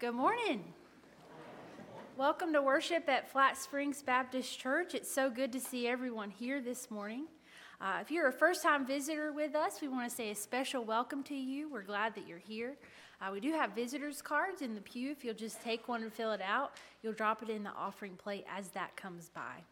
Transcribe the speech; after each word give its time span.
Good 0.00 0.14
morning. 0.14 0.62
Welcome 2.16 2.52
to 2.52 2.62
worship 2.62 3.08
at 3.08 3.32
Flat 3.32 3.56
Springs 3.56 4.00
Baptist 4.00 4.56
Church. 4.56 4.94
It's 4.94 5.10
so 5.10 5.28
good 5.28 5.50
to 5.50 5.58
see 5.58 5.88
everyone 5.88 6.30
here 6.30 6.60
this 6.60 6.88
morning. 6.88 7.24
Uh, 7.80 7.98
if 8.00 8.08
you're 8.08 8.28
a 8.28 8.32
first 8.32 8.62
time 8.62 8.86
visitor 8.86 9.32
with 9.32 9.56
us, 9.56 9.80
we 9.82 9.88
want 9.88 10.08
to 10.08 10.14
say 10.14 10.30
a 10.30 10.36
special 10.36 10.84
welcome 10.84 11.24
to 11.24 11.34
you. 11.34 11.68
We're 11.68 11.82
glad 11.82 12.14
that 12.14 12.28
you're 12.28 12.38
here. 12.38 12.76
Uh, 13.20 13.30
we 13.32 13.40
do 13.40 13.50
have 13.50 13.72
visitors 13.72 14.22
cards 14.22 14.62
in 14.62 14.76
the 14.76 14.80
pew. 14.80 15.10
If 15.10 15.24
you'll 15.24 15.34
just 15.34 15.60
take 15.62 15.88
one 15.88 16.04
and 16.04 16.12
fill 16.12 16.30
it 16.30 16.42
out, 16.42 16.74
you'll 17.02 17.12
drop 17.12 17.42
it 17.42 17.50
in 17.50 17.64
the 17.64 17.72
offering 17.76 18.14
plate 18.14 18.46
as 18.56 18.68
that 18.68 18.94
comes 18.94 19.30
by. 19.30 19.64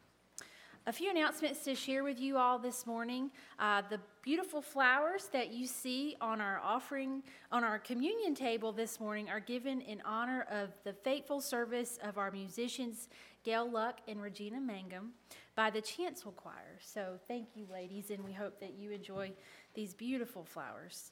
A 0.88 0.92
few 0.92 1.10
announcements 1.10 1.64
to 1.64 1.74
share 1.74 2.04
with 2.04 2.20
you 2.20 2.38
all 2.38 2.60
this 2.60 2.86
morning. 2.86 3.32
Uh, 3.58 3.82
the 3.90 3.98
beautiful 4.22 4.62
flowers 4.62 5.28
that 5.32 5.52
you 5.52 5.66
see 5.66 6.14
on 6.20 6.40
our 6.40 6.60
offering, 6.60 7.24
on 7.50 7.64
our 7.64 7.80
communion 7.80 8.36
table 8.36 8.70
this 8.70 9.00
morning, 9.00 9.28
are 9.28 9.40
given 9.40 9.80
in 9.80 10.00
honor 10.02 10.46
of 10.48 10.68
the 10.84 10.92
faithful 10.92 11.40
service 11.40 11.98
of 12.04 12.18
our 12.18 12.30
musicians, 12.30 13.08
Gail 13.42 13.68
Luck 13.68 13.98
and 14.06 14.22
Regina 14.22 14.60
Mangum, 14.60 15.10
by 15.56 15.70
the 15.70 15.80
Chancel 15.80 16.30
Choir. 16.30 16.78
So 16.80 17.18
thank 17.26 17.48
you, 17.56 17.66
ladies, 17.68 18.12
and 18.12 18.24
we 18.24 18.32
hope 18.32 18.60
that 18.60 18.74
you 18.74 18.92
enjoy 18.92 19.32
these 19.74 19.92
beautiful 19.92 20.44
flowers. 20.44 21.10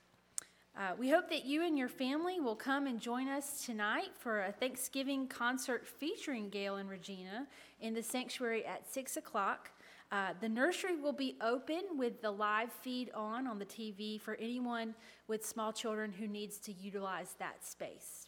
Uh, 0.77 0.93
we 0.99 1.09
hope 1.09 1.29
that 1.31 1.45
you 1.45 1.65
and 1.65 1.79
your 1.79 1.89
family 1.89 2.41
will 2.41 2.57
come 2.57 2.89
and 2.89 2.99
join 2.99 3.29
us 3.29 3.65
tonight 3.65 4.11
for 4.19 4.41
a 4.41 4.51
Thanksgiving 4.51 5.29
concert 5.29 5.87
featuring 5.87 6.49
Gail 6.49 6.77
and 6.77 6.91
Regina 6.91 7.47
in 7.81 7.95
the 7.95 8.03
sanctuary 8.03 8.67
at 8.67 8.93
6 8.93 9.17
o'clock. 9.17 9.71
Uh, 10.11 10.33
the 10.41 10.49
nursery 10.49 10.97
will 10.97 11.13
be 11.13 11.37
open 11.41 11.83
with 11.97 12.21
the 12.23 12.31
live 12.31 12.73
feed 12.73 13.09
on 13.15 13.47
on 13.47 13.61
the 13.61 13.65
TV 13.65 14.21
for 14.21 14.35
anyone 14.41 14.97
with 15.29 15.47
small 15.47 15.73
children 15.73 16.13
who 16.13 16.27
needs 16.27 16.59
to 16.59 16.73
utilize 16.73 17.37
that 17.39 17.65
space. 17.65 18.24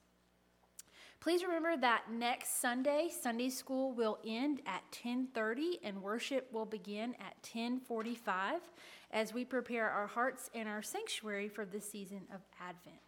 Please 1.27 1.42
remember 1.42 1.77
that 1.77 2.05
next 2.08 2.60
Sunday, 2.60 3.10
Sunday 3.10 3.50
school 3.50 3.91
will 3.91 4.20
end 4.24 4.62
at 4.64 4.84
10:30 4.92 5.80
and 5.82 6.00
worship 6.00 6.52
will 6.52 6.64
begin 6.64 7.16
at 7.16 7.42
10:45 7.42 8.60
as 9.10 9.34
we 9.34 9.44
prepare 9.44 9.91
our 9.91 10.06
hearts 10.06 10.48
and 10.54 10.69
our 10.69 10.82
sanctuary 10.82 11.48
for 11.48 11.64
the 11.64 11.80
season 11.80 12.28
of 12.32 12.42
Advent. 12.60 13.00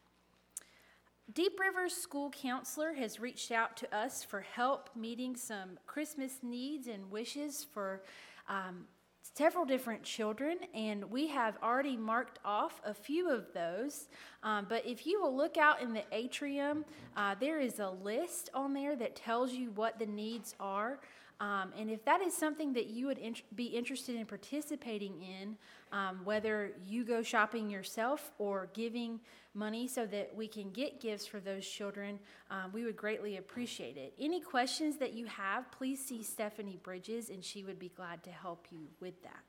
Deep 1.32 1.60
River's 1.60 1.94
school 1.94 2.28
counselor 2.30 2.94
has 2.94 3.20
reached 3.20 3.52
out 3.52 3.76
to 3.76 3.96
us 3.96 4.24
for 4.24 4.40
help 4.40 4.90
meeting 4.96 5.36
some 5.36 5.78
Christmas 5.86 6.42
needs 6.42 6.88
and 6.88 7.12
wishes 7.12 7.62
for 7.62 8.02
um, 8.48 8.88
several 9.34 9.64
different 9.64 10.02
children, 10.02 10.58
and 10.74 11.10
we 11.10 11.28
have 11.28 11.56
already 11.62 11.96
marked 11.96 12.38
off 12.44 12.80
a 12.84 12.94
few 12.94 13.30
of 13.30 13.52
those. 13.52 14.08
Um, 14.42 14.66
but 14.68 14.86
if 14.86 15.06
you 15.06 15.20
will 15.20 15.36
look 15.36 15.56
out 15.56 15.82
in 15.82 15.92
the 15.92 16.04
atrium, 16.12 16.84
uh, 17.16 17.34
there 17.40 17.60
is 17.60 17.78
a 17.78 17.90
list 17.90 18.50
on 18.54 18.74
there 18.74 18.96
that 18.96 19.16
tells 19.16 19.52
you 19.52 19.70
what 19.72 19.98
the 19.98 20.06
needs 20.06 20.54
are. 20.58 20.98
Um, 21.40 21.72
and 21.78 21.88
if 21.88 22.04
that 22.04 22.20
is 22.20 22.36
something 22.36 22.72
that 22.72 22.88
you 22.88 23.06
would 23.06 23.18
int- 23.18 23.44
be 23.54 23.66
interested 23.66 24.16
in 24.16 24.26
participating 24.26 25.22
in, 25.22 25.56
um, 25.92 26.20
whether 26.24 26.72
you 26.84 27.04
go 27.04 27.22
shopping 27.22 27.70
yourself 27.70 28.32
or 28.38 28.68
giving 28.74 29.20
money 29.58 29.88
so 29.88 30.06
that 30.06 30.34
we 30.34 30.46
can 30.46 30.70
get 30.70 31.00
gifts 31.00 31.26
for 31.26 31.40
those 31.40 31.68
children, 31.68 32.18
um, 32.50 32.70
we 32.72 32.84
would 32.84 32.96
greatly 32.96 33.36
appreciate 33.36 33.96
it. 33.96 34.14
Any 34.18 34.40
questions 34.40 34.96
that 34.98 35.12
you 35.12 35.26
have, 35.26 35.70
please 35.72 36.04
see 36.04 36.22
Stephanie 36.22 36.78
Bridges, 36.82 37.28
and 37.28 37.44
she 37.44 37.64
would 37.64 37.78
be 37.78 37.88
glad 37.88 38.22
to 38.22 38.30
help 38.30 38.66
you 38.70 38.86
with 39.00 39.20
that. 39.22 39.42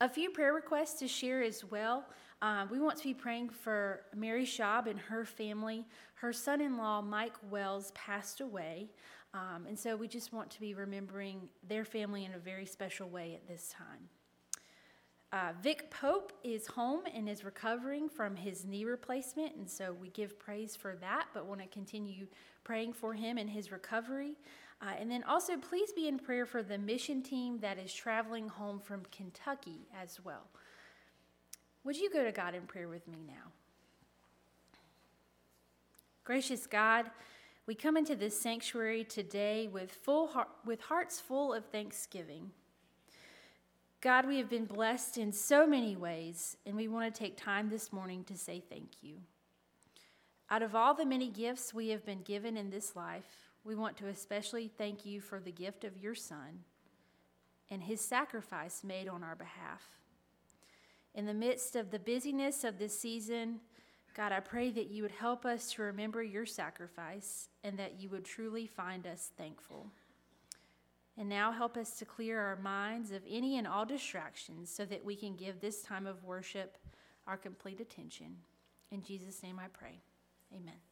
A 0.00 0.08
few 0.08 0.30
prayer 0.30 0.52
requests 0.52 0.98
to 1.00 1.08
share 1.08 1.42
as 1.42 1.64
well. 1.64 2.04
Um, 2.40 2.68
we 2.70 2.78
want 2.78 2.96
to 2.98 3.04
be 3.04 3.14
praying 3.14 3.48
for 3.48 4.02
Mary 4.14 4.44
Schaub 4.44 4.86
and 4.86 4.98
her 4.98 5.24
family. 5.24 5.84
Her 6.14 6.32
son 6.32 6.60
in 6.60 6.76
law, 6.76 7.00
Mike 7.00 7.34
Wells, 7.50 7.90
passed 7.92 8.40
away. 8.40 8.90
Um, 9.34 9.66
and 9.66 9.78
so 9.78 9.96
we 9.96 10.06
just 10.08 10.32
want 10.32 10.50
to 10.50 10.60
be 10.60 10.72
remembering 10.74 11.48
their 11.68 11.84
family 11.84 12.24
in 12.24 12.32
a 12.34 12.38
very 12.38 12.64
special 12.64 13.08
way 13.08 13.34
at 13.34 13.46
this 13.48 13.74
time. 13.76 14.08
Uh, 15.30 15.52
Vic 15.62 15.90
Pope 15.90 16.32
is 16.42 16.66
home 16.66 17.02
and 17.14 17.28
is 17.28 17.44
recovering 17.44 18.08
from 18.08 18.34
his 18.34 18.64
knee 18.64 18.86
replacement, 18.86 19.54
and 19.56 19.68
so 19.68 19.92
we 19.92 20.08
give 20.08 20.38
praise 20.38 20.74
for 20.74 20.96
that, 21.02 21.26
but 21.34 21.44
want 21.44 21.60
to 21.60 21.66
continue 21.66 22.26
praying 22.64 22.94
for 22.94 23.12
him 23.12 23.36
and 23.36 23.50
his 23.50 23.70
recovery. 23.70 24.36
Uh, 24.80 24.92
and 24.98 25.10
then 25.10 25.22
also, 25.24 25.56
please 25.58 25.92
be 25.92 26.08
in 26.08 26.18
prayer 26.18 26.46
for 26.46 26.62
the 26.62 26.78
mission 26.78 27.22
team 27.22 27.58
that 27.60 27.78
is 27.78 27.92
traveling 27.92 28.48
home 28.48 28.80
from 28.80 29.02
Kentucky 29.10 29.86
as 30.00 30.18
well. 30.24 30.46
Would 31.84 31.96
you 31.96 32.08
go 32.10 32.24
to 32.24 32.32
God 32.32 32.54
in 32.54 32.62
prayer 32.62 32.88
with 32.88 33.06
me 33.06 33.18
now? 33.26 33.52
Gracious 36.24 36.66
God, 36.66 37.06
we 37.66 37.74
come 37.74 37.98
into 37.98 38.16
this 38.16 38.38
sanctuary 38.38 39.04
today 39.04 39.68
with, 39.70 39.92
full 39.92 40.28
heart, 40.28 40.48
with 40.64 40.80
hearts 40.80 41.20
full 41.20 41.52
of 41.52 41.66
thanksgiving. 41.66 42.50
God, 44.00 44.28
we 44.28 44.38
have 44.38 44.48
been 44.48 44.64
blessed 44.64 45.18
in 45.18 45.32
so 45.32 45.66
many 45.66 45.96
ways, 45.96 46.56
and 46.64 46.76
we 46.76 46.86
want 46.86 47.12
to 47.12 47.18
take 47.18 47.36
time 47.36 47.68
this 47.68 47.92
morning 47.92 48.22
to 48.24 48.36
say 48.36 48.62
thank 48.68 49.02
you. 49.02 49.16
Out 50.50 50.62
of 50.62 50.76
all 50.76 50.94
the 50.94 51.04
many 51.04 51.28
gifts 51.28 51.74
we 51.74 51.88
have 51.88 52.06
been 52.06 52.22
given 52.22 52.56
in 52.56 52.70
this 52.70 52.94
life, 52.94 53.50
we 53.64 53.74
want 53.74 53.96
to 53.96 54.06
especially 54.06 54.68
thank 54.68 55.04
you 55.04 55.20
for 55.20 55.40
the 55.40 55.50
gift 55.50 55.82
of 55.82 55.98
your 55.98 56.14
Son 56.14 56.60
and 57.70 57.82
his 57.82 58.00
sacrifice 58.00 58.84
made 58.84 59.08
on 59.08 59.24
our 59.24 59.34
behalf. 59.34 59.82
In 61.14 61.26
the 61.26 61.34
midst 61.34 61.74
of 61.74 61.90
the 61.90 61.98
busyness 61.98 62.62
of 62.62 62.78
this 62.78 62.98
season, 62.98 63.58
God, 64.14 64.30
I 64.30 64.38
pray 64.40 64.70
that 64.70 64.90
you 64.90 65.02
would 65.02 65.12
help 65.12 65.44
us 65.44 65.72
to 65.72 65.82
remember 65.82 66.22
your 66.22 66.46
sacrifice 66.46 67.48
and 67.64 67.76
that 67.78 68.00
you 68.00 68.08
would 68.10 68.24
truly 68.24 68.66
find 68.68 69.06
us 69.08 69.32
thankful. 69.36 69.90
And 71.18 71.28
now 71.28 71.50
help 71.50 71.76
us 71.76 71.98
to 71.98 72.04
clear 72.04 72.40
our 72.40 72.56
minds 72.56 73.10
of 73.10 73.22
any 73.28 73.58
and 73.58 73.66
all 73.66 73.84
distractions 73.84 74.70
so 74.70 74.84
that 74.84 75.04
we 75.04 75.16
can 75.16 75.34
give 75.34 75.60
this 75.60 75.82
time 75.82 76.06
of 76.06 76.22
worship 76.22 76.78
our 77.26 77.36
complete 77.36 77.80
attention. 77.80 78.36
In 78.92 79.02
Jesus' 79.02 79.42
name 79.42 79.58
I 79.58 79.66
pray. 79.66 80.00
Amen. 80.54 80.87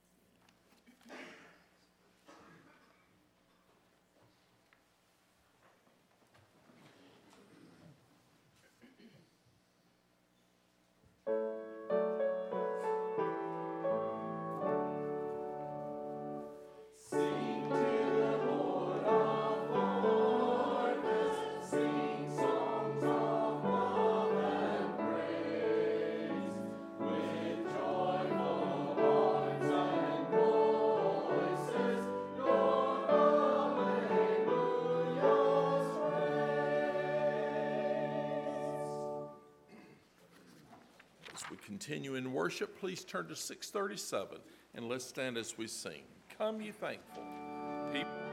Continue 42.06 42.14
in 42.14 42.32
worship, 42.32 42.78
please 42.78 43.04
turn 43.04 43.26
to 43.28 43.36
637 43.36 44.38
and 44.74 44.88
let's 44.88 45.04
stand 45.04 45.36
as 45.36 45.58
we 45.58 45.66
sing. 45.66 46.02
Come, 46.38 46.60
you 46.60 46.72
thankful. 46.72 47.22
People 47.92 48.25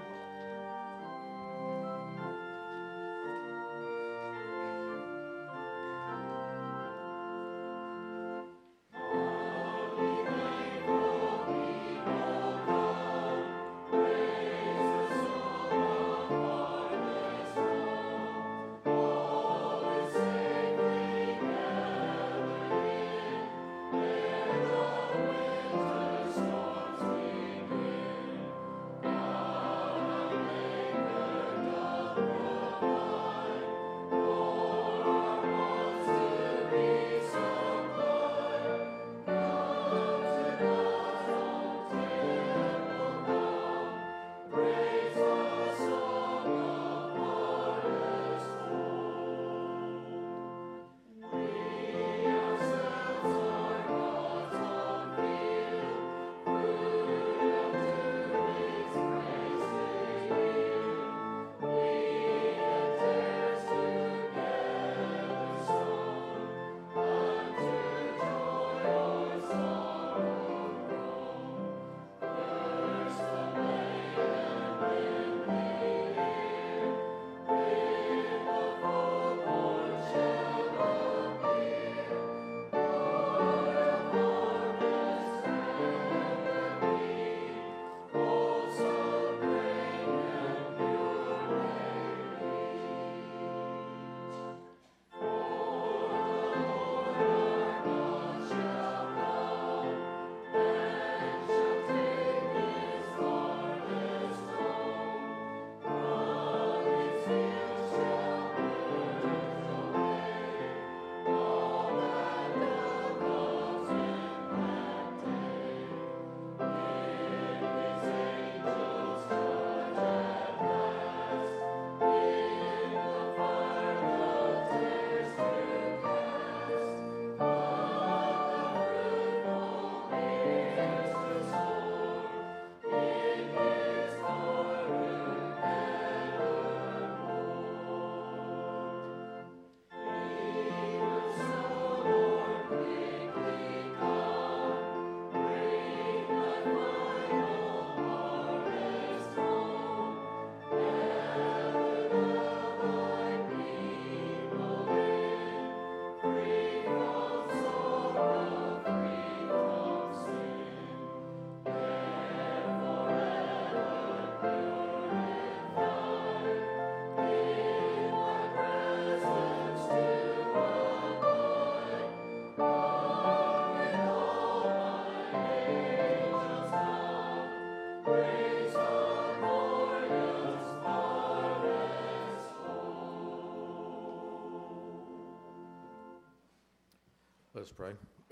pray. 187.74 187.94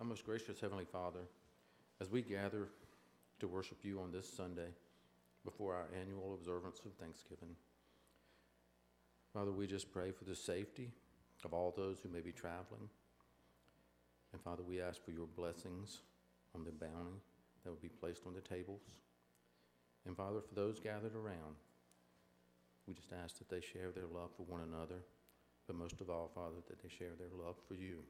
Our 0.00 0.04
most 0.04 0.24
gracious 0.26 0.60
Heavenly 0.60 0.84
Father, 0.84 1.20
as 2.00 2.10
we 2.10 2.20
gather 2.20 2.68
to 3.40 3.48
worship 3.48 3.78
you 3.82 4.00
on 4.00 4.12
this 4.12 4.30
Sunday 4.30 4.68
before 5.44 5.74
our 5.74 5.86
annual 5.98 6.34
observance 6.34 6.78
of 6.84 6.92
Thanksgiving, 6.94 7.56
Father, 9.32 9.50
we 9.50 9.66
just 9.66 9.90
pray 9.92 10.10
for 10.10 10.24
the 10.24 10.34
safety 10.34 10.90
of 11.44 11.54
all 11.54 11.72
those 11.74 12.00
who 12.00 12.10
may 12.10 12.20
be 12.20 12.32
traveling. 12.32 12.88
And 14.32 14.42
Father, 14.42 14.62
we 14.62 14.80
ask 14.80 15.02
for 15.02 15.10
your 15.10 15.26
blessings 15.34 16.00
on 16.54 16.64
the 16.64 16.70
bounty 16.70 17.22
that 17.64 17.70
will 17.70 17.78
be 17.80 17.88
placed 17.88 18.26
on 18.26 18.34
the 18.34 18.40
tables. 18.40 18.82
And 20.06 20.14
Father, 20.16 20.40
for 20.40 20.54
those 20.54 20.78
gathered 20.80 21.14
around, 21.14 21.56
we 22.86 22.92
just 22.92 23.12
ask 23.24 23.38
that 23.38 23.48
they 23.48 23.60
share 23.60 23.90
their 23.90 24.06
love 24.06 24.30
for 24.36 24.42
one 24.42 24.60
another, 24.60 25.00
but 25.66 25.76
most 25.76 26.00
of 26.02 26.10
all, 26.10 26.30
Father, 26.34 26.56
that 26.68 26.82
they 26.82 26.88
share 26.88 27.14
their 27.18 27.32
love 27.42 27.56
for 27.66 27.74
you, 27.74 28.02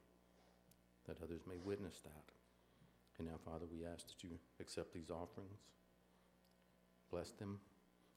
that 1.08 1.22
others 1.22 1.40
may 1.48 1.56
witness 1.64 2.00
that. 2.04 2.24
And 3.18 3.26
now, 3.26 3.38
Father, 3.44 3.66
we 3.70 3.84
ask 3.84 4.06
that 4.06 4.22
you 4.22 4.30
accept 4.60 4.92
these 4.92 5.10
offerings, 5.10 5.58
bless 7.10 7.32
them, 7.32 7.58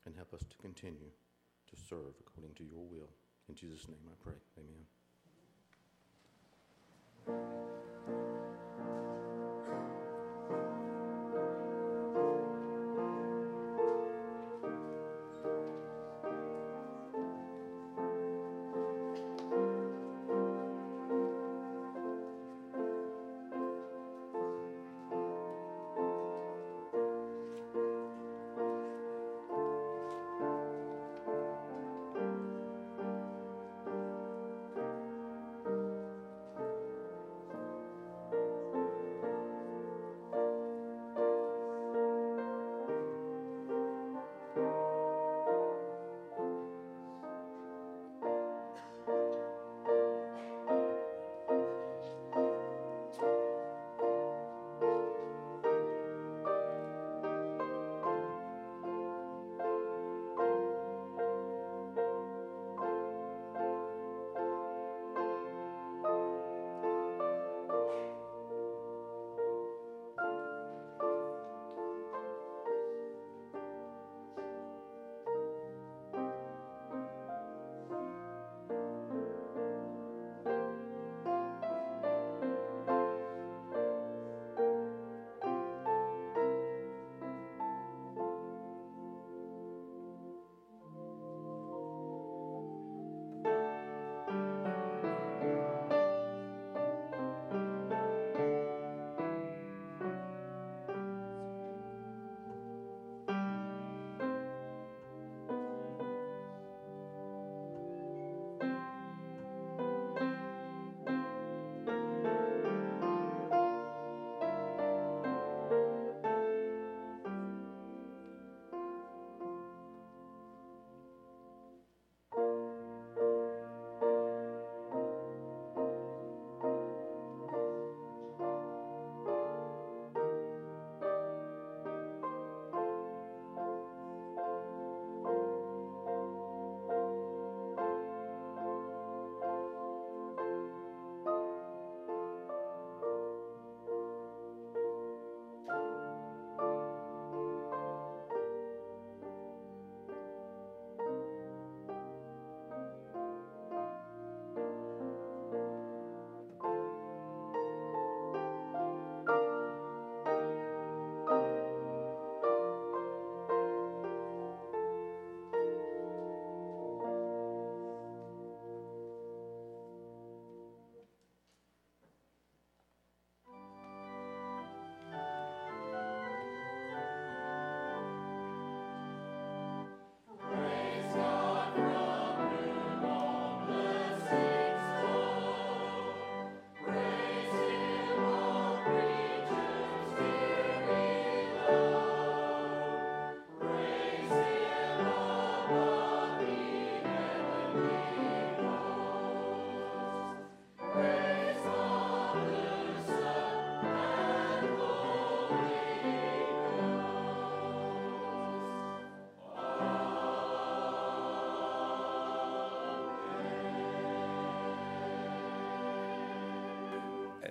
and 0.05 0.15
help 0.15 0.33
us 0.33 0.41
to 0.41 0.57
continue 0.57 1.09
to 1.69 1.75
serve 1.89 2.13
according 2.19 2.53
to 2.55 2.63
your 2.63 2.85
will. 2.85 3.09
In 3.49 3.55
Jesus' 3.55 3.87
name 3.87 3.97
I 4.07 4.15
pray. 4.23 4.37
Amen. 7.27 7.70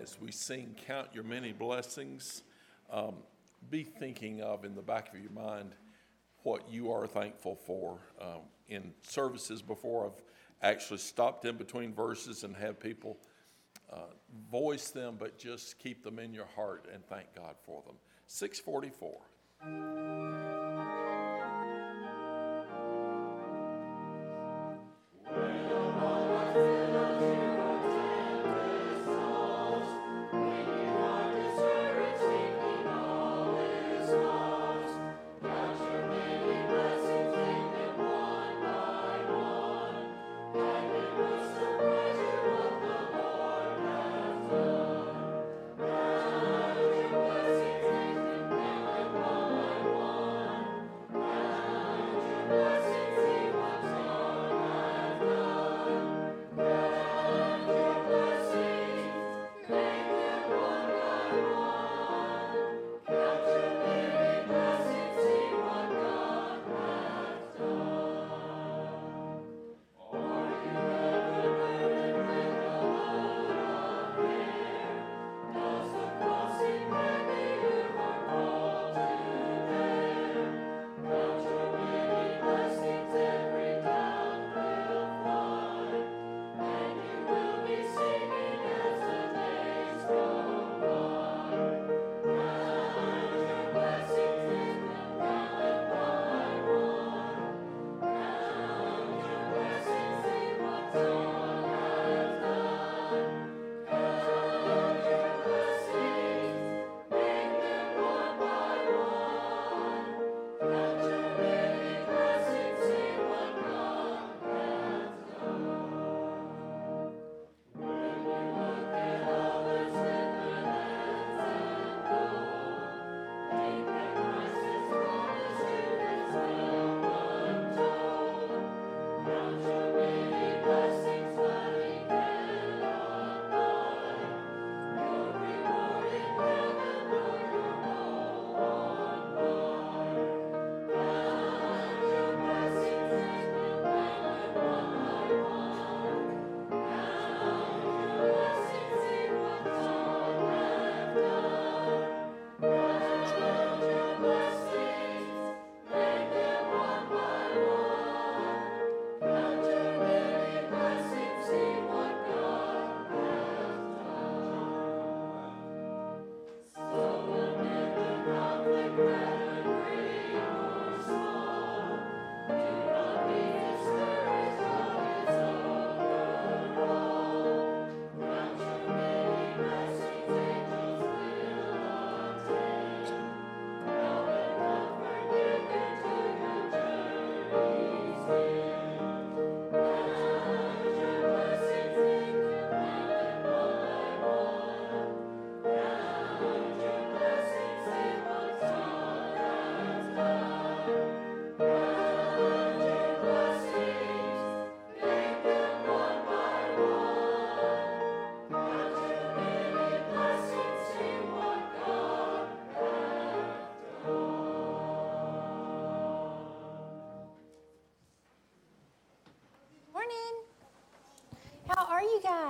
As 0.00 0.19
we 0.21 0.33
sing 0.33 0.75
Count 0.87 1.09
Your 1.12 1.25
Many 1.25 1.52
Blessings, 1.52 2.42
um, 2.90 3.16
be 3.71 3.83
thinking 3.83 4.40
of 4.40 4.64
in 4.64 4.75
the 4.75 4.83
back 4.83 5.12
of 5.12 5.21
your 5.21 5.33
mind 5.33 5.75
what 6.42 6.71
you 6.71 6.90
are 6.90 7.07
thankful 7.07 7.54
for. 7.54 7.99
Um, 8.21 8.40
in 8.69 8.92
services 9.02 9.61
before, 9.61 10.07
I've 10.07 10.23
actually 10.62 10.99
stopped 10.99 11.45
in 11.45 11.57
between 11.57 11.92
verses 11.92 12.45
and 12.45 12.57
have 12.57 12.80
people 12.80 13.19
uh, 13.92 13.99
voice 14.50 14.90
them, 14.90 15.16
but 15.19 15.38
just 15.38 15.78
keep 15.78 16.02
them 16.02 16.19
in 16.19 16.33
your 16.33 16.49
heart 16.57 16.87
and 16.92 17.04
thank 17.07 17.35
God 17.35 17.57
for 17.64 17.83
them. 17.87 17.97
644. 18.26 20.30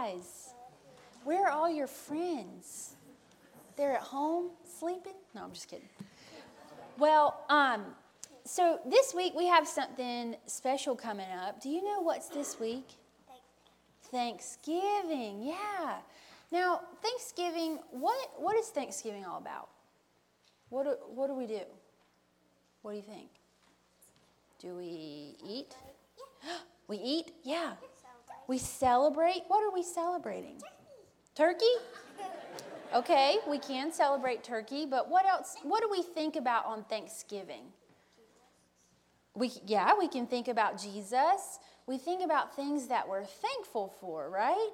Guys? 0.01 0.55
Where 1.25 1.47
are 1.47 1.51
all 1.51 1.69
your 1.69 1.87
friends? 1.87 2.95
They're 3.77 3.93
at 3.93 4.01
home 4.01 4.51
sleeping? 4.79 5.15
No, 5.35 5.45
I'm 5.45 5.53
just 5.53 5.69
kidding. 5.69 5.89
Well, 6.99 7.45
um, 7.51 7.85
so 8.45 8.81
this 8.87 9.15
week 9.15 9.35
we 9.37 9.47
have 9.47 9.69
something 9.69 10.37
special 10.47 10.97
coming 10.97 11.31
up. 11.47 11.61
Do 11.63 11.69
you 11.69 11.85
know 11.85 12.01
what's 12.01 12.29
this 12.29 12.59
week? 12.59 12.89
Thanksgiving. 14.11 15.43
Yeah. 15.43 15.99
Now, 16.51 16.81
Thanksgiving, 17.03 17.79
what, 17.91 18.31
what 18.39 18.57
is 18.57 18.69
Thanksgiving 18.69 19.25
all 19.25 19.39
about? 19.39 19.69
What 20.71 20.85
do, 20.85 20.97
what 21.15 21.27
do 21.27 21.35
we 21.35 21.47
do? 21.47 21.61
What 22.83 22.93
do 22.93 22.97
you 22.97 23.03
think? 23.03 23.29
Do 24.61 24.77
we 24.77 25.37
eat? 25.47 25.77
We 26.89 26.97
eat? 26.97 27.31
Yeah. 27.45 27.75
We 28.51 28.59
celebrate. 28.59 29.45
What 29.47 29.63
are 29.63 29.73
we 29.73 29.85
celebrating? 29.85 30.61
Turkey? 31.37 31.73
Okay, 32.93 33.39
we 33.49 33.61
can 33.61 33.93
celebrate 33.93 34.43
turkey, 34.43 34.87
but 34.91 35.09
what 35.09 35.25
else? 35.25 35.55
What 35.63 35.83
do 35.85 35.89
we 35.89 36.03
think 36.03 36.35
about 36.35 36.67
on 36.67 36.83
Thanksgiving? 36.83 37.63
We, 39.37 39.53
yeah, 39.65 39.93
we 39.97 40.09
can 40.09 40.27
think 40.27 40.49
about 40.49 40.83
Jesus. 40.83 41.61
We 41.87 41.97
think 41.97 42.25
about 42.25 42.57
things 42.57 42.89
that 42.89 43.09
we're 43.09 43.25
thankful 43.25 43.95
for, 44.01 44.29
right? 44.29 44.71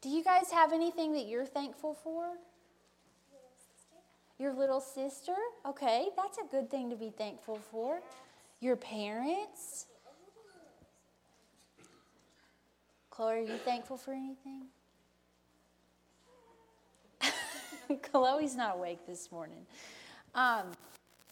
Do 0.00 0.10
you 0.10 0.22
guys 0.22 0.52
have 0.52 0.72
anything 0.72 1.12
that 1.14 1.26
you're 1.26 1.44
thankful 1.44 1.94
for? 1.94 2.34
Your 4.38 4.52
little 4.52 4.80
sister? 4.80 5.34
Okay, 5.66 6.10
that's 6.14 6.38
a 6.38 6.44
good 6.52 6.70
thing 6.70 6.88
to 6.90 6.94
be 6.94 7.10
thankful 7.10 7.58
for. 7.72 8.00
Your 8.60 8.76
parents? 8.76 9.86
Chloe, 13.18 13.32
are 13.32 13.40
you 13.40 13.58
thankful 13.64 13.96
for 13.96 14.12
anything? 14.12 14.66
Chloe's 18.12 18.54
not 18.54 18.76
awake 18.76 19.00
this 19.08 19.32
morning. 19.32 19.66
Um, 20.36 20.66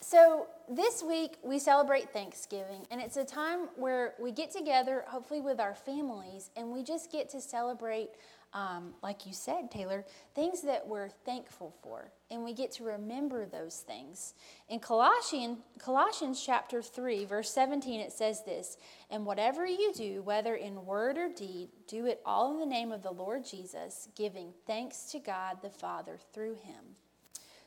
so, 0.01 0.49
this 0.69 1.05
week 1.05 1.37
we 1.45 1.61
celebrate 1.61 2.13
Thanksgiving, 2.13 2.85
and 2.91 3.01
it's 3.01 3.17
a 3.17 3.25
time 3.25 3.69
where 3.77 4.15
we 4.19 4.33
get 4.33 4.51
together, 4.51 5.05
hopefully 5.07 5.41
with 5.41 5.61
our 5.61 5.77
families, 5.77 6.51
and 6.57 6.73
we 6.73 6.83
just 6.83 7.13
get 7.13 7.29
to 7.29 7.41
celebrate 7.41 8.11
um, 8.57 8.95
like 9.03 9.27
you 9.27 9.35
said, 9.35 9.71
Taylor, 9.71 10.07
things 10.35 10.63
that 10.63 10.89
we're 10.89 11.11
thankful 11.11 11.75
for. 11.83 12.11
And 12.31 12.43
we 12.43 12.55
get 12.55 12.73
to 12.73 12.85
remember 12.85 13.45
those 13.45 13.85
things. 13.87 14.33
In 14.71 14.81
Colossians, 14.81 15.59
Colossians 15.79 16.43
chapter 16.45 16.81
3, 16.81 17.27
verse 17.27 17.53
17, 17.53 18.01
it 18.01 18.13
says 18.13 18.45
this 18.45 18.79
And 19.11 19.27
whatever 19.27 19.67
you 19.67 19.93
do, 19.95 20.23
whether 20.23 20.55
in 20.55 20.87
word 20.87 21.19
or 21.19 21.29
deed, 21.29 21.69
do 21.87 22.07
it 22.07 22.23
all 22.25 22.55
in 22.55 22.59
the 22.59 22.67
name 22.67 22.93
of 22.93 23.03
the 23.03 23.11
Lord 23.11 23.45
Jesus, 23.45 24.09
giving 24.17 24.55
thanks 24.67 25.13
to 25.13 25.19
God 25.19 25.59
the 25.61 25.69
Father 25.69 26.19
through 26.33 26.55
him. 26.55 26.97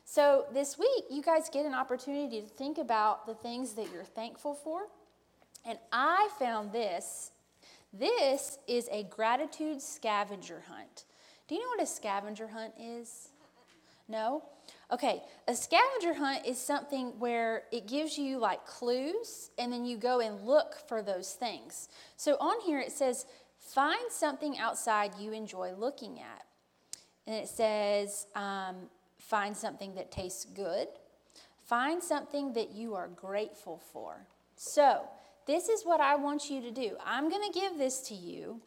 So 0.04 0.46
this 0.52 0.76
week, 0.76 1.04
you 1.08 1.22
guys 1.22 1.48
get 1.52 1.66
an 1.66 1.74
opportunity 1.74 2.40
to 2.40 2.48
think 2.48 2.78
about 2.78 3.28
the 3.28 3.34
things 3.34 3.74
that 3.74 3.92
you're 3.92 4.02
thankful 4.02 4.54
for. 4.54 4.88
And 5.64 5.78
I 5.92 6.30
found 6.40 6.72
this 6.72 7.30
this 7.92 8.58
is 8.68 8.88
a 8.92 9.04
gratitude 9.04 9.82
scavenger 9.82 10.62
hunt. 10.68 11.04
Do 11.48 11.54
you 11.54 11.62
know 11.62 11.68
what 11.68 11.82
a 11.82 11.86
scavenger 11.86 12.48
hunt 12.48 12.74
is? 12.80 13.30
No? 14.08 14.44
Okay, 14.92 15.22
a 15.46 15.54
scavenger 15.54 16.14
hunt 16.14 16.46
is 16.46 16.58
something 16.58 17.18
where 17.18 17.62
it 17.72 17.86
gives 17.86 18.18
you 18.18 18.38
like 18.38 18.66
clues 18.66 19.50
and 19.58 19.72
then 19.72 19.84
you 19.84 19.96
go 19.96 20.20
and 20.20 20.42
look 20.42 20.74
for 20.88 21.02
those 21.02 21.32
things. 21.32 21.88
So 22.16 22.36
on 22.40 22.60
here 22.60 22.80
it 22.80 22.92
says, 22.92 23.26
find 23.58 24.10
something 24.10 24.58
outside 24.58 25.12
you 25.18 25.32
enjoy 25.32 25.72
looking 25.76 26.18
at. 26.20 26.44
And 27.26 27.36
it 27.36 27.48
says, 27.48 28.26
um, 28.34 28.76
find 29.18 29.56
something 29.56 29.94
that 29.94 30.10
tastes 30.10 30.44
good, 30.44 30.88
find 31.66 32.02
something 32.02 32.52
that 32.54 32.72
you 32.72 32.94
are 32.94 33.08
grateful 33.08 33.80
for. 33.92 34.26
So, 34.56 35.02
this 35.50 35.68
is 35.68 35.82
what 35.82 36.00
I 36.00 36.14
want 36.14 36.48
you 36.48 36.60
to 36.60 36.70
do. 36.70 36.96
I'm 37.04 37.28
going 37.28 37.42
to 37.50 37.58
give 37.58 37.76
this 37.76 38.02
to 38.02 38.14
you. 38.14 38.60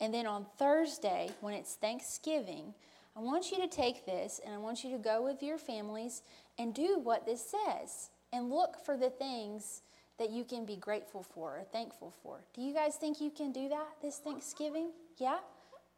And 0.00 0.12
then 0.12 0.26
on 0.26 0.44
Thursday, 0.58 1.30
when 1.40 1.54
it's 1.54 1.76
Thanksgiving, 1.76 2.74
I 3.16 3.20
want 3.20 3.50
you 3.50 3.58
to 3.62 3.66
take 3.66 4.04
this 4.04 4.38
and 4.44 4.54
I 4.54 4.58
want 4.58 4.84
you 4.84 4.90
to 4.90 4.98
go 4.98 5.22
with 5.22 5.42
your 5.42 5.56
families 5.56 6.20
and 6.58 6.74
do 6.74 7.00
what 7.02 7.24
this 7.24 7.40
says 7.40 8.10
and 8.34 8.50
look 8.50 8.84
for 8.84 8.98
the 8.98 9.08
things 9.08 9.80
that 10.18 10.28
you 10.28 10.44
can 10.44 10.66
be 10.66 10.76
grateful 10.76 11.22
for 11.22 11.60
or 11.60 11.64
thankful 11.72 12.12
for. 12.22 12.44
Do 12.54 12.60
you 12.60 12.74
guys 12.74 12.96
think 12.96 13.18
you 13.18 13.30
can 13.30 13.50
do 13.50 13.70
that 13.70 13.86
this 14.02 14.18
Thanksgiving? 14.18 14.90
Yeah? 15.16 15.38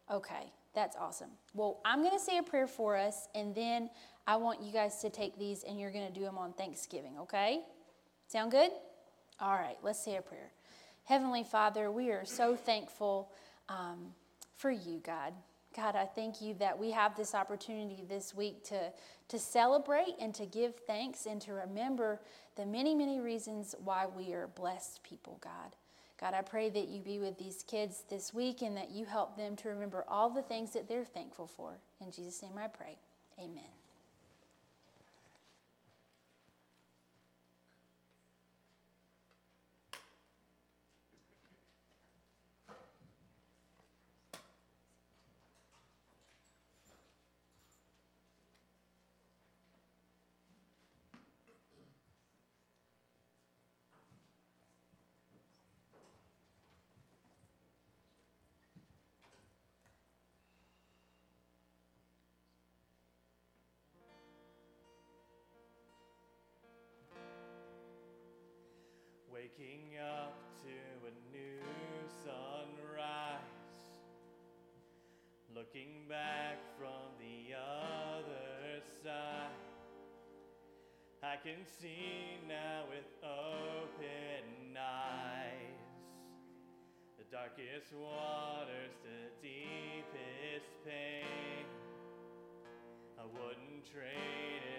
Okay, 0.09 0.53
that's 0.73 0.97
awesome. 0.97 1.31
Well, 1.53 1.81
I'm 1.85 2.01
going 2.03 2.17
to 2.17 2.25
say 2.25 2.39
a 2.39 2.45
prayer 2.45 2.69
for 2.69 2.97
us 2.97 3.27
and 3.35 3.57
then 3.57 3.91
I 4.29 4.37
want 4.37 4.63
you 4.63 4.73
guys 4.73 5.01
to 5.01 5.11
take 5.11 5.37
these 5.37 5.65
and 5.65 5.81
you're 5.81 5.91
going 5.91 6.07
to 6.07 6.15
do 6.15 6.25
them 6.25 6.39
on 6.39 6.53
Thanksgiving, 6.53 7.17
okay? 7.23 7.63
Sound 8.29 8.53
good? 8.53 8.71
All 9.41 9.55
right, 9.55 9.77
let's 9.83 10.03
say 10.03 10.17
a 10.17 10.23
prayer. 10.23 10.51
Heavenly 11.05 11.45
Father, 11.45 11.91
we 11.91 12.11
are 12.11 12.25
so 12.25 12.57
thankful 12.57 13.31
um, 13.69 14.15
for 14.57 14.71
you, 14.71 15.01
God. 15.05 15.33
God, 15.77 15.95
I 15.95 16.07
thank 16.07 16.41
you 16.41 16.55
that 16.55 16.79
we 16.79 16.91
have 16.91 17.17
this 17.17 17.35
opportunity 17.35 18.05
this 18.09 18.35
week 18.35 18.65
to, 18.65 18.91
to 19.29 19.39
celebrate 19.39 20.15
and 20.21 20.35
to 20.35 20.45
give 20.45 20.75
thanks 20.87 21.27
and 21.27 21.41
to 21.43 21.53
remember 21.53 22.21
the 22.57 22.67
many, 22.67 22.95
many 22.95 23.21
reasons 23.21 23.77
why 23.85 24.07
we 24.07 24.33
are 24.33 24.49
blessed 24.49 25.03
people, 25.05 25.39
God. 25.41 25.77
God, 26.21 26.35
I 26.35 26.43
pray 26.43 26.69
that 26.71 26.89
you 26.89 27.01
be 27.01 27.21
with 27.21 27.39
these 27.39 27.63
kids 27.63 28.03
this 28.11 28.35
week 28.35 28.63
and 28.63 28.77
that 28.77 28.91
you 28.91 29.05
help 29.05 29.37
them 29.37 29.55
to 29.57 29.69
remember 29.69 30.05
all 30.09 30.31
the 30.31 30.43
things 30.43 30.73
that 30.73 30.89
they're 30.89 31.05
thankful 31.05 31.47
for. 31.47 31.79
In 32.01 32.11
Jesus' 32.11 32.43
name 32.43 32.59
I 32.59 32.67
pray. 32.67 32.99
Amen. 33.39 33.78
Waking 69.49 69.97
up 69.97 70.37
to 70.61 71.07
a 71.09 71.13
new 71.33 71.63
sunrise. 72.25 73.41
Looking 75.55 76.05
back 76.09 76.59
from 76.77 77.17
the 77.19 77.55
other 77.57 78.83
side. 79.03 79.57
I 81.23 81.37
can 81.43 81.65
see 81.81 82.37
now 82.47 82.85
with 82.91 83.09
open 83.25 84.77
eyes. 84.77 85.81
The 87.17 87.25
darkest 87.35 87.93
waters, 87.95 88.93
the 89.03 89.31
deepest 89.41 90.69
pain. 90.85 91.65
I 93.19 93.25
wouldn't 93.25 93.87
trade 93.91 94.63
it 94.77 94.78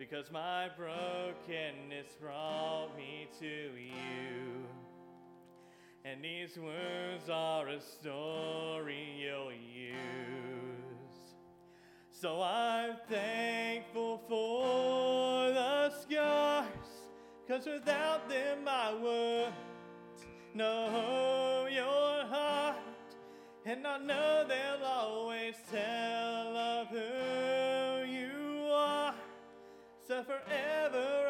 because 0.00 0.32
my 0.32 0.66
brokenness 0.78 2.16
brought 2.18 2.88
me 2.96 3.28
to 3.38 3.44
you. 3.44 4.64
And 6.06 6.24
these 6.24 6.56
wounds 6.56 7.28
are 7.28 7.68
a 7.68 7.78
story 7.78 9.06
you'll 9.20 9.52
use. 9.52 9.92
So 12.08 12.40
I'm 12.40 12.96
thankful 13.10 14.22
for 14.26 15.52
the 15.52 15.90
scars, 15.90 16.64
cause 17.46 17.66
without 17.66 18.26
them 18.26 18.60
I 18.66 18.94
wouldn't 18.94 19.54
know 20.54 21.68
your 21.70 22.26
heart. 22.26 22.76
And 23.66 23.86
I 23.86 23.98
know 23.98 24.46
they'll 24.48 24.86
always 24.86 25.56
tell 25.70 26.56
of 26.56 26.88
who 26.88 27.19
forever 30.30 31.29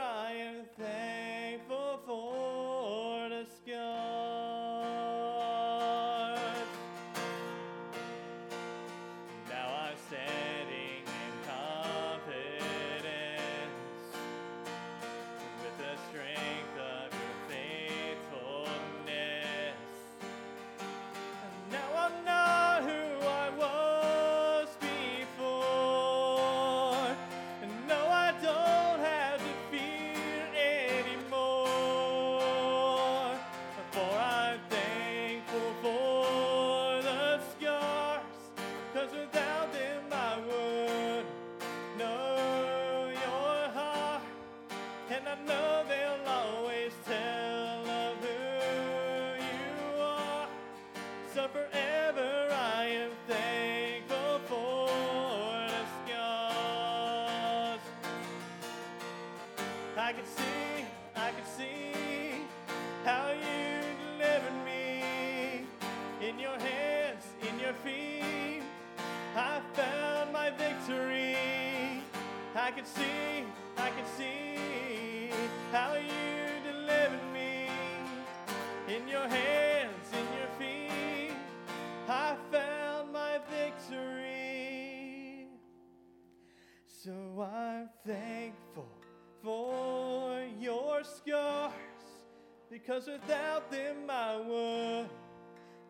because 92.81 93.07
without 93.07 93.71
them 93.71 94.09
I 94.09 94.37
would 94.37 95.09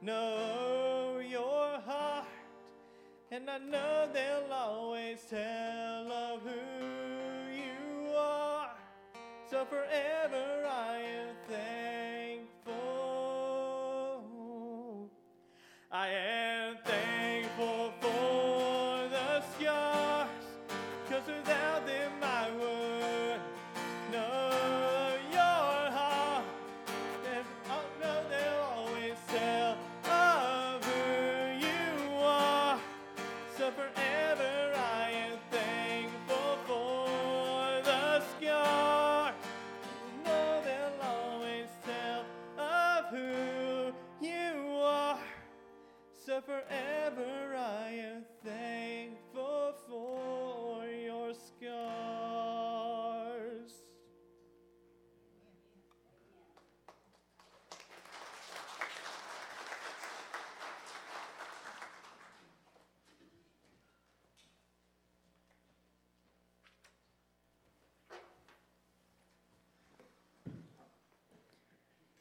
know 0.02 1.20
your 1.26 1.78
heart. 1.86 2.26
And 3.30 3.48
I 3.48 3.58
know 3.58 4.08
they'll 4.12 4.52
always 4.52 5.20
tell 5.28 6.12
of 6.12 6.40
who 6.42 7.54
you 7.54 8.12
are. 8.16 8.70
So 9.48 9.64
forever 9.64 10.59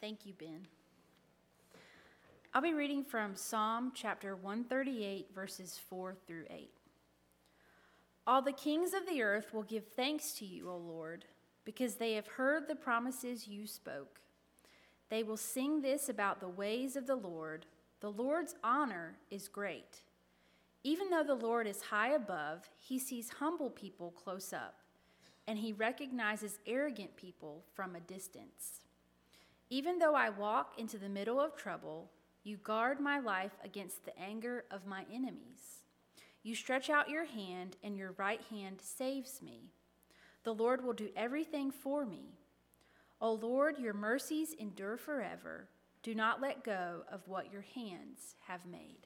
Thank 0.02 0.26
you, 0.26 0.34
Ben. 0.34 0.66
I'll 2.54 2.62
be 2.62 2.74
reading 2.74 3.04
from 3.04 3.36
Psalm 3.36 3.92
chapter 3.94 4.34
138, 4.34 5.28
verses 5.36 5.78
4 5.90 6.16
through 6.26 6.46
8. 6.50 6.70
All 8.26 8.42
the 8.42 8.54
kings 8.54 8.94
of 8.94 9.06
the 9.06 9.22
earth 9.22 9.54
will 9.54 9.64
give 9.64 9.88
thanks 9.88 10.32
to 10.36 10.46
you, 10.46 10.70
O 10.70 10.78
Lord, 10.78 11.26
because 11.66 11.96
they 11.96 12.14
have 12.14 12.28
heard 12.28 12.68
the 12.68 12.76
promises 12.76 13.50
you 13.50 13.68
spoke. 13.68 14.22
They 15.10 15.22
will 15.22 15.36
sing 15.36 15.82
this 15.82 16.08
about 16.08 16.40
the 16.40 16.48
ways 16.48 16.96
of 16.96 17.06
the 17.06 17.16
Lord 17.16 17.66
The 18.00 18.10
Lord's 18.10 18.56
honor 18.64 19.18
is 19.30 19.50
great. 19.50 20.04
Even 20.86 21.10
though 21.10 21.26
the 21.26 21.36
Lord 21.36 21.68
is 21.68 21.82
high 21.82 22.14
above, 22.14 22.70
he 22.80 22.98
sees 22.98 23.30
humble 23.40 23.70
people 23.70 24.12
close 24.12 24.54
up, 24.54 24.76
and 25.46 25.60
he 25.60 25.74
recognizes 25.74 26.60
arrogant 26.66 27.18
people 27.18 27.66
from 27.74 27.98
a 27.98 28.00
distance. 28.00 28.80
Even 29.70 30.00
though 30.00 30.16
I 30.16 30.30
walk 30.30 30.74
into 30.78 30.98
the 30.98 31.10
middle 31.10 31.40
of 31.40 31.56
trouble, 31.56 32.10
you 32.44 32.58
guard 32.58 33.00
my 33.00 33.20
life 33.20 33.52
against 33.64 34.04
the 34.04 34.18
anger 34.20 34.66
of 34.72 34.88
my 34.88 35.06
enemies. 35.14 35.84
You 36.42 36.56
stretch 36.56 36.90
out 36.90 37.10
your 37.10 37.26
hand, 37.26 37.78
and 37.84 37.98
your 37.98 38.14
right 38.14 38.42
hand 38.50 38.80
saves 38.82 39.42
me. 39.42 39.72
The 40.44 40.54
Lord 40.54 40.84
will 40.84 40.94
do 40.94 41.10
everything 41.16 41.70
for 41.70 42.06
me. 42.06 42.40
O 43.22 43.34
Lord, 43.34 43.78
your 43.78 43.94
mercies 43.94 44.54
endure 44.54 44.98
forever. 44.98 45.68
Do 46.02 46.16
not 46.16 46.42
let 46.42 46.64
go 46.64 47.04
of 47.12 47.28
what 47.28 47.52
your 47.52 47.66
hands 47.76 48.36
have 48.48 48.66
made. 48.66 49.06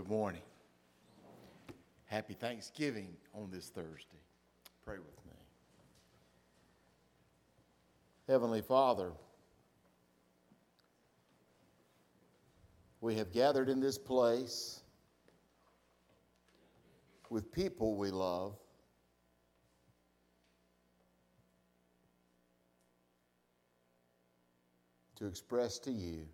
Good 0.00 0.08
morning. 0.08 0.40
Happy 2.06 2.32
Thanksgiving 2.32 3.08
on 3.34 3.50
this 3.50 3.68
Thursday. 3.68 4.22
Pray 4.82 4.96
with 4.96 5.26
me. 5.26 5.34
Heavenly 8.26 8.62
Father, 8.62 9.12
we 13.02 13.14
have 13.16 13.30
gathered 13.30 13.68
in 13.68 13.78
this 13.78 13.98
place 13.98 14.80
with 17.28 17.52
people 17.52 17.94
we 17.98 18.10
love. 18.10 18.56
To 25.16 25.26
express 25.26 25.78
to 25.80 25.92
you 25.92 26.24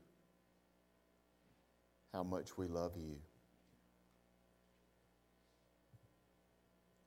how 2.13 2.23
much 2.23 2.57
we 2.57 2.69
love 2.69 2.93
you. 2.97 3.17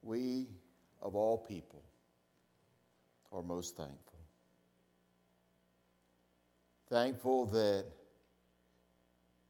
We, 0.09 0.47
of 1.03 1.15
all 1.15 1.37
people, 1.37 1.83
are 3.31 3.43
most 3.43 3.77
thankful. 3.77 4.17
Thankful 6.89 7.45
that 7.45 7.85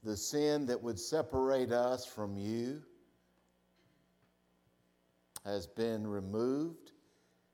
the 0.03 0.17
sin 0.17 0.65
that 0.65 0.83
would 0.83 0.99
separate 0.99 1.71
us 1.71 2.05
from 2.05 2.37
you 2.37 2.81
has 5.45 5.65
been 5.65 6.05
removed 6.05 6.91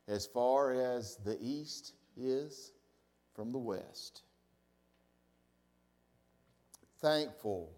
as 0.07 0.25
far 0.25 0.73
as 0.73 1.17
the 1.17 1.37
east 1.39 1.93
is 2.17 2.71
from 3.35 3.51
the 3.51 3.59
west. 3.59 4.23
Thankful 6.99 7.71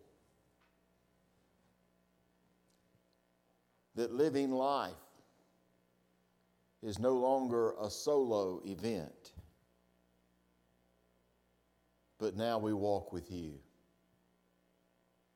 that 3.96 4.14
living 4.14 4.52
life 4.52 4.94
is 6.88 7.00
no 7.00 7.16
longer 7.16 7.74
a 7.82 7.90
solo 7.90 8.62
event, 8.64 9.34
but 12.18 12.34
now 12.34 12.58
we 12.58 12.74
walk 12.74 13.12
with 13.12 13.30
you, 13.30 13.56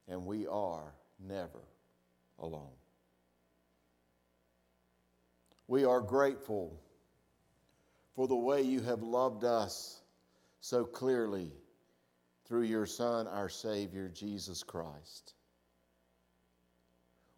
and 0.07 0.25
we 0.25 0.47
are 0.47 0.95
never 1.19 1.59
alone. 2.39 2.71
We 5.67 5.83
are 5.83 5.99
grateful 5.99 6.81
for 8.15 8.29
the 8.29 8.35
way 8.35 8.61
you 8.61 8.79
have 8.83 9.03
loved 9.03 9.43
us 9.43 10.01
so 10.61 10.85
clearly 10.85 11.51
through 12.45 12.63
your 12.63 12.85
Son, 12.85 13.27
our 13.27 13.49
Savior, 13.49 14.07
Jesus 14.07 14.63
Christ. 14.63 15.33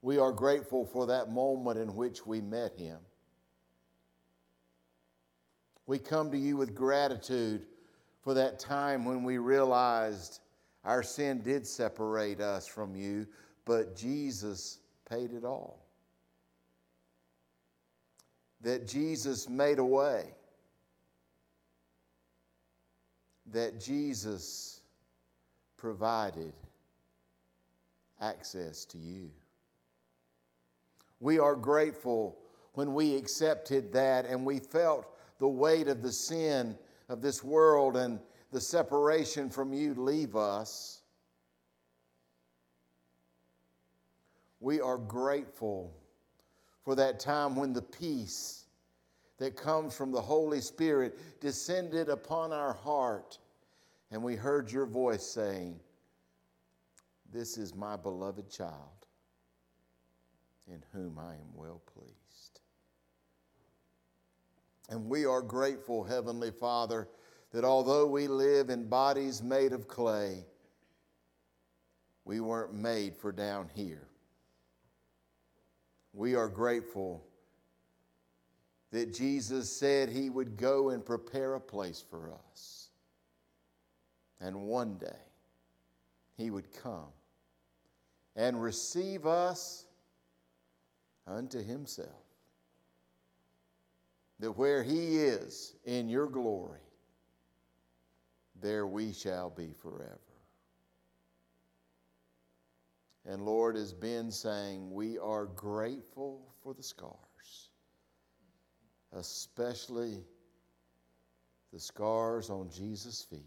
We 0.03 0.19
are 0.19 0.31
grateful 0.31 0.85
for 0.85 1.07
that 1.07 1.31
moment 1.31 1.79
in 1.79 1.95
which 1.95 2.27
we 2.27 2.41
met 2.41 2.77
him. 2.77 2.99
We 5.85 5.99
come 5.99 6.31
to 6.31 6.37
you 6.37 6.57
with 6.57 6.73
gratitude 6.73 7.65
for 8.21 8.33
that 8.33 8.59
time 8.59 9.05
when 9.05 9.23
we 9.23 9.37
realized 9.37 10.39
our 10.85 11.03
sin 11.03 11.41
did 11.41 11.67
separate 11.67 12.39
us 12.39 12.67
from 12.67 12.95
you, 12.95 13.27
but 13.65 13.95
Jesus 13.95 14.79
paid 15.09 15.33
it 15.33 15.43
all. 15.43 15.85
That 18.61 18.87
Jesus 18.87 19.49
made 19.49 19.79
a 19.79 19.85
way. 19.85 20.25
That 23.51 23.79
Jesus 23.79 24.81
provided 25.75 26.53
access 28.21 28.85
to 28.85 28.97
you. 28.97 29.29
We 31.19 31.39
are 31.39 31.55
grateful 31.55 32.37
when 32.73 32.93
we 32.93 33.15
accepted 33.15 33.91
that 33.93 34.25
and 34.25 34.45
we 34.45 34.59
felt 34.59 35.12
the 35.43 35.47
weight 35.49 35.89
of 35.89 36.01
the 36.01 36.09
sin 36.09 36.73
of 37.09 37.21
this 37.21 37.43
world 37.43 37.97
and 37.97 38.17
the 38.53 38.61
separation 38.61 39.49
from 39.49 39.73
you 39.73 39.93
leave 39.93 40.37
us. 40.37 41.01
We 44.61 44.79
are 44.79 44.97
grateful 44.97 45.93
for 46.85 46.95
that 46.95 47.19
time 47.19 47.57
when 47.57 47.73
the 47.73 47.81
peace 47.81 48.67
that 49.37 49.57
comes 49.57 49.93
from 49.93 50.13
the 50.13 50.21
Holy 50.21 50.61
Spirit 50.61 51.19
descended 51.41 52.07
upon 52.07 52.53
our 52.53 52.71
heart, 52.71 53.37
and 54.11 54.23
we 54.23 54.37
heard 54.37 54.71
your 54.71 54.85
voice 54.85 55.25
saying, 55.25 55.77
This 57.33 57.57
is 57.57 57.75
my 57.75 57.97
beloved 57.97 58.49
child, 58.49 59.07
in 60.69 60.81
whom 60.93 61.19
I 61.19 61.33
am 61.33 61.53
well 61.53 61.81
pleased. 61.93 62.22
And 64.89 65.09
we 65.09 65.25
are 65.25 65.41
grateful, 65.41 66.03
Heavenly 66.03 66.51
Father, 66.51 67.07
that 67.51 67.63
although 67.63 68.07
we 68.07 68.27
live 68.27 68.69
in 68.69 68.87
bodies 68.87 69.41
made 69.41 69.73
of 69.73 69.87
clay, 69.87 70.43
we 72.25 72.39
weren't 72.39 72.73
made 72.73 73.15
for 73.15 73.31
down 73.31 73.69
here. 73.73 74.07
We 76.13 76.35
are 76.35 76.47
grateful 76.47 77.25
that 78.91 79.13
Jesus 79.13 79.71
said 79.71 80.09
he 80.09 80.29
would 80.29 80.55
go 80.57 80.89
and 80.89 81.03
prepare 81.03 81.55
a 81.55 81.59
place 81.59 82.03
for 82.07 82.31
us. 82.51 82.89
And 84.39 84.67
one 84.67 84.97
day 84.97 85.07
he 86.37 86.51
would 86.51 86.71
come 86.81 87.07
and 88.35 88.61
receive 88.61 89.25
us 89.25 89.85
unto 91.25 91.63
himself. 91.63 92.22
That 94.39 94.57
where 94.57 94.83
he 94.83 95.17
is 95.17 95.75
in 95.85 96.09
your 96.09 96.27
glory, 96.27 96.79
there 98.61 98.87
we 98.87 99.13
shall 99.13 99.49
be 99.49 99.73
forever. 99.81 100.19
And 103.25 103.45
Lord, 103.45 103.77
as 103.77 103.93
Ben 103.93 104.31
saying, 104.31 104.91
we 104.91 105.17
are 105.17 105.45
grateful 105.45 106.53
for 106.61 106.73
the 106.73 106.83
scars, 106.83 107.69
especially 109.13 110.23
the 111.71 111.79
scars 111.79 112.49
on 112.49 112.69
Jesus' 112.69 113.23
feet 113.23 113.39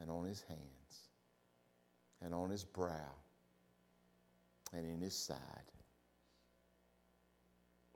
and 0.00 0.10
on 0.10 0.24
his 0.24 0.42
hands 0.42 1.08
and 2.20 2.34
on 2.34 2.50
his 2.50 2.64
brow 2.64 3.14
and 4.72 4.84
in 4.84 5.00
his 5.00 5.14
side. 5.14 5.38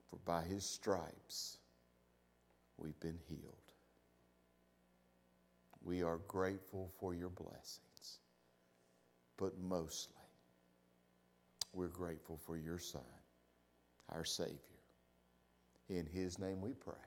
For 0.09 0.17
by 0.25 0.43
his 0.43 0.65
stripes 0.65 1.57
we've 2.77 2.99
been 2.99 3.19
healed. 3.27 3.53
We 5.83 6.03
are 6.03 6.19
grateful 6.27 6.91
for 6.99 7.13
your 7.13 7.29
blessings, 7.29 8.19
but 9.37 9.57
mostly 9.59 10.17
we're 11.73 11.87
grateful 11.87 12.37
for 12.45 12.57
your 12.57 12.79
Son, 12.79 13.01
our 14.09 14.25
Savior. 14.25 14.57
In 15.89 16.05
His 16.05 16.39
name 16.39 16.59
we 16.59 16.71
pray. 16.71 17.06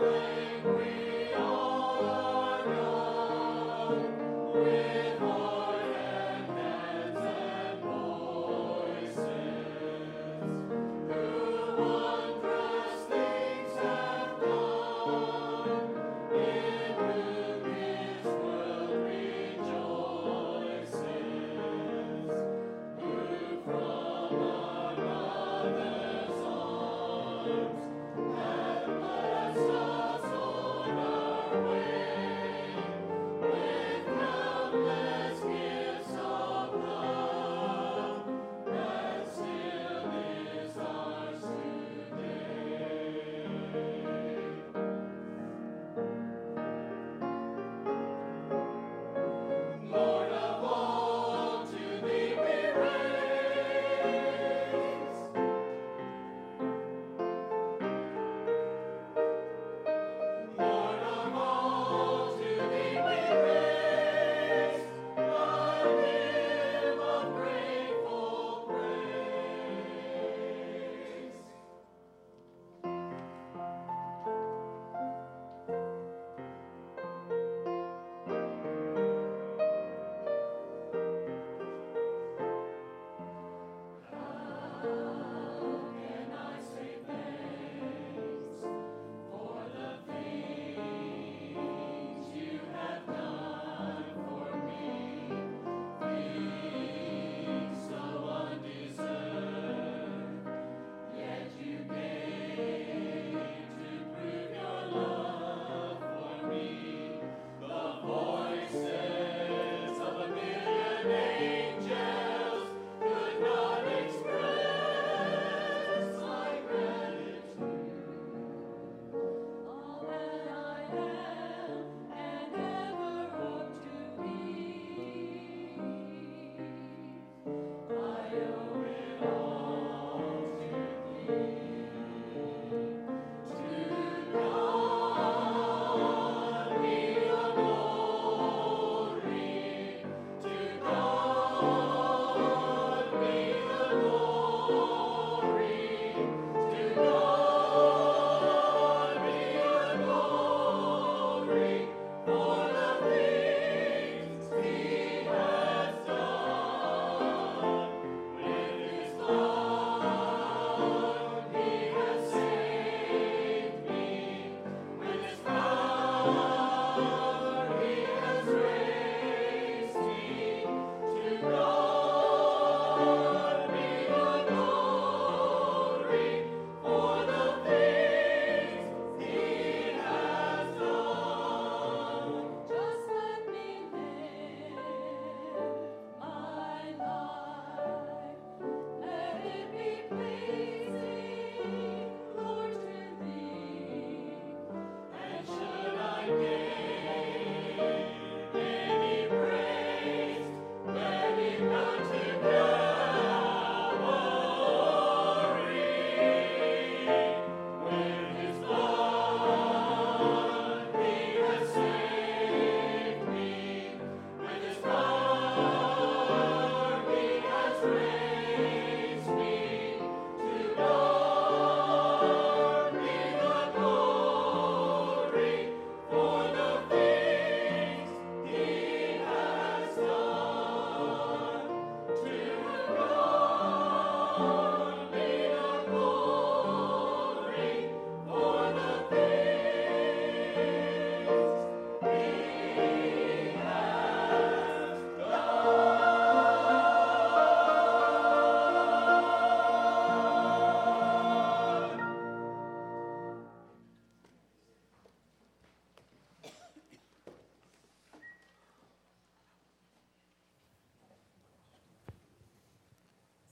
away. 0.00 0.35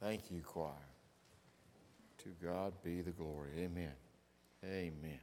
Thank 0.04 0.30
you, 0.30 0.42
choir. 0.42 0.70
To 2.24 2.28
God 2.44 2.74
be 2.82 3.00
the 3.00 3.10
glory. 3.10 3.52
Amen. 3.56 3.94
Amen. 4.62 5.18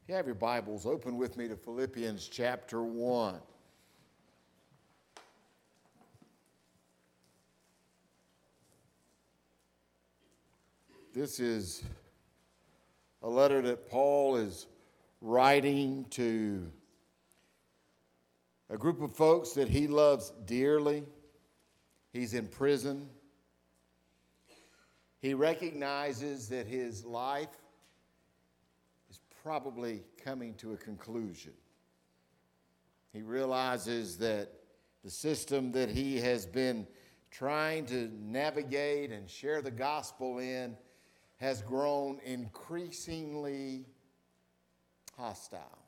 If 0.00 0.08
you 0.08 0.14
have 0.14 0.26
your 0.26 0.36
Bibles, 0.36 0.86
open 0.86 1.16
with 1.16 1.36
me 1.36 1.48
to 1.48 1.56
Philippians 1.56 2.28
chapter 2.28 2.84
1. 2.84 3.40
This 11.12 11.40
is 11.40 11.82
a 13.24 13.28
letter 13.28 13.60
that 13.62 13.90
Paul 13.90 14.36
is 14.36 14.68
writing 15.20 16.06
to 16.10 16.70
a 18.70 18.78
group 18.78 19.02
of 19.02 19.16
folks 19.16 19.50
that 19.54 19.68
he 19.68 19.88
loves 19.88 20.32
dearly. 20.44 21.02
He's 22.12 22.34
in 22.34 22.46
prison. 22.46 23.08
He 25.20 25.34
recognizes 25.34 26.48
that 26.48 26.66
his 26.66 27.04
life 27.04 27.48
is 29.10 29.20
probably 29.42 30.02
coming 30.22 30.54
to 30.54 30.72
a 30.72 30.76
conclusion. 30.76 31.52
He 33.12 33.22
realizes 33.22 34.18
that 34.18 34.50
the 35.02 35.10
system 35.10 35.72
that 35.72 35.88
he 35.88 36.18
has 36.18 36.44
been 36.44 36.86
trying 37.30 37.86
to 37.86 38.10
navigate 38.20 39.10
and 39.10 39.28
share 39.28 39.62
the 39.62 39.70
gospel 39.70 40.38
in 40.38 40.76
has 41.36 41.62
grown 41.62 42.18
increasingly 42.24 43.86
hostile. 45.16 45.78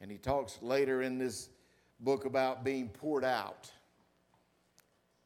And 0.00 0.10
he 0.10 0.18
talks 0.18 0.58
later 0.60 1.02
in 1.02 1.18
this 1.18 1.48
book 2.00 2.24
about 2.24 2.64
being 2.64 2.88
poured 2.88 3.24
out 3.24 3.70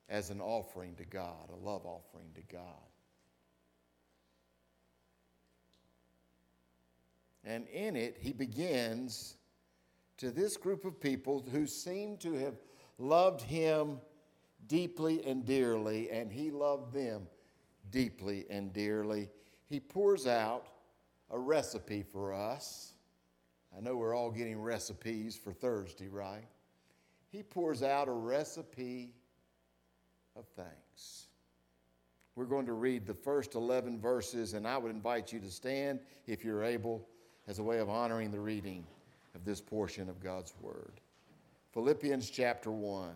as 0.09 0.31
an 0.31 0.41
offering 0.41 0.95
to 0.97 1.05
God, 1.05 1.51
a 1.51 1.57
love 1.57 1.85
offering 1.85 2.31
to 2.35 2.43
God. 2.53 2.63
And 7.45 7.67
in 7.69 7.97
it, 7.97 8.17
he 8.21 8.33
begins 8.33 9.37
to 10.19 10.31
this 10.31 10.57
group 10.57 10.85
of 10.85 11.01
people 11.01 11.47
who 11.53 11.67
seem 11.67 12.17
to 12.19 12.35
have 12.35 12.55
loved 12.99 13.43
him 13.43 14.01
deeply 14.67 15.25
and 15.25 15.45
dearly, 15.45 16.11
and 16.11 16.33
he 16.33 16.51
loved 16.51 16.93
them 16.93 17.29
deeply 17.91 18.47
and 18.51 18.73
dearly. 18.73 19.29
He 19.67 19.79
pours 19.79 20.27
out 20.27 20.67
a 21.31 21.39
recipe 21.39 22.03
for 22.03 22.33
us. 22.33 22.95
I 23.77 23.81
know 23.81 23.97
we're 23.97 24.15
all 24.15 24.31
getting 24.31 24.61
recipes 24.61 25.37
for 25.37 25.53
Thursday, 25.53 26.09
right? 26.09 26.47
He 27.29 27.43
pours 27.43 27.83
out 27.83 28.09
a 28.09 28.13
recipe 28.13 29.13
of 30.37 30.45
thanks. 30.55 31.29
We're 32.35 32.45
going 32.45 32.67
to 32.67 32.75
read 32.75 33.07
the 33.07 33.15
first 33.15 33.55
11 33.55 33.99
verses, 33.99 34.53
and 34.53 34.67
I 34.67 34.77
would 34.77 34.91
invite 34.91 35.33
you 35.33 35.41
to 35.41 35.51
stand 35.51 36.01
if 36.27 36.45
you're 36.45 36.63
able 36.63 37.09
as 37.49 37.59
a 37.59 37.63
way 37.63 37.79
of 37.79 37.89
honoring 37.89 38.31
the 38.31 38.41
reading 38.41 38.85
of 39.35 39.45
this 39.45 39.61
portion 39.61 40.11
of 40.11 40.23
God's 40.23 40.53
Word. 40.61 41.01
Philippians 41.73 42.29
chapter 42.29 42.71
1. 42.71 43.11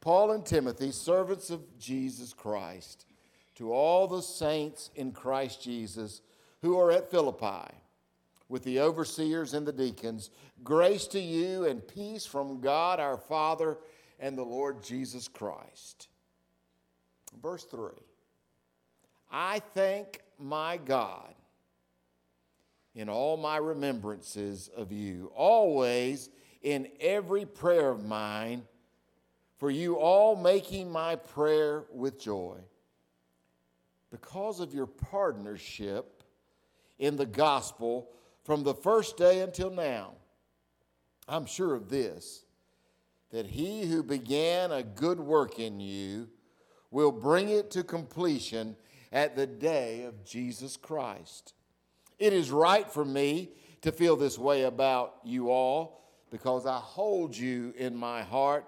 Paul 0.00 0.30
and 0.30 0.46
Timothy, 0.46 0.92
servants 0.92 1.50
of 1.50 1.60
Jesus 1.78 2.32
Christ, 2.32 3.06
to 3.56 3.72
all 3.72 4.06
the 4.06 4.22
saints 4.22 4.90
in 4.94 5.12
Christ 5.12 5.62
Jesus 5.62 6.22
who 6.62 6.78
are 6.78 6.92
at 6.92 7.10
Philippi, 7.10 7.74
with 8.48 8.62
the 8.62 8.80
overseers 8.80 9.54
and 9.54 9.66
the 9.66 9.72
deacons, 9.72 10.30
grace 10.62 11.06
to 11.08 11.20
you 11.20 11.64
and 11.64 11.86
peace 11.86 12.26
from 12.26 12.60
God 12.60 13.00
our 13.00 13.16
Father 13.16 13.78
and 14.20 14.38
the 14.38 14.44
Lord 14.44 14.82
Jesus 14.84 15.26
Christ. 15.26 16.08
Verse 17.42 17.64
3 17.64 17.90
I 19.32 19.60
thank 19.74 20.20
my 20.38 20.76
God 20.76 21.34
in 22.94 23.08
all 23.08 23.36
my 23.36 23.56
remembrances 23.56 24.68
of 24.76 24.92
you, 24.92 25.32
always 25.34 26.28
in 26.62 26.88
every 27.00 27.46
prayer 27.46 27.90
of 27.90 28.04
mine 28.04 28.62
for 29.58 29.70
you 29.70 29.96
all 29.96 30.36
making 30.36 30.90
my 30.90 31.16
prayer 31.16 31.84
with 31.92 32.18
joy 32.18 32.56
because 34.10 34.58
of 34.58 34.74
your 34.74 34.86
partnership 34.86 36.22
in 36.98 37.16
the 37.16 37.26
gospel 37.26 38.10
from 38.42 38.62
the 38.62 38.74
first 38.74 39.16
day 39.16 39.40
until 39.40 39.70
now. 39.70 40.12
I'm 41.28 41.46
sure 41.46 41.74
of 41.74 41.88
this 41.88 42.44
that 43.30 43.46
he 43.46 43.86
who 43.86 44.02
began 44.02 44.72
a 44.72 44.82
good 44.82 45.20
work 45.20 45.58
in 45.58 45.80
you 45.80 46.28
will 46.90 47.12
bring 47.12 47.48
it 47.48 47.70
to 47.70 47.84
completion 47.84 48.76
at 49.12 49.36
the 49.36 49.46
day 49.46 50.02
of 50.02 50.24
Jesus 50.24 50.76
Christ. 50.76 51.54
It 52.18 52.32
is 52.32 52.50
right 52.50 52.90
for 52.90 53.04
me 53.04 53.50
to 53.82 53.92
feel 53.92 54.16
this 54.16 54.38
way 54.38 54.64
about 54.64 55.14
you 55.24 55.50
all 55.50 56.02
because 56.30 56.66
I 56.66 56.78
hold 56.78 57.36
you 57.36 57.72
in 57.76 57.96
my 57.96 58.22
heart 58.22 58.66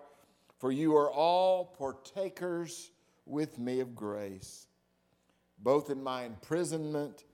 for 0.62 0.70
you 0.70 0.96
are 0.96 1.10
all 1.10 1.64
partakers 1.64 2.92
with 3.26 3.58
me 3.58 3.80
of 3.80 3.96
grace, 3.96 4.68
both 5.58 5.90
in 5.90 6.00
my 6.00 6.22
imprisonment 6.22 7.24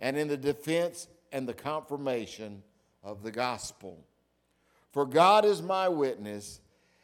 and 0.00 0.18
in 0.18 0.28
the 0.28 0.36
defense 0.36 1.08
and 1.32 1.48
the 1.48 1.54
confirmation 1.54 2.62
of 3.02 3.22
the 3.22 3.30
gospel. 3.30 4.04
For 4.92 5.06
God 5.06 5.46
is 5.46 5.62
my 5.62 5.88
witness, 5.88 6.60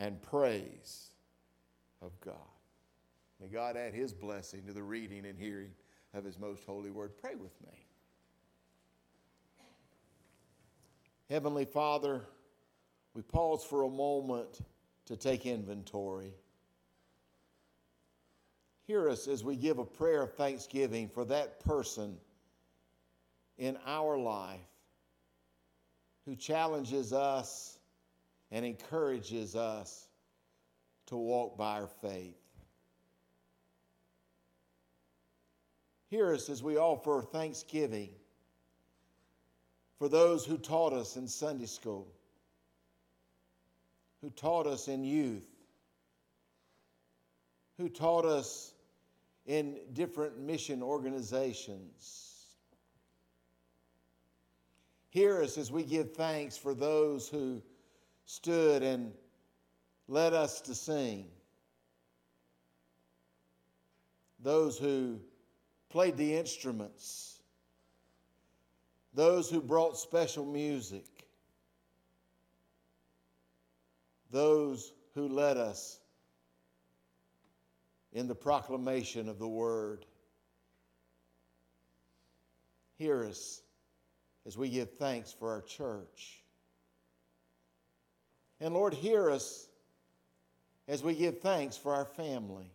and 0.00 0.20
praise 0.22 1.10
of 2.00 2.18
God. 2.24 2.34
May 3.38 3.48
God 3.48 3.76
add 3.76 3.92
his 3.92 4.14
blessing 4.14 4.62
to 4.66 4.72
the 4.72 4.82
reading 4.82 5.26
and 5.26 5.38
hearing 5.38 5.70
of 6.14 6.24
his 6.24 6.38
most 6.38 6.64
holy 6.64 6.90
word. 6.90 7.12
Pray 7.20 7.34
with 7.34 7.52
me. 7.62 7.86
Heavenly 11.28 11.66
Father, 11.66 12.22
we 13.14 13.20
pause 13.22 13.62
for 13.62 13.82
a 13.82 13.90
moment 13.90 14.62
to 15.04 15.16
take 15.16 15.44
inventory. 15.44 16.32
Hear 18.86 19.08
us 19.08 19.28
as 19.28 19.44
we 19.44 19.54
give 19.54 19.78
a 19.78 19.84
prayer 19.84 20.22
of 20.22 20.34
thanksgiving 20.34 21.08
for 21.08 21.26
that 21.26 21.60
person 21.60 22.16
in 23.58 23.76
our 23.86 24.16
life 24.16 24.60
who 26.24 26.34
challenges 26.34 27.12
us 27.12 27.79
and 28.50 28.64
encourages 28.64 29.54
us 29.56 30.08
to 31.06 31.16
walk 31.16 31.56
by 31.56 31.80
our 31.80 31.88
faith. 31.88 32.36
Hear 36.08 36.34
us 36.34 36.48
as 36.48 36.62
we 36.62 36.76
offer 36.76 37.22
thanksgiving 37.22 38.10
for 39.98 40.08
those 40.08 40.44
who 40.44 40.58
taught 40.58 40.92
us 40.92 41.16
in 41.16 41.28
Sunday 41.28 41.66
school 41.66 42.08
who 44.20 44.30
taught 44.30 44.66
us 44.66 44.88
in 44.88 45.02
youth, 45.02 45.48
who 47.78 47.88
taught 47.88 48.24
us 48.24 48.74
in 49.46 49.78
different 49.94 50.38
mission 50.38 50.82
organizations. 50.82 52.26
Hear 55.08 55.42
us 55.42 55.58
as 55.58 55.72
we 55.72 55.82
give 55.82 56.14
thanks 56.14 56.56
for 56.56 56.74
those 56.74 57.28
who 57.28 57.62
stood 58.30 58.82
and 58.82 59.12
led 60.08 60.32
us 60.32 60.60
to 60.62 60.74
sing, 60.74 61.26
those 64.38 64.78
who 64.78 65.18
played 65.88 66.16
the 66.16 66.36
instruments, 66.36 67.40
those 69.14 69.50
who 69.50 69.60
brought 69.60 69.96
special 69.96 70.44
music 70.44 71.04
those 74.30 74.92
who 75.14 75.28
led 75.28 75.56
us 75.56 75.98
in 78.12 78.28
the 78.28 78.34
proclamation 78.34 79.28
of 79.28 79.38
the 79.38 79.48
word. 79.48 80.06
Hear 82.96 83.24
us 83.24 83.62
as 84.46 84.56
we 84.56 84.68
give 84.68 84.90
thanks 84.98 85.32
for 85.32 85.50
our 85.50 85.62
church. 85.62 86.39
And 88.60 88.74
Lord, 88.74 88.92
hear 88.92 89.30
us 89.30 89.68
as 90.86 91.02
we 91.02 91.14
give 91.14 91.40
thanks 91.40 91.76
for 91.76 91.94
our 91.94 92.04
family, 92.04 92.70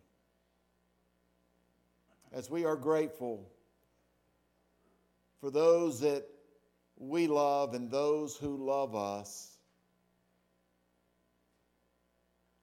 as 2.32 2.50
we 2.50 2.64
are 2.64 2.76
grateful 2.76 3.48
for 5.40 5.50
those 5.50 6.00
that 6.00 6.24
we 6.96 7.26
love 7.28 7.74
and 7.74 7.90
those 7.90 8.36
who 8.36 8.56
love 8.56 8.96
us, 8.96 9.58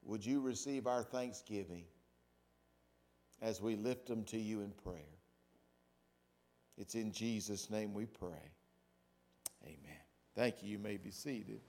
would 0.04 0.26
you 0.26 0.42
receive 0.42 0.86
our 0.86 1.04
thanksgiving 1.04 1.86
as 3.42 3.62
we 3.62 3.76
lift 3.76 4.08
them 4.08 4.24
to 4.26 4.38
you 4.38 4.62
in 4.62 4.72
prayer? 4.84 4.98
It's 6.78 6.96
in 6.96 7.12
Jesus' 7.12 7.70
name 7.70 7.94
we 7.94 8.06
pray. 8.06 8.52
Amen. 9.64 10.02
Thank 10.36 10.64
you. 10.64 10.70
You 10.70 10.80
may 10.80 10.98
be 10.98 11.12
seated. 11.12 11.62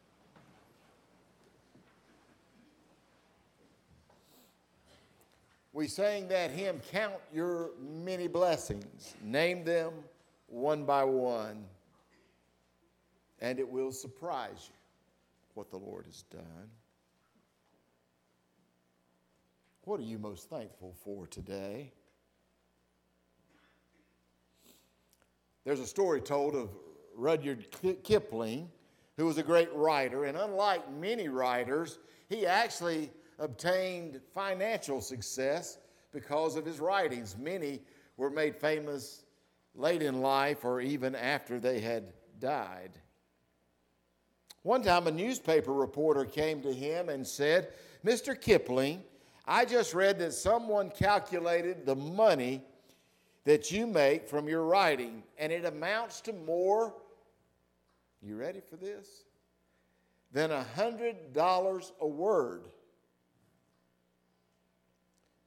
We 5.75 5.89
sang 5.89 6.29
that 6.29 6.53
hymn, 6.53 6.81
Count 6.93 7.15
Your 7.33 7.71
Many 7.81 8.29
Blessings. 8.29 9.15
Name 9.25 9.65
them 9.65 9.93
one 10.47 10.85
by 10.85 11.03
one, 11.03 11.65
and 13.41 13.59
it 13.59 13.69
will 13.69 13.91
surprise 13.91 14.69
you 14.69 14.77
what 15.55 15.73
the 15.73 15.77
Lord 15.77 16.07
has 16.07 16.23
done. 16.31 16.71
What 19.83 19.99
are 19.99 20.05
you 20.05 20.17
most 20.17 20.49
thankful 20.49 20.95
for 21.05 21.27
today? 21.27 21.91
There's 25.65 25.81
a 25.81 25.89
story 25.89 26.21
told 26.21 26.55
of 26.55 26.71
Rudyard 27.17 27.67
Kipling, 28.05 28.71
who 29.17 29.27
was 29.27 29.39
a 29.39 29.43
great 29.43 29.75
writer, 29.75 30.27
and 30.27 30.39
unlike 30.39 30.89
many 30.93 31.27
writers, 31.27 31.99
he 32.29 32.47
actually 32.47 33.11
obtained 33.39 34.21
financial 34.35 35.01
success 35.01 35.79
because 36.13 36.57
of 36.57 36.65
his 36.65 36.81
writings. 36.81 37.37
Many 37.39 37.81
were 38.17 38.31
made 38.31 38.57
famous 38.57 39.25
late 39.75 40.03
in 40.03 40.21
life 40.21 40.65
or 40.65 40.81
even 40.81 41.15
after 41.15 41.59
they 41.59 41.81
had 41.81 42.13
died. 42.39 42.93
One 44.63 44.83
time, 44.83 45.07
a 45.07 45.11
newspaper 45.11 45.73
reporter 45.73 46.25
came 46.25 46.63
to 46.63 46.73
him 46.73 47.11
and 47.11 47.27
said, 47.27 47.69
Mr. 48.05 48.41
Kipling, 48.41 49.03
I 49.47 49.67
just 49.67 49.93
read 49.93 50.19
that 50.21 50.33
someone 50.33 50.91
calculated 50.91 51.85
the 51.85 51.97
money 51.97 52.63
that 53.45 53.71
you 53.71 53.87
make 53.87 54.27
from 54.27 54.49
your 54.49 54.63
writing, 54.65 55.23
and 55.39 55.53
it 55.53 55.67
amounts 55.67 56.23
to 56.23 56.33
more, 56.33 56.95
you 58.23 58.37
ready 58.37 58.61
for 58.61 58.77
this? 58.77 59.25
Than 60.33 60.51
a 60.51 60.65
$100 60.77 61.93
a 62.01 62.07
word. 62.07 62.63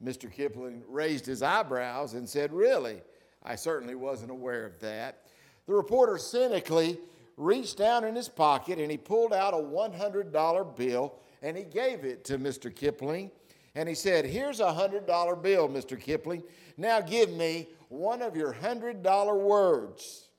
Mr. 0.03 0.31
Kipling 0.31 0.83
raised 0.87 1.25
his 1.25 1.41
eyebrows 1.41 2.13
and 2.13 2.27
said, 2.27 2.53
Really? 2.53 3.01
I 3.43 3.55
certainly 3.55 3.95
wasn't 3.95 4.31
aware 4.31 4.65
of 4.65 4.79
that. 4.79 5.23
The 5.67 5.73
reporter 5.73 6.17
cynically 6.17 6.99
reached 7.37 7.77
down 7.77 8.03
in 8.03 8.15
his 8.15 8.27
pocket 8.29 8.79
and 8.79 8.91
he 8.91 8.97
pulled 8.97 9.33
out 9.33 9.53
a 9.53 9.57
$100 9.57 10.75
bill 10.75 11.15
and 11.41 11.55
he 11.55 11.63
gave 11.63 12.03
it 12.03 12.23
to 12.25 12.37
Mr. 12.37 12.73
Kipling. 12.73 13.31
And 13.75 13.87
he 13.87 13.95
said, 13.95 14.25
Here's 14.25 14.59
a 14.59 14.65
$100 14.65 15.41
bill, 15.41 15.69
Mr. 15.69 15.99
Kipling. 15.99 16.43
Now 16.77 16.99
give 16.99 17.29
me 17.29 17.67
one 17.89 18.21
of 18.21 18.35
your 18.35 18.53
$100 18.53 19.39
words. 19.39 20.29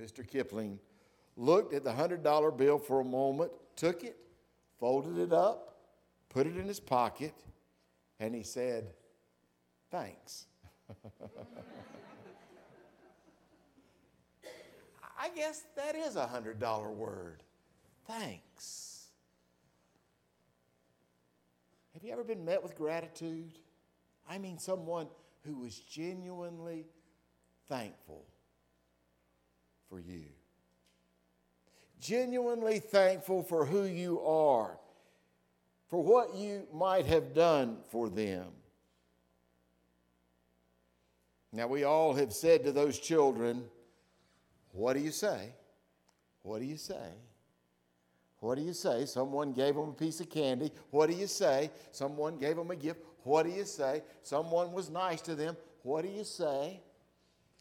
Mr. 0.00 0.26
Kipling 0.26 0.78
looked 1.36 1.74
at 1.74 1.84
the 1.84 1.92
$100 1.92 2.56
bill 2.56 2.78
for 2.78 3.00
a 3.00 3.04
moment, 3.04 3.50
took 3.76 4.04
it, 4.04 4.16
folded 4.78 5.18
it 5.18 5.32
up, 5.32 5.76
put 6.28 6.46
it 6.46 6.56
in 6.56 6.66
his 6.66 6.80
pocket, 6.80 7.34
and 8.18 8.34
he 8.34 8.42
said, 8.42 8.92
Thanks. 9.90 10.46
I 15.18 15.30
guess 15.34 15.64
that 15.76 15.94
is 15.94 16.16
a 16.16 16.26
$100 16.26 16.94
word. 16.94 17.42
Thanks. 18.06 19.06
Have 21.94 22.04
you 22.04 22.12
ever 22.12 22.24
been 22.24 22.44
met 22.44 22.62
with 22.62 22.76
gratitude? 22.76 23.58
I 24.28 24.38
mean, 24.38 24.58
someone 24.58 25.06
who 25.44 25.56
was 25.60 25.78
genuinely 25.78 26.86
thankful 27.68 28.26
for 29.88 29.98
you. 29.98 30.24
Genuinely 32.00 32.78
thankful 32.78 33.42
for 33.42 33.64
who 33.64 33.84
you 33.84 34.20
are, 34.20 34.78
for 35.88 36.02
what 36.02 36.34
you 36.34 36.66
might 36.72 37.06
have 37.06 37.34
done 37.34 37.78
for 37.90 38.08
them. 38.08 38.46
Now, 41.52 41.68
we 41.68 41.84
all 41.84 42.14
have 42.14 42.32
said 42.32 42.64
to 42.64 42.72
those 42.72 42.98
children, 42.98 43.64
What 44.72 44.94
do 44.94 45.00
you 45.00 45.10
say? 45.10 45.54
What 46.42 46.60
do 46.60 46.66
you 46.66 46.76
say? 46.76 47.12
What 48.38 48.56
do 48.56 48.62
you 48.62 48.74
say? 48.74 49.06
Someone 49.06 49.52
gave 49.52 49.74
them 49.74 49.88
a 49.88 49.92
piece 49.92 50.20
of 50.20 50.28
candy. 50.28 50.70
What 50.90 51.08
do 51.08 51.16
you 51.16 51.26
say? 51.26 51.70
Someone 51.90 52.36
gave 52.36 52.56
them 52.56 52.70
a 52.70 52.76
gift. 52.76 53.00
What 53.22 53.44
do 53.44 53.50
you 53.50 53.64
say? 53.64 54.02
Someone 54.22 54.72
was 54.72 54.90
nice 54.90 55.20
to 55.22 55.34
them. 55.34 55.56
What 55.82 56.02
do 56.02 56.08
you 56.08 56.24
say? 56.24 56.80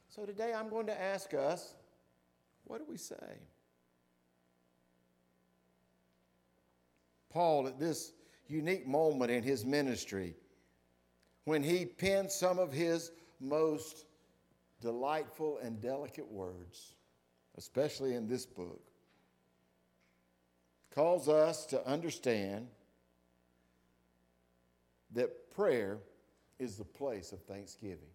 So 0.10 0.26
today 0.26 0.54
I'm 0.54 0.70
going 0.70 0.88
to 0.88 1.02
ask 1.02 1.34
us, 1.34 1.74
what 2.66 2.80
do 2.80 2.86
we 2.88 2.98
say? 2.98 3.40
Paul, 7.36 7.68
at 7.68 7.78
this 7.78 8.14
unique 8.48 8.88
moment 8.88 9.30
in 9.30 9.44
his 9.44 9.66
ministry, 9.66 10.38
when 11.44 11.62
he 11.62 11.86
penned 11.86 12.32
some 12.32 12.60
of 12.60 12.72
his 12.72 13.12
most 13.42 14.06
delightful 14.80 15.60
and 15.62 15.82
delicate 15.82 16.32
words, 16.32 16.94
especially 17.58 18.14
in 18.14 18.26
this 18.30 18.46
book, 18.46 18.80
calls 20.92 21.28
us 21.28 21.66
to 21.66 21.86
understand 21.86 22.70
that 25.12 25.52
prayer 25.52 25.98
is 26.58 26.78
the 26.78 26.86
place 26.86 27.34
of 27.34 27.42
thanksgiving. 27.42 28.14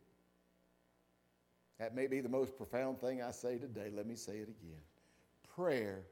That 1.78 1.94
may 1.94 2.06
be 2.06 2.20
the 2.20 2.30
most 2.30 2.56
profound 2.56 3.02
thing 3.02 3.20
I 3.20 3.32
say 3.32 3.58
today. 3.58 3.90
Let 3.94 4.06
me 4.06 4.14
say 4.14 4.38
it 4.38 4.48
again. 4.48 4.80
Prayer 5.54 6.06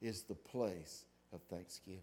is 0.00 0.22
the 0.22 0.34
place 0.34 1.04
of 1.32 1.40
thanksgiving. 1.42 2.02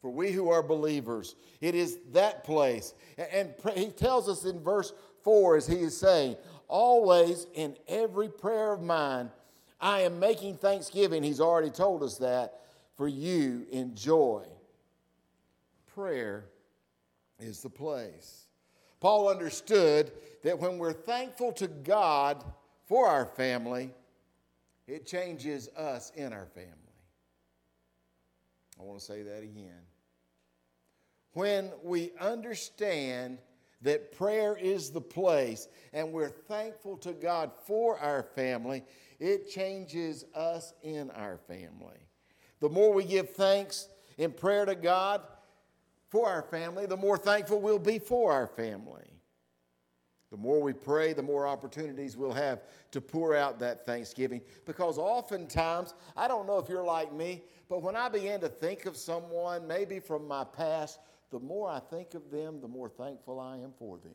For 0.00 0.10
we 0.10 0.32
who 0.32 0.48
are 0.48 0.62
believers, 0.62 1.36
it 1.60 1.74
is 1.74 1.98
that 2.12 2.44
place. 2.44 2.94
And 3.32 3.52
he 3.74 3.88
tells 3.88 4.28
us 4.28 4.44
in 4.44 4.60
verse 4.60 4.92
4 5.22 5.56
as 5.56 5.66
he 5.66 5.76
is 5.76 5.96
saying, 5.96 6.36
always 6.68 7.46
in 7.54 7.76
every 7.86 8.28
prayer 8.28 8.72
of 8.72 8.80
mine, 8.80 9.30
I 9.80 10.00
am 10.00 10.18
making 10.18 10.56
thanksgiving. 10.56 11.22
He's 11.22 11.40
already 11.40 11.70
told 11.70 12.02
us 12.02 12.16
that 12.18 12.60
for 12.96 13.08
you 13.08 13.66
in 13.70 13.94
joy. 13.94 14.46
Prayer 15.94 16.46
is 17.38 17.60
the 17.60 17.70
place. 17.70 18.46
Paul 19.00 19.28
understood 19.28 20.12
that 20.42 20.58
when 20.58 20.78
we're 20.78 20.92
thankful 20.92 21.52
to 21.52 21.66
God 21.66 22.44
for 22.86 23.06
our 23.06 23.26
family, 23.26 23.90
it 24.86 25.06
changes 25.06 25.68
us 25.76 26.12
in 26.14 26.32
our 26.32 26.46
family. 26.46 26.70
I 28.78 28.82
want 28.82 28.98
to 28.98 29.04
say 29.04 29.22
that 29.22 29.42
again. 29.42 29.82
When 31.32 31.70
we 31.82 32.12
understand 32.20 33.38
that 33.82 34.12
prayer 34.12 34.56
is 34.56 34.90
the 34.90 35.00
place 35.00 35.68
and 35.92 36.12
we're 36.12 36.28
thankful 36.28 36.96
to 36.98 37.12
God 37.12 37.52
for 37.66 37.98
our 37.98 38.22
family, 38.22 38.84
it 39.18 39.50
changes 39.50 40.24
us 40.34 40.74
in 40.82 41.10
our 41.12 41.38
family. 41.38 41.98
The 42.60 42.68
more 42.68 42.92
we 42.92 43.04
give 43.04 43.30
thanks 43.30 43.88
in 44.18 44.32
prayer 44.32 44.66
to 44.66 44.74
God, 44.74 45.22
for 46.10 46.28
our 46.28 46.42
family, 46.42 46.86
the 46.86 46.96
more 46.96 47.16
thankful 47.16 47.60
we'll 47.60 47.78
be 47.78 47.98
for 47.98 48.32
our 48.32 48.48
family. 48.48 49.04
The 50.30 50.36
more 50.36 50.60
we 50.60 50.72
pray, 50.72 51.12
the 51.12 51.22
more 51.22 51.46
opportunities 51.46 52.16
we'll 52.16 52.32
have 52.32 52.62
to 52.92 53.00
pour 53.00 53.34
out 53.34 53.58
that 53.60 53.86
thanksgiving. 53.86 54.40
Because 54.64 54.98
oftentimes, 54.98 55.94
I 56.16 56.28
don't 56.28 56.46
know 56.46 56.58
if 56.58 56.68
you're 56.68 56.84
like 56.84 57.12
me, 57.12 57.42
but 57.68 57.82
when 57.82 57.96
I 57.96 58.08
begin 58.08 58.40
to 58.40 58.48
think 58.48 58.86
of 58.86 58.96
someone, 58.96 59.66
maybe 59.66 59.98
from 59.98 60.26
my 60.26 60.44
past, 60.44 60.98
the 61.30 61.40
more 61.40 61.68
I 61.68 61.78
think 61.78 62.14
of 62.14 62.30
them, 62.30 62.60
the 62.60 62.68
more 62.68 62.88
thankful 62.88 63.38
I 63.38 63.56
am 63.58 63.72
for 63.78 63.98
them. 63.98 64.14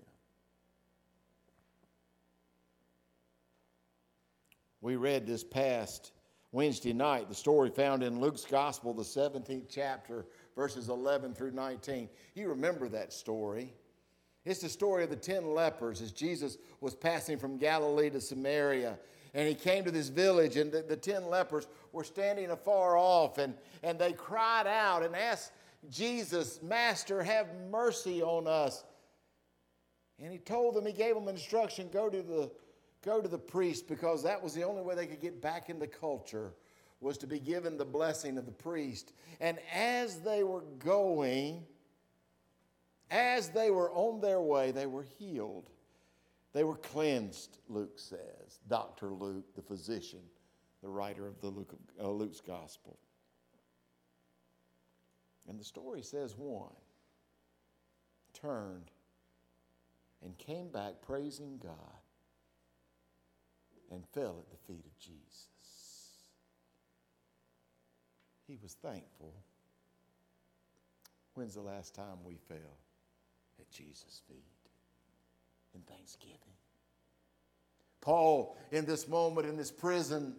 We 4.82 4.98
read 4.98 5.26
this 5.26 5.44
past 5.44 6.12
Wednesday 6.52 6.94
night, 6.94 7.28
the 7.28 7.36
story 7.36 7.70
found 7.70 8.04
in 8.04 8.20
Luke's 8.20 8.46
Gospel, 8.46 8.94
the 8.94 9.04
17th 9.04 9.66
chapter, 9.70 10.26
verses 10.56 10.90
11 10.90 11.34
through 11.34 11.52
19. 11.52 12.08
You 12.34 12.50
remember 12.50 12.88
that 12.90 13.12
story. 13.12 13.74
It's 14.46 14.62
the 14.62 14.70
story 14.70 15.04
of 15.04 15.10
the 15.10 15.16
10 15.16 15.54
lepers 15.54 16.02
as 16.02 16.12
Jesus 16.12 16.58
was 16.82 16.96
passing 16.96 17.38
from 17.38 17.58
Galilee 17.58 18.10
to 18.12 18.22
Samaria. 18.22 18.98
And 19.34 19.50
he 19.50 19.56
came 19.56 19.84
to 19.84 19.92
this 19.92 20.08
village, 20.08 20.56
and 20.56 20.72
the, 20.72 20.82
the 20.82 20.96
10 20.96 21.26
lepers 21.26 21.68
were 21.92 22.06
standing 22.06 22.52
afar 22.52 22.96
off, 22.96 23.38
and, 23.38 23.54
and 23.84 24.00
they 24.00 24.14
cried 24.14 24.68
out 24.68 25.04
and 25.04 25.16
asked 25.16 25.52
Jesus, 25.90 26.62
Master, 26.62 27.24
have 27.24 27.48
mercy 27.70 28.22
on 28.22 28.48
us. 28.48 28.84
And 30.22 30.32
he 30.32 30.38
told 30.38 30.76
them, 30.76 30.86
he 30.86 30.94
gave 30.94 31.16
them 31.16 31.28
instruction 31.28 31.90
go 31.92 32.10
to 32.10 32.22
the, 32.22 32.52
go 33.04 33.22
to 33.22 33.28
the 33.28 33.38
priest 33.38 33.88
because 33.88 34.24
that 34.24 34.42
was 34.42 34.54
the 34.54 34.64
only 34.64 34.82
way 34.82 34.96
they 34.96 35.08
could 35.08 35.22
get 35.22 35.42
back 35.42 35.70
into 35.70 35.88
culture 35.88 36.54
was 37.02 37.18
to 37.20 37.28
be 37.28 37.40
given 37.40 37.78
the 37.78 37.86
blessing 37.86 38.38
of 38.38 38.46
the 38.46 38.52
priest. 38.52 39.14
And 39.40 39.60
as 39.74 40.20
they 40.22 40.44
were 40.44 40.64
going, 40.80 41.64
as 43.12 43.50
they 43.50 43.70
were 43.70 43.92
on 43.92 44.22
their 44.22 44.42
way, 44.42 44.72
they 44.72 44.88
were 44.88 45.06
healed. 45.20 45.70
They 46.54 46.64
were 46.64 46.78
cleansed, 46.78 47.58
Luke 47.68 48.00
says. 48.00 48.60
Dr. 48.70 49.12
Luke, 49.12 49.54
the 49.56 49.62
physician, 49.62 50.22
the 50.82 50.90
writer 50.90 51.28
of 51.28 51.40
the 51.42 51.48
Luke, 51.48 51.76
uh, 52.02 52.10
Luke's 52.10 52.40
gospel. 52.40 52.98
And 55.48 55.60
the 55.60 55.64
story 55.64 56.02
says 56.02 56.36
one 56.38 56.74
turned 58.34 58.92
and 60.24 60.38
came 60.38 60.70
back 60.70 61.02
praising 61.06 61.60
God 61.62 61.72
and 63.92 64.04
fell 64.14 64.38
at 64.40 64.50
the 64.50 64.74
feet 64.74 64.86
of 64.86 64.98
Jesus. 64.98 65.48
He 68.48 68.58
was 68.62 68.74
thankful. 68.74 69.34
When's 71.36 71.56
the 71.56 71.62
last 71.62 71.94
time 71.94 72.24
we 72.24 72.38
fell 72.48 72.78
at 73.60 73.70
Jesus' 73.70 74.22
feet 74.28 74.44
in 75.74 75.82
thanksgiving? 75.82 76.40
Paul, 78.02 78.56
in 78.72 78.86
this 78.86 79.08
moment 79.08 79.48
in 79.48 79.58
this 79.58 79.72
prison, 79.72 80.36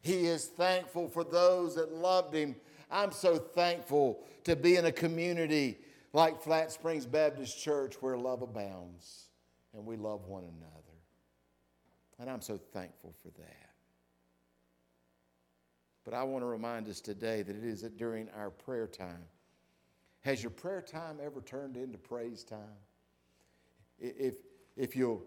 he 0.00 0.26
is 0.26 0.46
thankful 0.46 1.08
for 1.08 1.22
those 1.22 1.74
that 1.74 1.92
loved 1.92 2.34
him. 2.34 2.56
I'm 2.90 3.12
so 3.12 3.36
thankful 3.36 4.24
to 4.44 4.56
be 4.56 4.76
in 4.76 4.86
a 4.86 4.92
community 4.92 5.78
like 6.12 6.42
Flat 6.42 6.72
Springs 6.72 7.06
Baptist 7.06 7.58
Church 7.58 7.94
where 8.00 8.16
love 8.16 8.42
abounds 8.42 9.26
and 9.74 9.86
we 9.86 9.96
love 9.96 10.26
one 10.26 10.44
another. 10.44 10.80
And 12.18 12.28
I'm 12.28 12.40
so 12.40 12.58
thankful 12.58 13.14
for 13.22 13.28
that. 13.40 13.70
But 16.04 16.14
I 16.14 16.22
want 16.24 16.42
to 16.42 16.46
remind 16.46 16.88
us 16.88 17.00
today 17.00 17.42
that 17.42 17.56
it 17.56 17.64
is 17.64 17.82
during 17.96 18.28
our 18.36 18.50
prayer 18.50 18.86
time. 18.86 19.24
Has 20.22 20.42
your 20.42 20.50
prayer 20.50 20.82
time 20.82 21.18
ever 21.22 21.40
turned 21.40 21.76
into 21.76 21.98
praise 21.98 22.42
time? 22.42 22.58
If, 23.98 24.34
if, 24.76 24.96
you 24.96 25.22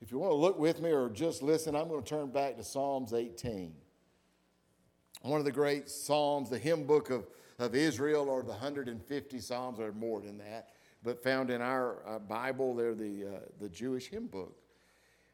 if 0.00 0.10
you 0.12 0.18
want 0.18 0.32
to 0.32 0.36
look 0.36 0.58
with 0.58 0.80
me 0.80 0.90
or 0.90 1.08
just 1.08 1.42
listen, 1.42 1.74
I'm 1.74 1.88
going 1.88 2.02
to 2.02 2.08
turn 2.08 2.28
back 2.28 2.56
to 2.56 2.64
Psalms 2.64 3.12
18. 3.12 3.74
One 5.26 5.38
of 5.38 5.44
the 5.44 5.52
great 5.52 5.90
Psalms, 5.90 6.50
the 6.50 6.58
hymn 6.58 6.84
book 6.84 7.10
of, 7.10 7.26
of 7.58 7.74
Israel, 7.74 8.28
or 8.28 8.42
the 8.42 8.50
150 8.50 9.40
Psalms, 9.40 9.80
or 9.80 9.92
more 9.92 10.20
than 10.20 10.38
that 10.38 10.68
but 11.06 11.22
found 11.22 11.50
in 11.50 11.62
our 11.62 12.02
uh, 12.04 12.18
Bible, 12.18 12.74
they're 12.74 12.92
the, 12.92 13.24
uh, 13.24 13.38
the 13.60 13.68
Jewish 13.68 14.08
hymn 14.08 14.26
book. 14.26 14.56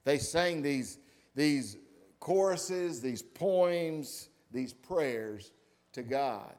They 0.04 0.18
sang 0.18 0.60
these, 0.60 0.98
these 1.34 1.78
choruses, 2.20 3.00
these 3.00 3.22
poems, 3.22 4.28
these 4.50 4.74
prayers 4.74 5.50
to 5.94 6.02
God. 6.02 6.54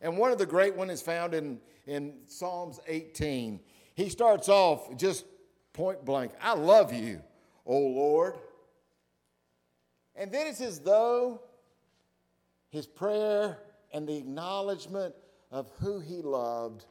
And 0.00 0.18
one 0.18 0.32
of 0.32 0.38
the 0.38 0.46
great 0.46 0.74
ones 0.74 0.90
is 0.90 1.00
found 1.00 1.32
in, 1.32 1.60
in 1.86 2.14
Psalms 2.26 2.80
18. 2.88 3.60
He 3.94 4.08
starts 4.08 4.48
off 4.48 4.96
just 4.96 5.24
point 5.72 6.04
blank 6.04 6.32
I 6.42 6.54
love 6.54 6.92
you, 6.92 7.22
O 7.64 7.78
Lord. 7.78 8.34
And 10.16 10.32
then 10.32 10.48
it's 10.48 10.60
as 10.60 10.80
though 10.80 11.40
his 12.72 12.86
prayer 12.86 13.58
and 13.92 14.08
the 14.08 14.16
acknowledgement 14.16 15.14
of 15.50 15.70
who 15.78 16.00
he 16.00 16.22
loved 16.22 16.86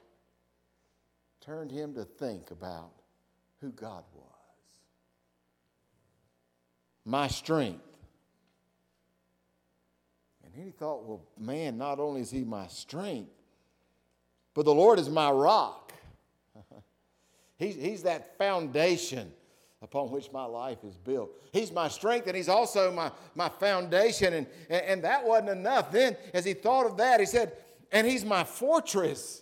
turned 1.41 1.71
him 1.71 1.95
to 1.95 2.05
think 2.05 2.51
about 2.51 2.91
who 3.59 3.71
God 3.71 4.03
was. 4.13 4.27
My 7.03 7.27
strength. 7.27 7.82
And 10.45 10.53
then 10.53 10.65
he 10.65 10.71
thought, 10.71 11.03
well, 11.03 11.23
man, 11.39 11.79
not 11.79 11.99
only 11.99 12.21
is 12.21 12.29
he 12.29 12.43
my 12.43 12.67
strength, 12.67 13.32
but 14.53 14.65
the 14.65 14.73
Lord 14.73 14.99
is 14.99 15.09
my 15.09 15.32
rock. 15.32 15.93
he's, 17.57 17.73
he's 17.73 18.03
that 18.03 18.38
foundation 18.38 19.32
upon 19.82 20.11
which 20.11 20.32
my 20.32 20.45
life 20.45 20.84
is 20.84 20.95
built. 20.97 21.32
He's 21.51 21.71
my 21.71 21.88
strength 21.88 22.27
and 22.27 22.36
he's 22.36 22.49
also 22.49 22.91
my, 22.91 23.11
my 23.36 23.49
foundation. 23.49 24.34
And, 24.34 24.47
and, 24.69 24.82
and 24.84 25.03
that 25.03 25.25
wasn't 25.25 25.49
enough. 25.49 25.91
Then, 25.91 26.15
as 26.34 26.45
he 26.45 26.53
thought 26.53 26.86
of 26.86 26.97
that, 26.97 27.19
he 27.19 27.25
said, 27.25 27.53
and 27.91 28.05
he's 28.07 28.23
my 28.23 28.43
fortress. 28.43 29.41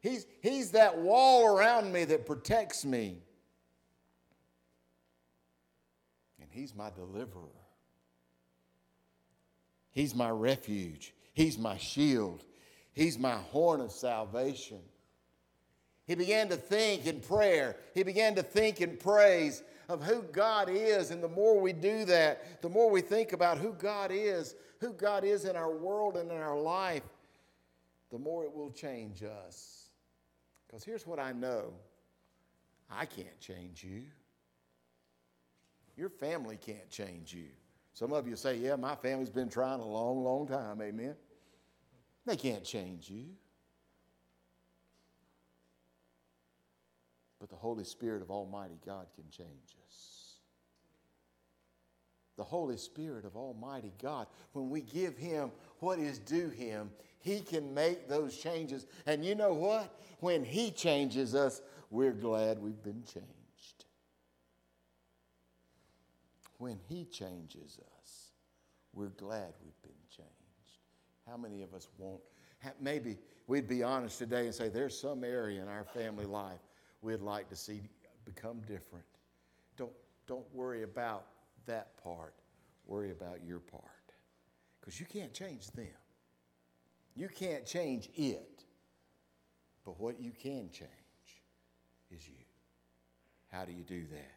He's, 0.00 0.26
he's 0.40 0.70
that 0.72 0.98
wall 0.98 1.46
around 1.46 1.92
me 1.92 2.04
that 2.04 2.26
protects 2.26 2.84
me. 2.84 3.18
And 6.40 6.48
He's 6.50 6.74
my 6.74 6.90
deliverer. 6.90 7.42
He's 9.90 10.14
my 10.14 10.30
refuge. 10.30 11.14
He's 11.34 11.58
my 11.58 11.76
shield. 11.78 12.44
He's 12.92 13.18
my 13.18 13.34
horn 13.34 13.80
of 13.80 13.92
salvation. 13.92 14.80
He 16.06 16.14
began 16.14 16.48
to 16.50 16.56
think 16.56 17.06
in 17.06 17.20
prayer. 17.20 17.76
He 17.94 18.02
began 18.02 18.34
to 18.36 18.42
think 18.42 18.80
in 18.80 18.96
praise 18.96 19.62
of 19.88 20.02
who 20.02 20.22
God 20.22 20.68
is. 20.70 21.10
And 21.10 21.22
the 21.22 21.28
more 21.28 21.60
we 21.60 21.72
do 21.72 22.04
that, 22.04 22.62
the 22.62 22.68
more 22.68 22.90
we 22.90 23.00
think 23.00 23.32
about 23.32 23.58
who 23.58 23.72
God 23.72 24.10
is, 24.12 24.54
who 24.80 24.92
God 24.92 25.24
is 25.24 25.44
in 25.44 25.56
our 25.56 25.70
world 25.70 26.16
and 26.16 26.30
in 26.30 26.38
our 26.38 26.58
life, 26.58 27.02
the 28.10 28.18
more 28.18 28.44
it 28.44 28.54
will 28.54 28.70
change 28.70 29.22
us. 29.22 29.88
Because 30.66 30.84
here's 30.84 31.06
what 31.06 31.18
I 31.18 31.32
know 31.32 31.72
I 32.90 33.04
can't 33.04 33.40
change 33.40 33.82
you. 33.82 34.02
Your 35.96 36.10
family 36.10 36.58
can't 36.64 36.88
change 36.90 37.32
you. 37.32 37.46
Some 37.94 38.12
of 38.12 38.28
you 38.28 38.36
say, 38.36 38.58
Yeah, 38.58 38.76
my 38.76 38.94
family's 38.94 39.30
been 39.30 39.48
trying 39.48 39.80
a 39.80 39.86
long, 39.86 40.22
long 40.22 40.46
time. 40.46 40.80
Amen. 40.82 41.16
They 42.26 42.36
can't 42.36 42.62
change 42.62 43.08
you. 43.08 43.24
But 47.46 47.56
the 47.56 47.60
Holy 47.60 47.84
Spirit 47.84 48.22
of 48.22 48.30
Almighty 48.30 48.78
God 48.84 49.06
can 49.14 49.24
change 49.30 49.76
us. 49.86 50.38
The 52.36 52.42
Holy 52.42 52.76
Spirit 52.76 53.24
of 53.24 53.36
Almighty 53.36 53.92
God, 54.02 54.26
when 54.52 54.68
we 54.68 54.80
give 54.80 55.16
Him 55.16 55.52
what 55.78 56.00
is 56.00 56.18
due 56.18 56.48
Him, 56.48 56.90
he 57.20 57.40
can 57.40 57.72
make 57.72 58.08
those 58.08 58.36
changes. 58.36 58.86
And 59.06 59.24
you 59.24 59.36
know 59.36 59.52
what? 59.52 59.96
When 60.20 60.44
He 60.44 60.72
changes 60.72 61.36
us, 61.36 61.62
we're 61.90 62.12
glad 62.12 62.60
we've 62.60 62.82
been 62.82 63.04
changed. 63.04 63.84
When 66.58 66.80
He 66.88 67.04
changes 67.04 67.78
us, 68.00 68.32
we're 68.92 69.06
glad 69.06 69.52
we've 69.62 69.82
been 69.82 69.92
changed. 70.10 70.30
How 71.28 71.36
many 71.36 71.62
of 71.62 71.74
us 71.74 71.86
won't? 71.96 72.22
Maybe 72.80 73.18
we'd 73.46 73.68
be 73.68 73.84
honest 73.84 74.18
today 74.18 74.46
and 74.46 74.54
say 74.54 74.68
there's 74.68 74.98
some 74.98 75.22
area 75.22 75.62
in 75.62 75.68
our 75.68 75.84
family 75.84 76.24
life 76.24 76.60
we'd 77.02 77.20
like 77.20 77.48
to 77.50 77.56
see 77.56 77.82
become 78.24 78.60
different. 78.62 79.04
Don't, 79.76 79.92
don't 80.26 80.46
worry 80.54 80.82
about 80.82 81.26
that 81.66 81.96
part, 82.02 82.34
worry 82.86 83.10
about 83.10 83.44
your 83.44 83.60
part. 83.60 83.82
Because 84.80 85.00
you 85.00 85.06
can't 85.06 85.32
change 85.32 85.68
them. 85.72 85.86
You 87.14 87.28
can't 87.28 87.64
change 87.64 88.10
it, 88.14 88.64
but 89.84 89.98
what 89.98 90.20
you 90.20 90.30
can 90.30 90.68
change 90.70 90.90
is 92.10 92.28
you. 92.28 92.34
How 93.50 93.64
do 93.64 93.72
you 93.72 93.84
do 93.84 94.04
that? 94.12 94.32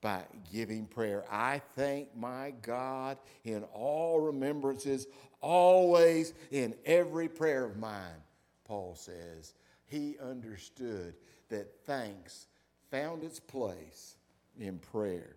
By 0.00 0.24
giving 0.52 0.86
prayer. 0.86 1.24
I 1.30 1.60
thank 1.74 2.14
my 2.14 2.52
God 2.62 3.18
in 3.44 3.64
all 3.72 4.20
remembrances, 4.20 5.06
always 5.40 6.34
in 6.50 6.74
every 6.84 7.28
prayer 7.28 7.64
of 7.64 7.78
mine, 7.78 8.22
Paul 8.64 8.94
says. 8.94 9.54
He 9.86 10.16
understood 10.22 11.14
that 11.48 11.72
thanks 11.84 12.46
found 12.90 13.22
its 13.24 13.40
place 13.40 14.16
in 14.58 14.78
prayer. 14.78 15.36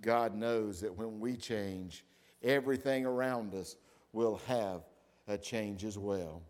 God 0.00 0.34
knows 0.34 0.80
that 0.80 0.96
when 0.96 1.20
we 1.20 1.36
change, 1.36 2.04
everything 2.42 3.04
around 3.04 3.54
us 3.54 3.76
will 4.12 4.40
have 4.46 4.82
a 5.28 5.36
change 5.36 5.84
as 5.84 5.98
well. 5.98 6.42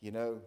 You 0.00 0.12
know, 0.12 0.40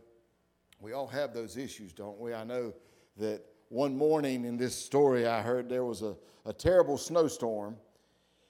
we 0.80 0.94
all 0.94 1.08
have 1.08 1.34
those 1.34 1.58
issues, 1.58 1.94
don't 1.94 2.20
we? 2.20 2.34
I 2.34 2.44
know 2.44 2.74
that 3.18 3.44
one 3.70 3.98
morning 3.98 4.46
in 4.46 4.58
this 4.58 4.76
story 4.76 5.28
I 5.28 5.42
heard 5.42 5.70
there 5.70 5.86
was 5.86 6.02
a, 6.02 6.16
a 6.46 6.54
terrible 6.54 6.98
snowstorm. 6.98 7.76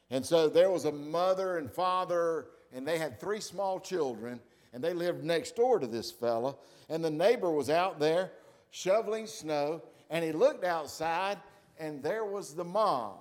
And 0.10 0.26
so 0.26 0.50
there 0.50 0.70
was 0.70 0.86
a 0.86 0.92
mother 0.92 1.58
and 1.58 1.72
father, 1.72 2.48
and 2.74 2.88
they 2.88 2.98
had 2.98 3.20
three 3.20 3.40
small 3.40 3.80
children, 3.80 4.40
and 4.74 4.84
they 4.84 4.94
lived 4.94 5.24
next 5.24 5.56
door 5.56 5.80
to 5.80 5.88
this 5.88 6.12
fella. 6.12 6.56
And 6.90 7.04
the 7.04 7.10
neighbor 7.10 7.52
was 7.52 7.70
out 7.70 8.00
there 8.00 8.32
shoveling 8.70 9.28
snow, 9.28 9.82
and 10.10 10.24
he 10.24 10.32
looked 10.32 10.64
outside, 10.64 11.38
and 11.78 12.02
there 12.02 12.26
was 12.26 12.54
the 12.54 12.64
mom. 12.64 13.16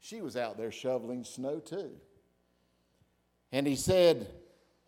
She 0.00 0.20
was 0.20 0.36
out 0.36 0.56
there 0.56 0.72
shoveling 0.72 1.24
snow 1.24 1.58
too. 1.60 1.90
And 3.52 3.66
he 3.66 3.76
said, 3.76 4.28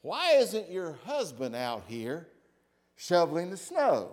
Why 0.03 0.37
isn't 0.37 0.71
your 0.71 0.93
husband 1.05 1.55
out 1.55 1.85
here 1.87 2.29
shoveling 2.97 3.51
the 3.51 3.57
snow? 3.57 4.13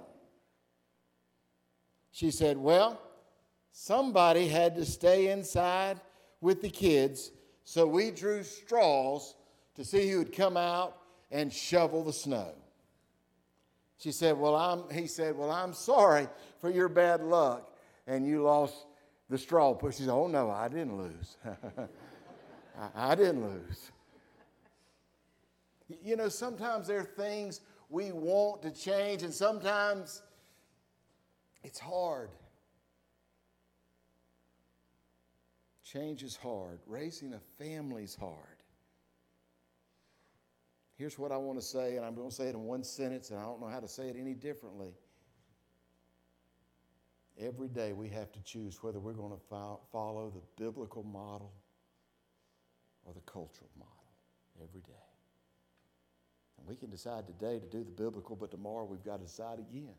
She 2.11 2.31
said, 2.31 2.57
Well, 2.57 2.99
somebody 3.71 4.47
had 4.47 4.75
to 4.75 4.85
stay 4.85 5.29
inside 5.29 5.99
with 6.41 6.61
the 6.61 6.69
kids, 6.69 7.31
so 7.63 7.85
we 7.85 8.11
drew 8.11 8.43
straws 8.43 9.35
to 9.75 9.85
see 9.85 10.09
who 10.09 10.19
would 10.19 10.33
come 10.33 10.57
out 10.57 10.97
and 11.31 11.51
shovel 11.51 12.03
the 12.03 12.13
snow. 12.13 12.53
She 13.97 14.11
said, 14.11 14.37
Well, 14.37 14.55
I'm, 14.55 14.89
he 14.91 15.07
said, 15.07 15.37
Well, 15.37 15.51
I'm 15.51 15.73
sorry 15.73 16.27
for 16.59 16.69
your 16.69 16.89
bad 16.89 17.21
luck 17.21 17.75
and 18.07 18.25
you 18.25 18.41
lost 18.43 18.85
the 19.29 19.37
straw 19.37 19.73
push. 19.73 19.97
She 19.97 20.03
said, 20.03 20.11
Oh, 20.11 20.27
no, 20.27 20.49
I 20.49 20.67
didn't 20.67 20.97
lose. 20.97 21.37
I, 22.79 23.11
I 23.11 23.15
didn't 23.15 23.43
lose. 23.43 23.91
You 26.03 26.15
know, 26.15 26.29
sometimes 26.29 26.87
there 26.87 26.99
are 26.99 27.03
things 27.03 27.61
we 27.89 28.11
want 28.11 28.61
to 28.61 28.71
change, 28.71 29.23
and 29.23 29.33
sometimes 29.33 30.21
it's 31.63 31.79
hard. 31.79 32.29
Change 35.83 36.21
is 36.21 36.35
hard. 36.35 36.79
Raising 36.85 37.33
a 37.33 37.39
family 37.57 38.03
is 38.03 38.15
hard. 38.15 38.58
Here's 40.99 41.17
what 41.17 41.31
I 41.31 41.37
want 41.37 41.57
to 41.57 41.65
say, 41.65 41.95
and 41.95 42.05
I'm 42.05 42.13
going 42.13 42.27
to 42.27 42.35
say 42.35 42.49
it 42.49 42.55
in 42.55 42.65
one 42.65 42.83
sentence, 42.83 43.29
and 43.29 43.39
I 43.39 43.43
don't 43.43 43.61
know 43.61 43.69
how 43.69 43.79
to 43.79 43.87
say 43.87 44.09
it 44.09 44.17
any 44.19 44.33
differently. 44.33 44.91
Every 47.39 47.69
day 47.69 47.93
we 47.93 48.09
have 48.09 48.33
to 48.33 48.43
choose 48.43 48.83
whether 48.83 48.99
we're 48.99 49.13
going 49.13 49.31
to 49.31 49.39
follow 49.93 50.29
the 50.29 50.41
biblical 50.61 51.03
model 51.03 51.53
or 53.05 53.13
the 53.13 53.21
cultural 53.21 53.69
model 53.77 53.93
every 54.61 54.81
day. 54.81 55.07
And 56.57 56.67
we 56.67 56.75
can 56.75 56.89
decide 56.89 57.25
today 57.27 57.59
to 57.59 57.65
do 57.65 57.85
the 57.85 57.91
biblical, 57.91 58.35
but 58.35 58.51
tomorrow 58.51 58.83
we've 58.83 59.05
got 59.05 59.19
to 59.19 59.25
decide 59.25 59.59
again. 59.59 59.95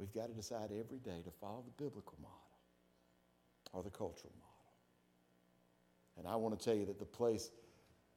We've 0.00 0.12
got 0.12 0.26
to 0.26 0.34
decide 0.34 0.70
every 0.72 0.98
day 0.98 1.22
to 1.24 1.30
follow 1.40 1.62
the 1.64 1.84
biblical 1.84 2.18
model 2.20 2.34
or 3.72 3.84
the 3.84 3.90
cultural 3.90 4.32
model. 4.40 4.52
And 6.18 6.26
I 6.26 6.34
want 6.34 6.58
to 6.58 6.64
tell 6.64 6.74
you 6.74 6.86
that 6.86 6.98
the 6.98 7.04
place 7.04 7.52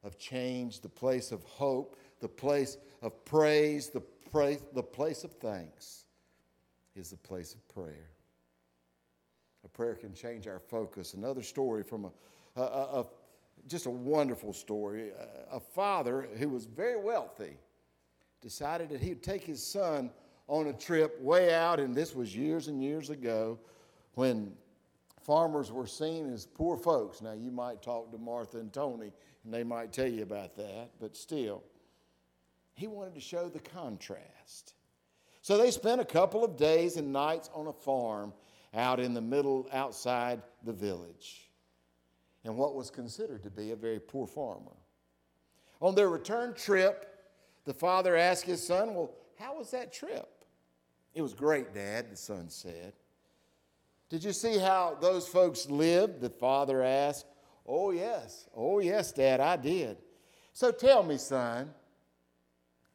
of 0.02 0.18
change, 0.18 0.80
the 0.80 0.88
place 0.88 1.32
of 1.32 1.42
hope, 1.44 1.96
the 2.20 2.28
place 2.28 2.78
of 3.02 3.24
praise, 3.24 3.88
the, 3.88 4.00
praise, 4.00 4.62
the 4.74 4.82
place 4.82 5.24
of 5.24 5.32
thanks 5.32 6.04
is 6.94 7.10
the 7.10 7.16
place 7.16 7.54
of 7.54 7.66
prayer. 7.68 8.10
A 9.64 9.68
prayer 9.68 9.94
can 9.94 10.14
change 10.14 10.46
our 10.46 10.58
focus. 10.58 11.14
Another 11.14 11.42
story 11.42 11.82
from 11.82 12.06
a, 12.06 12.60
a, 12.60 12.62
a 13.00 13.06
just 13.68 13.86
a 13.86 13.90
wonderful 13.90 14.52
story. 14.52 15.10
A 15.52 15.60
father 15.60 16.28
who 16.38 16.48
was 16.48 16.64
very 16.64 16.98
wealthy 16.98 17.58
decided 18.40 18.88
that 18.88 19.00
he'd 19.00 19.22
take 19.22 19.44
his 19.44 19.62
son 19.62 20.10
on 20.48 20.68
a 20.68 20.72
trip 20.72 21.20
way 21.20 21.54
out, 21.54 21.78
and 21.78 21.94
this 21.94 22.14
was 22.14 22.34
years 22.34 22.68
and 22.68 22.82
years 22.82 23.10
ago 23.10 23.58
when 24.14 24.52
farmers 25.30 25.70
were 25.70 25.86
seen 25.86 26.28
as 26.32 26.44
poor 26.44 26.76
folks. 26.76 27.22
Now, 27.22 27.34
you 27.34 27.52
might 27.52 27.82
talk 27.82 28.10
to 28.10 28.18
Martha 28.18 28.58
and 28.58 28.72
Tony, 28.72 29.12
and 29.44 29.54
they 29.54 29.62
might 29.62 29.92
tell 29.92 30.08
you 30.08 30.24
about 30.24 30.56
that, 30.56 30.90
but 30.98 31.16
still, 31.16 31.62
he 32.74 32.88
wanted 32.88 33.14
to 33.14 33.20
show 33.20 33.48
the 33.48 33.60
contrast. 33.60 34.74
So 35.40 35.56
they 35.56 35.70
spent 35.70 36.00
a 36.00 36.04
couple 36.04 36.44
of 36.44 36.56
days 36.56 36.96
and 36.96 37.12
nights 37.12 37.48
on 37.54 37.68
a 37.68 37.72
farm 37.72 38.32
out 38.74 38.98
in 38.98 39.14
the 39.14 39.20
middle, 39.20 39.68
outside 39.72 40.42
the 40.64 40.72
village 40.72 41.48
and 42.42 42.56
what 42.56 42.74
was 42.74 42.90
considered 42.90 43.44
to 43.44 43.50
be 43.50 43.70
a 43.70 43.76
very 43.76 44.00
poor 44.00 44.26
farmer. 44.26 44.74
On 45.80 45.94
their 45.94 46.08
return 46.08 46.54
trip, 46.54 47.06
the 47.66 47.74
father 47.74 48.16
asked 48.16 48.46
his 48.46 48.66
son, 48.66 48.94
Well, 48.94 49.12
how 49.38 49.56
was 49.56 49.70
that 49.70 49.92
trip? 49.92 50.44
It 51.14 51.22
was 51.22 51.34
great, 51.34 51.72
Dad, 51.72 52.10
the 52.10 52.16
son 52.16 52.48
said. 52.48 52.94
Did 54.10 54.24
you 54.24 54.32
see 54.32 54.58
how 54.58 54.98
those 55.00 55.26
folks 55.26 55.70
lived? 55.70 56.20
The 56.20 56.28
father 56.28 56.82
asked. 56.82 57.26
Oh, 57.64 57.92
yes. 57.92 58.48
Oh, 58.54 58.80
yes, 58.80 59.12
Dad, 59.12 59.40
I 59.40 59.56
did. 59.56 59.96
So 60.52 60.72
tell 60.72 61.04
me, 61.04 61.16
son, 61.16 61.70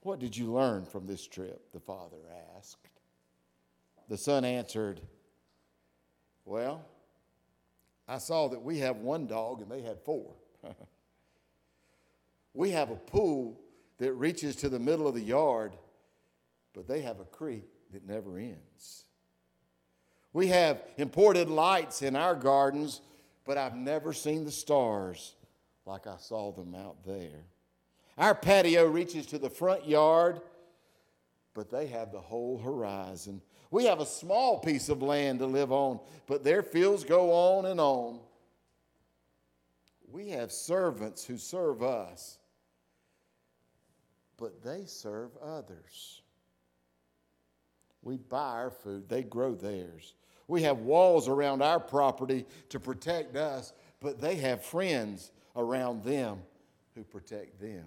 what 0.02 0.20
did 0.20 0.36
you 0.36 0.52
learn 0.52 0.86
from 0.86 1.08
this 1.08 1.26
trip? 1.26 1.72
The 1.72 1.80
father 1.80 2.18
asked. 2.58 2.90
The 4.10 4.18
son 4.18 4.44
answered, 4.44 5.00
Well, 6.44 6.86
I 8.08 8.18
saw 8.18 8.50
that 8.50 8.62
we 8.62 8.80
have 8.80 8.98
one 8.98 9.26
dog 9.26 9.62
and 9.62 9.72
they 9.72 9.82
had 9.82 10.00
four. 10.02 10.36
we 12.54 12.72
have 12.72 12.92
a 12.92 12.96
pool 12.96 13.62
that 14.00 14.14
reaches 14.14 14.58
to 14.58 14.70
the 14.70 14.80
middle 14.80 15.08
of 15.08 15.16
the 15.16 15.22
yard, 15.22 15.76
but 16.74 16.88
they 16.88 17.02
have 17.02 17.22
a 17.22 17.26
creek 17.26 17.64
that 17.94 18.06
never 18.06 18.38
ends. 18.38 19.06
We 20.36 20.48
have 20.48 20.84
imported 20.98 21.50
lights 21.50 22.02
in 22.02 22.14
our 22.18 22.36
gardens, 22.36 23.00
but 23.46 23.58
I've 23.58 23.78
never 23.78 24.12
seen 24.12 24.44
the 24.44 24.52
stars 24.52 25.34
like 25.86 26.08
I 26.08 26.18
saw 26.18 26.52
them 26.52 26.76
out 26.76 27.06
there. 27.06 27.46
Our 28.18 28.36
patio 28.36 28.86
reaches 28.86 29.28
to 29.28 29.40
the 29.40 29.50
front 29.50 29.88
yard, 29.88 30.42
but 31.54 31.72
they 31.72 31.88
have 31.88 32.12
the 32.12 32.20
whole 32.20 32.58
horizon. 32.58 33.42
We 33.72 33.86
have 33.86 34.02
a 34.02 34.06
small 34.06 34.60
piece 34.60 34.90
of 34.90 35.02
land 35.02 35.40
to 35.40 35.46
live 35.46 35.72
on, 35.72 36.02
but 36.28 36.44
their 36.44 36.64
fields 36.64 37.06
go 37.06 37.32
on 37.32 37.68
and 37.68 37.80
on. 37.80 38.20
We 40.12 40.32
have 40.32 40.52
servants 40.52 41.24
who 41.24 41.38
serve 41.38 41.82
us, 41.82 42.40
but 44.36 44.62
they 44.62 44.84
serve 44.84 45.32
others. 45.42 46.24
We 48.02 48.18
buy 48.18 48.50
our 48.50 48.70
food, 48.70 49.08
they 49.08 49.24
grow 49.24 49.56
theirs. 49.56 50.14
We 50.48 50.62
have 50.64 50.80
walls 50.80 51.28
around 51.28 51.62
our 51.62 51.80
property 51.80 52.46
to 52.70 52.80
protect 52.80 53.36
us, 53.36 53.74
but 54.00 54.22
they 54.22 54.36
have 54.36 54.64
friends 54.64 55.32
around 55.56 56.04
them 56.04 56.40
who 56.94 57.04
protect 57.04 57.60
them. 57.60 57.86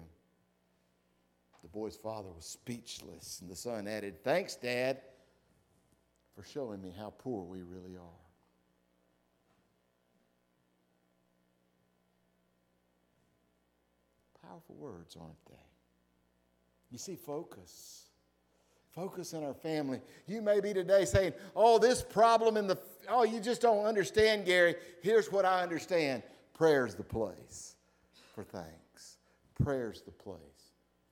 The 1.61 1.69
boy's 1.69 1.95
father 1.95 2.29
was 2.35 2.45
speechless, 2.45 3.39
and 3.41 3.49
the 3.49 3.55
son 3.55 3.87
added, 3.87 4.23
Thanks, 4.23 4.55
Dad 4.55 4.99
for 6.39 6.45
showing 6.45 6.81
me 6.81 6.93
how 6.97 7.13
poor 7.17 7.43
we 7.43 7.63
really 7.63 7.97
are. 7.97 8.27
Powerful 14.41 14.75
words, 14.75 15.17
aren't 15.19 15.45
they? 15.49 15.55
You 16.91 16.97
see, 16.97 17.17
focus. 17.17 18.08
Focus 18.99 19.31
in 19.31 19.45
our 19.45 19.53
family. 19.53 20.01
You 20.27 20.41
may 20.41 20.59
be 20.59 20.73
today 20.73 21.05
saying, 21.05 21.31
Oh, 21.55 21.79
this 21.79 22.01
problem 22.01 22.57
in 22.57 22.67
the, 22.67 22.77
oh, 23.07 23.23
you 23.23 23.39
just 23.39 23.61
don't 23.61 23.85
understand, 23.85 24.45
Gary. 24.45 24.75
Here's 25.01 25.31
what 25.31 25.45
I 25.45 25.63
understand 25.63 26.21
prayer's 26.53 26.95
the 26.95 27.03
place 27.03 27.75
for 28.35 28.43
thanks, 28.43 29.15
prayer's 29.63 30.01
the 30.01 30.11
place 30.11 30.41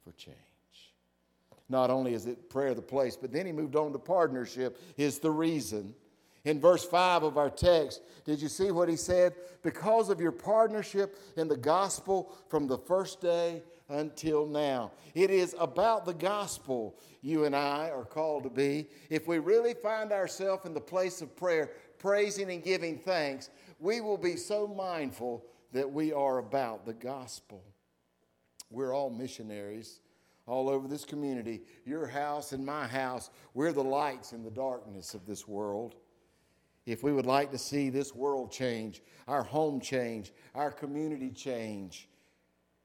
for 0.03 0.11
change. 0.17 0.35
Not 1.69 1.89
only 1.89 2.13
is 2.13 2.25
it 2.25 2.49
prayer 2.49 2.73
the 2.73 2.81
place, 2.81 3.15
but 3.15 3.31
then 3.31 3.45
he 3.45 3.53
moved 3.53 3.77
on 3.77 3.93
to 3.93 3.99
partnership, 3.99 4.81
is 4.97 5.19
the 5.19 5.31
reason. 5.31 5.95
In 6.43 6.59
verse 6.59 6.83
5 6.83 7.23
of 7.23 7.37
our 7.37 7.49
text, 7.49 8.01
did 8.25 8.41
you 8.41 8.49
see 8.49 8.71
what 8.71 8.89
he 8.89 8.97
said? 8.97 9.33
Because 9.63 10.09
of 10.09 10.19
your 10.19 10.33
partnership 10.33 11.17
in 11.37 11.47
the 11.47 11.57
gospel 11.57 12.35
from 12.49 12.67
the 12.67 12.77
first 12.77 13.21
day 13.21 13.61
until 13.89 14.45
now. 14.45 14.91
It 15.13 15.29
is 15.29 15.55
about 15.59 16.05
the 16.05 16.13
gospel 16.13 16.97
you 17.21 17.45
and 17.45 17.55
I 17.55 17.89
are 17.89 18.05
called 18.05 18.43
to 18.43 18.49
be. 18.49 18.87
If 19.09 19.27
we 19.27 19.39
really 19.39 19.73
find 19.73 20.11
ourselves 20.11 20.65
in 20.65 20.73
the 20.73 20.81
place 20.81 21.21
of 21.21 21.35
prayer, 21.35 21.71
praising 21.99 22.51
and 22.51 22.63
giving 22.63 22.97
thanks, 22.97 23.49
we 23.79 24.01
will 24.01 24.17
be 24.17 24.35
so 24.35 24.67
mindful 24.67 25.45
that 25.73 25.91
we 25.91 26.13
are 26.13 26.37
about 26.37 26.85
the 26.85 26.93
gospel. 26.93 27.63
We're 28.69 28.93
all 28.93 29.09
missionaries 29.09 29.99
all 30.47 30.69
over 30.69 30.87
this 30.87 31.03
community, 31.03 31.61
your 31.85 32.07
house 32.07 32.53
and 32.53 32.65
my 32.65 32.87
house. 32.87 33.29
We're 33.53 33.73
the 33.73 33.83
lights 33.83 34.31
in 34.31 34.43
the 34.43 34.49
darkness 34.49 35.13
of 35.13 35.25
this 35.25 35.47
world. 35.47 35.95
If 36.85 37.03
we 37.03 37.11
would 37.11 37.25
like 37.25 37.51
to 37.51 37.57
see 37.57 37.89
this 37.89 38.15
world 38.15 38.49
change, 38.49 39.01
our 39.27 39.43
home 39.43 39.81
change, 39.81 40.31
our 40.55 40.71
community 40.71 41.31
change, 41.31 42.07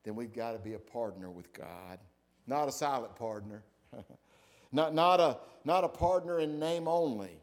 then 0.04 0.14
we've 0.14 0.32
got 0.32 0.52
to 0.52 0.58
be 0.58 0.74
a 0.74 0.78
partner 0.78 1.30
with 1.30 1.52
God, 1.52 1.98
not 2.46 2.68
a 2.68 2.72
silent 2.72 3.14
partner, 3.16 3.62
not, 4.72 4.94
not, 4.94 5.20
a, 5.20 5.38
not 5.64 5.84
a 5.84 5.88
partner 5.88 6.40
in 6.40 6.58
name 6.58 6.88
only, 6.88 7.40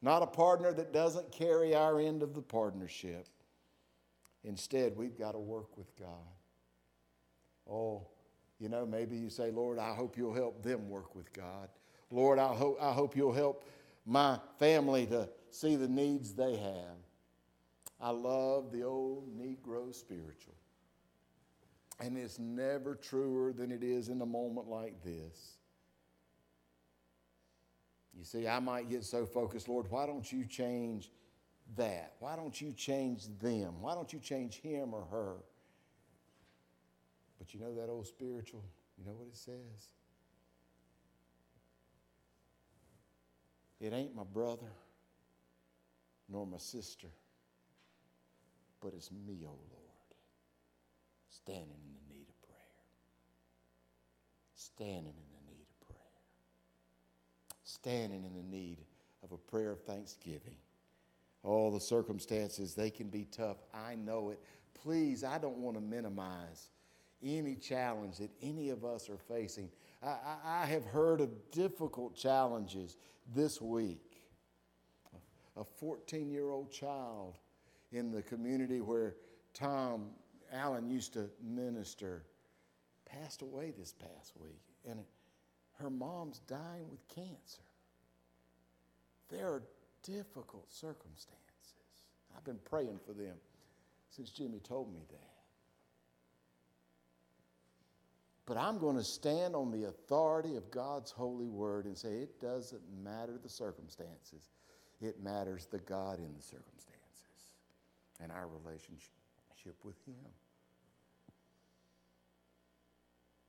not 0.00 0.22
a 0.22 0.26
partner 0.26 0.72
that 0.72 0.92
doesn't 0.92 1.30
carry 1.30 1.74
our 1.74 2.00
end 2.00 2.22
of 2.22 2.34
the 2.34 2.42
partnership. 2.42 3.26
Instead, 4.44 4.96
we've 4.96 5.16
got 5.16 5.32
to 5.32 5.38
work 5.38 5.76
with 5.76 5.96
God. 5.96 6.08
Oh, 7.70 8.08
you 8.58 8.68
know, 8.68 8.84
maybe 8.84 9.16
you 9.16 9.30
say, 9.30 9.50
Lord, 9.50 9.78
I 9.78 9.94
hope 9.94 10.16
you'll 10.16 10.34
help 10.34 10.62
them 10.62 10.88
work 10.88 11.14
with 11.14 11.32
God. 11.32 11.68
Lord, 12.10 12.38
I 12.38 12.52
hope, 12.52 12.78
I 12.80 12.92
hope 12.92 13.16
you'll 13.16 13.32
help 13.32 13.64
my 14.04 14.38
family 14.58 15.06
to 15.06 15.28
see 15.50 15.76
the 15.76 15.88
needs 15.88 16.32
they 16.32 16.56
have. 16.56 16.98
I 18.00 18.10
love 18.10 18.72
the 18.72 18.82
old 18.82 19.38
Negro 19.38 19.94
spiritual. 19.94 20.54
And 22.02 22.18
it's 22.18 22.38
never 22.38 22.96
truer 22.96 23.52
than 23.52 23.70
it 23.70 23.84
is 23.84 24.08
in 24.08 24.20
a 24.20 24.26
moment 24.26 24.68
like 24.68 25.02
this. 25.04 25.52
You 28.12 28.24
see, 28.24 28.46
I 28.46 28.58
might 28.58 28.90
get 28.90 29.04
so 29.04 29.24
focused, 29.24 29.68
Lord, 29.68 29.86
why 29.88 30.04
don't 30.04 30.30
you 30.30 30.44
change 30.44 31.10
that? 31.76 32.14
Why 32.18 32.36
don't 32.36 32.60
you 32.60 32.72
change 32.72 33.26
them? 33.40 33.80
Why 33.80 33.94
don't 33.94 34.12
you 34.12 34.18
change 34.18 34.60
him 34.60 34.92
or 34.92 35.06
her? 35.10 35.36
But 37.38 37.54
you 37.54 37.60
know 37.60 37.74
that 37.74 37.88
old 37.88 38.06
spiritual, 38.06 38.64
you 38.98 39.04
know 39.04 39.12
what 39.12 39.28
it 39.28 39.36
says? 39.36 39.90
It 43.80 43.92
ain't 43.92 44.14
my 44.14 44.24
brother 44.24 44.70
nor 46.28 46.46
my 46.46 46.58
sister, 46.58 47.08
but 48.80 48.92
it's 48.94 49.10
me, 49.10 49.40
O 49.44 49.48
oh 49.48 49.58
Lord, 49.72 49.81
standing 51.44 51.64
in 51.64 51.92
the 51.94 52.14
need 52.14 52.28
of 52.28 52.42
prayer. 52.42 52.58
Standing 54.54 55.14
in 55.14 55.30
the 55.34 55.50
need 55.50 55.62
of 55.62 55.88
prayer. 55.88 55.98
Standing 57.64 58.24
in 58.24 58.34
the 58.34 58.56
need 58.56 58.78
of 59.24 59.32
a 59.32 59.38
prayer 59.38 59.72
of 59.72 59.82
thanksgiving. 59.82 60.56
All 61.42 61.72
the 61.72 61.80
circumstances, 61.80 62.74
they 62.74 62.90
can 62.90 63.08
be 63.08 63.24
tough. 63.24 63.56
I 63.74 63.96
know 63.96 64.30
it. 64.30 64.40
Please, 64.82 65.24
I 65.24 65.38
don't 65.38 65.58
want 65.58 65.76
to 65.76 65.80
minimize 65.80 66.70
any 67.22 67.56
challenge 67.56 68.18
that 68.18 68.30
any 68.40 68.70
of 68.70 68.84
us 68.84 69.08
are 69.08 69.18
facing. 69.18 69.68
I, 70.02 70.06
I, 70.06 70.62
I 70.62 70.66
have 70.66 70.84
heard 70.84 71.20
of 71.20 71.30
difficult 71.50 72.14
challenges 72.14 72.96
this 73.34 73.60
week. 73.60 74.18
A 75.56 75.64
14 75.64 76.30
year 76.30 76.50
old 76.50 76.70
child 76.72 77.36
in 77.90 78.10
the 78.10 78.22
community 78.22 78.80
where 78.80 79.16
Tom 79.52 80.10
Allen 80.52 80.88
used 80.88 81.14
to 81.14 81.30
minister 81.42 82.24
passed 83.06 83.42
away 83.42 83.72
this 83.76 83.92
past 83.92 84.32
week. 84.38 84.62
And 84.88 85.00
her 85.78 85.90
mom's 85.90 86.40
dying 86.40 86.88
with 86.90 87.06
cancer. 87.08 87.62
There 89.30 89.48
are 89.48 89.62
difficult 90.02 90.70
circumstances. 90.72 91.38
I've 92.36 92.44
been 92.44 92.60
praying 92.64 93.00
for 93.04 93.12
them 93.12 93.36
since 94.10 94.30
Jimmy 94.30 94.60
told 94.60 94.92
me 94.92 95.00
that. 95.10 95.32
But 98.44 98.56
I'm 98.56 98.78
going 98.78 98.96
to 98.96 99.04
stand 99.04 99.54
on 99.54 99.70
the 99.70 99.84
authority 99.84 100.56
of 100.56 100.70
God's 100.70 101.10
holy 101.10 101.48
word 101.48 101.86
and 101.86 101.96
say 101.96 102.08
it 102.08 102.40
doesn't 102.40 102.82
matter 103.02 103.38
the 103.42 103.48
circumstances, 103.48 104.50
it 105.00 105.22
matters 105.22 105.66
the 105.66 105.78
God 105.78 106.18
in 106.18 106.34
the 106.34 106.42
circumstances 106.42 107.52
and 108.20 108.32
our 108.32 108.48
relationship 108.48 109.08
with 109.84 109.96
Him. 110.06 110.30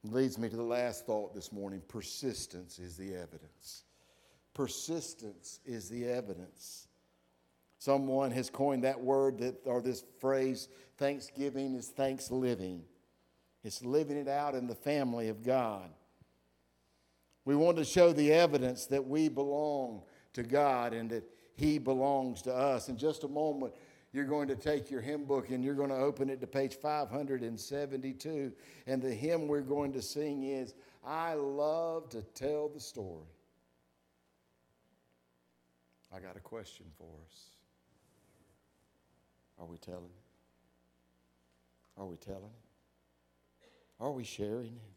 Leads 0.04 0.38
me 0.38 0.50
to 0.50 0.56
the 0.56 0.64
last 0.64 1.06
thought 1.06 1.34
this 1.34 1.52
morning 1.52 1.82
persistence 1.88 2.80
is 2.80 2.98
the 2.98 3.16
evidence. 3.16 3.84
Persistence 4.54 5.60
is 5.66 5.90
the 5.90 6.06
evidence. 6.06 6.88
Someone 7.80 8.32
has 8.32 8.50
coined 8.50 8.84
that 8.84 9.00
word 9.00 9.40
that, 9.40 9.56
or 9.66 9.82
this 9.82 10.04
phrase, 10.20 10.70
thanksgiving 10.98 11.76
is 11.76 11.90
thanks 11.90 12.32
living. 12.32 12.84
It's 13.64 13.84
living 13.84 14.18
it 14.18 14.28
out 14.28 14.56
in 14.56 14.68
the 14.68 14.76
family 14.76 15.30
of 15.30 15.44
God. 15.44 15.90
We 17.46 17.56
want 17.56 17.78
to 17.78 17.86
show 17.86 18.14
the 18.14 18.32
evidence 18.32 18.86
that 18.88 19.06
we 19.06 19.28
belong 19.30 20.04
to 20.34 20.44
God 20.44 20.94
and 20.94 21.10
that 21.10 21.24
He 21.56 21.78
belongs 21.78 22.42
to 22.44 22.54
us. 22.54 22.90
In 22.90 22.98
just 22.98 23.24
a 23.24 23.28
moment, 23.28 23.74
you're 24.14 24.26
going 24.26 24.48
to 24.48 24.56
take 24.56 24.90
your 24.90 25.02
hymn 25.02 25.26
book 25.26 25.50
and 25.50 25.64
you're 25.64 25.76
going 25.76 25.90
to 25.90 25.96
open 25.96 26.30
it 26.30 26.40
to 26.42 26.48
page 26.48 26.76
572. 26.76 28.54
And 28.88 29.02
the 29.02 29.14
hymn 29.14 29.48
we're 29.48 29.62
going 29.62 29.92
to 29.94 30.02
sing 30.02 30.44
is 30.44 30.74
I 31.06 31.34
Love 31.34 32.10
to 32.10 32.22
Tell 32.22 32.70
the 32.70 32.80
Story. 32.80 33.28
I 36.16 36.20
got 36.20 36.38
a 36.38 36.40
question 36.40 36.86
for 36.98 37.10
us. 37.28 37.48
Are 39.60 39.66
we 39.66 39.78
telling 39.78 40.06
it? 40.06 42.00
Are 42.00 42.06
we 42.06 42.16
telling 42.18 42.44
it? 42.44 43.70
Are 44.00 44.12
we 44.12 44.24
sharing 44.24 44.68
it? 44.68 44.94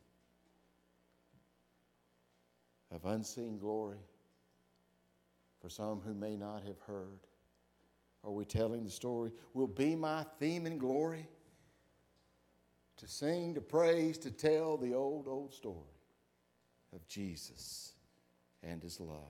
of 2.97 3.05
unseen 3.05 3.59
glory 3.59 3.99
for 5.61 5.69
some 5.69 6.01
who 6.01 6.15
may 6.15 6.37
not 6.37 6.63
have 6.67 6.79
heard? 6.87 7.21
Are 8.27 8.33
we 8.33 8.45
telling 8.45 8.85
the 8.85 8.91
story? 8.91 9.31
Will 9.55 9.69
be 9.69 9.95
my 9.95 10.27
theme 10.41 10.67
and 10.67 10.81
glory 10.81 11.29
to 12.97 13.07
sing, 13.07 13.55
to 13.55 13.61
praise, 13.61 14.19
to 14.19 14.33
tell 14.33 14.77
the 14.77 14.95
old, 14.95 15.29
old 15.29 15.55
story 15.55 15.77
of 16.93 17.07
Jesus 17.07 17.93
and 18.65 18.83
his 18.83 18.99
love. 18.99 19.21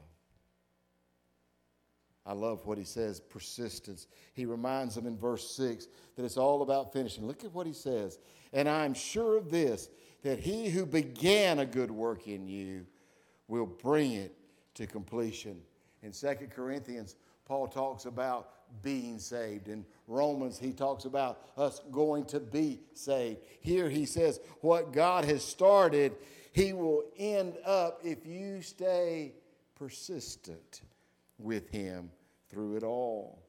I 2.25 2.33
love 2.33 2.65
what 2.65 2.79
he 2.79 2.85
says 2.85 3.21
persistence. 3.21 4.07
He 4.33 4.47
reminds 4.47 4.95
them 4.95 5.07
in 5.07 5.19
verse 5.19 5.55
6 5.55 5.87
that 6.17 6.25
it's 6.25 6.39
all 6.39 6.63
about 6.63 6.93
finishing. 6.93 7.27
Look 7.27 7.45
at 7.45 7.53
what 7.53 7.67
he 7.67 7.75
says. 7.75 8.19
And 8.53 8.69
I'm 8.69 8.95
sure 8.95 9.37
of 9.37 9.51
this, 9.51 9.91
that 10.23 10.41
he 10.41 10.71
who 10.71 10.87
began 10.87 11.59
a 11.59 11.67
good 11.67 11.91
work 11.91 12.27
in 12.27 12.49
you 12.49 12.87
will 13.47 13.67
bring 13.67 14.13
it 14.13 14.35
to 14.75 14.87
completion. 14.87 15.61
In 16.03 16.13
2 16.13 16.35
Corinthians, 16.55 17.15
Paul 17.45 17.69
talks 17.69 18.07
about 18.07 18.51
being 18.83 19.19
saved. 19.19 19.69
In 19.69 19.85
Romans, 20.07 20.59
he 20.59 20.73
talks 20.73 21.05
about 21.05 21.41
us 21.57 21.81
going 21.91 22.25
to 22.27 22.41
be 22.41 22.81
saved. 22.95 23.41
Here 23.61 23.89
he 23.89 24.07
says, 24.07 24.41
What 24.61 24.93
God 24.93 25.25
has 25.25 25.45
started, 25.45 26.13
he 26.53 26.73
will 26.73 27.05
end 27.19 27.57
up 27.65 28.01
if 28.05 28.27
you 28.27 28.63
stay 28.63 29.35
persistent 29.75 30.83
with 31.39 31.69
him 31.71 32.11
through 32.49 32.77
it 32.77 32.83
all. 32.83 33.43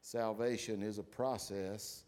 Salvation 0.00 0.82
is 0.82 0.98
a 0.98 1.02
process. 1.02 2.04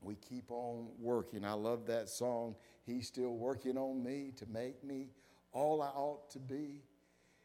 We 0.00 0.14
keep 0.16 0.50
on 0.50 0.88
working. 0.98 1.44
I 1.44 1.52
love 1.52 1.86
that 1.86 2.08
song. 2.08 2.54
He's 2.84 3.06
still 3.06 3.36
working 3.36 3.76
on 3.76 4.02
me 4.02 4.32
to 4.36 4.46
make 4.46 4.82
me 4.84 5.08
all 5.52 5.82
I 5.82 5.88
ought 5.88 6.30
to 6.30 6.38
be. 6.38 6.82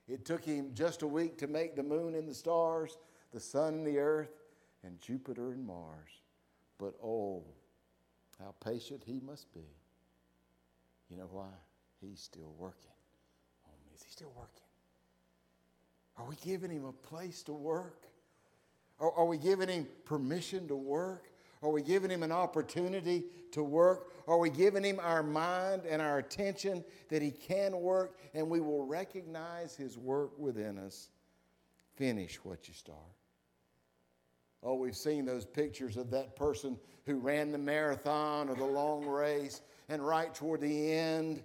It 0.08 0.26
took 0.26 0.44
him 0.44 0.72
just 0.74 1.02
a 1.02 1.08
week 1.08 1.38
to 1.40 1.48
make 1.48 1.76
the 1.76 1.84
moon 1.84 2.16
and 2.16 2.28
the 2.28 2.34
stars, 2.34 2.98
the 3.34 3.40
sun 3.40 3.74
and 3.74 3.88
the 3.88 3.98
earth, 3.98 4.32
and 4.84 5.00
Jupiter 5.02 5.52
and 5.52 5.66
Mars. 5.66 6.22
But 6.78 6.94
oh, 7.04 7.44
how 8.40 8.54
patient 8.64 9.02
he 9.06 9.20
must 9.20 9.54
be. 9.54 9.66
You 11.10 11.18
know 11.18 11.30
why? 11.32 11.50
He's 12.02 12.20
still 12.20 12.54
working 12.58 12.90
me. 12.90 13.96
Is 13.96 14.04
he 14.04 14.12
still 14.12 14.34
working? 14.36 14.50
Are 16.18 16.26
we 16.26 16.36
giving 16.44 16.72
him 16.72 16.86
a 16.86 16.92
place 16.92 17.44
to 17.44 17.54
work? 17.54 18.06
Are, 19.00 19.12
are 19.12 19.26
we 19.26 19.38
giving 19.38 19.70
him 19.70 19.88
permission 20.06 20.68
to 20.68 20.76
work? 20.76 21.30
Are 21.62 21.70
we 21.70 21.82
giving 21.82 22.12
him 22.12 22.24
an 22.24 22.32
opportunity 22.32 23.24
to 23.52 23.64
work? 23.64 24.12
Are 24.28 24.38
we 24.38 24.50
giving 24.50 24.84
him 24.84 25.00
our 25.02 25.24
mind 25.24 25.84
and 25.90 26.02
our 26.02 26.18
attention 26.18 26.84
that 27.10 27.22
he 27.22 27.32
can 27.32 27.80
work 27.80 28.18
and 28.34 28.50
we 28.50 28.60
will 28.60 28.86
recognize 28.86 29.76
his 29.76 29.98
work 29.98 30.38
within 30.38 30.78
us? 30.78 31.10
Finish 31.96 32.44
what 32.44 32.68
you 32.68 32.74
start. 32.74 32.98
Oh, 34.64 34.76
we've 34.76 34.96
seen 34.96 35.26
those 35.26 35.46
pictures 35.46 35.98
of 35.98 36.10
that 36.12 36.36
person 36.36 36.78
who 37.06 37.18
ran 37.18 37.52
the 37.52 37.58
marathon 37.58 38.50
or 38.50 38.56
the 38.56 38.66
long 38.66 39.06
race, 39.06 39.62
and 39.90 40.06
right 40.06 40.34
toward 40.34 40.62
the 40.62 40.92
end, 40.92 41.44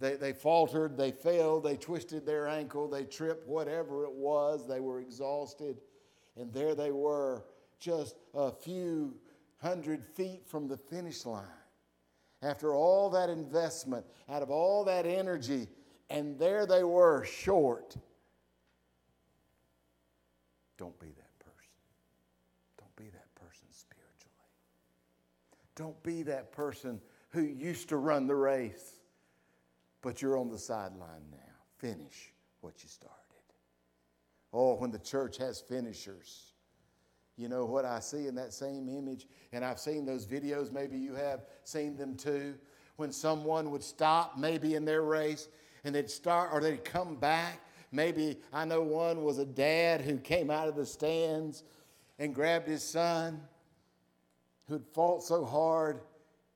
they, 0.00 0.16
they 0.16 0.32
faltered, 0.32 0.96
they 0.96 1.12
failed, 1.12 1.64
they 1.64 1.76
twisted 1.76 2.26
their 2.26 2.46
ankle, 2.46 2.88
they 2.88 3.04
tripped, 3.04 3.46
whatever 3.46 4.04
it 4.04 4.12
was, 4.12 4.66
they 4.66 4.80
were 4.80 5.00
exhausted. 5.00 5.80
And 6.36 6.52
there 6.52 6.74
they 6.74 6.90
were, 6.90 7.44
just 7.78 8.16
a 8.34 8.50
few 8.50 9.14
hundred 9.60 10.04
feet 10.04 10.46
from 10.46 10.68
the 10.68 10.76
finish 10.76 11.26
line. 11.26 11.44
After 12.42 12.74
all 12.74 13.10
that 13.10 13.28
investment, 13.28 14.06
out 14.28 14.42
of 14.42 14.50
all 14.50 14.84
that 14.84 15.04
energy, 15.06 15.68
and 16.08 16.38
there 16.38 16.66
they 16.66 16.84
were, 16.84 17.24
short. 17.24 17.96
Don't 20.78 20.98
be 20.98 21.08
that 21.08 21.38
person. 21.38 21.72
Don't 22.78 22.96
be 22.96 23.10
that 23.10 23.34
person 23.34 23.66
spiritually. 23.70 24.30
Don't 25.80 26.02
be 26.02 26.22
that 26.24 26.52
person 26.52 27.00
who 27.30 27.40
used 27.40 27.88
to 27.88 27.96
run 27.96 28.26
the 28.26 28.34
race 28.34 29.00
but 30.02 30.20
you're 30.20 30.38
on 30.38 30.50
the 30.50 30.58
sideline 30.58 31.24
now. 31.30 31.38
Finish 31.78 32.34
what 32.60 32.82
you 32.82 32.88
started. 32.90 33.16
Oh, 34.52 34.74
when 34.74 34.90
the 34.90 34.98
church 34.98 35.38
has 35.38 35.58
finishers. 35.58 36.52
You 37.38 37.48
know 37.48 37.64
what 37.64 37.86
I 37.86 38.00
see 38.00 38.26
in 38.26 38.34
that 38.34 38.52
same 38.52 38.90
image? 38.90 39.26
And 39.52 39.64
I've 39.64 39.78
seen 39.78 40.04
those 40.04 40.26
videos, 40.26 40.70
maybe 40.70 40.98
you 40.98 41.14
have 41.14 41.46
seen 41.64 41.96
them 41.96 42.14
too. 42.14 42.56
When 42.96 43.10
someone 43.10 43.70
would 43.70 43.82
stop, 43.82 44.36
maybe 44.36 44.74
in 44.74 44.84
their 44.84 45.00
race, 45.00 45.48
and 45.84 45.94
they'd 45.94 46.10
start 46.10 46.50
or 46.52 46.60
they'd 46.60 46.84
come 46.84 47.16
back. 47.16 47.58
Maybe 47.90 48.38
I 48.52 48.66
know 48.66 48.82
one 48.82 49.24
was 49.24 49.38
a 49.38 49.46
dad 49.46 50.02
who 50.02 50.18
came 50.18 50.50
out 50.50 50.68
of 50.68 50.76
the 50.76 50.84
stands 50.84 51.62
and 52.18 52.34
grabbed 52.34 52.68
his 52.68 52.82
son 52.82 53.40
who'd 54.70 54.86
fought 54.94 55.22
so 55.22 55.44
hard 55.44 56.00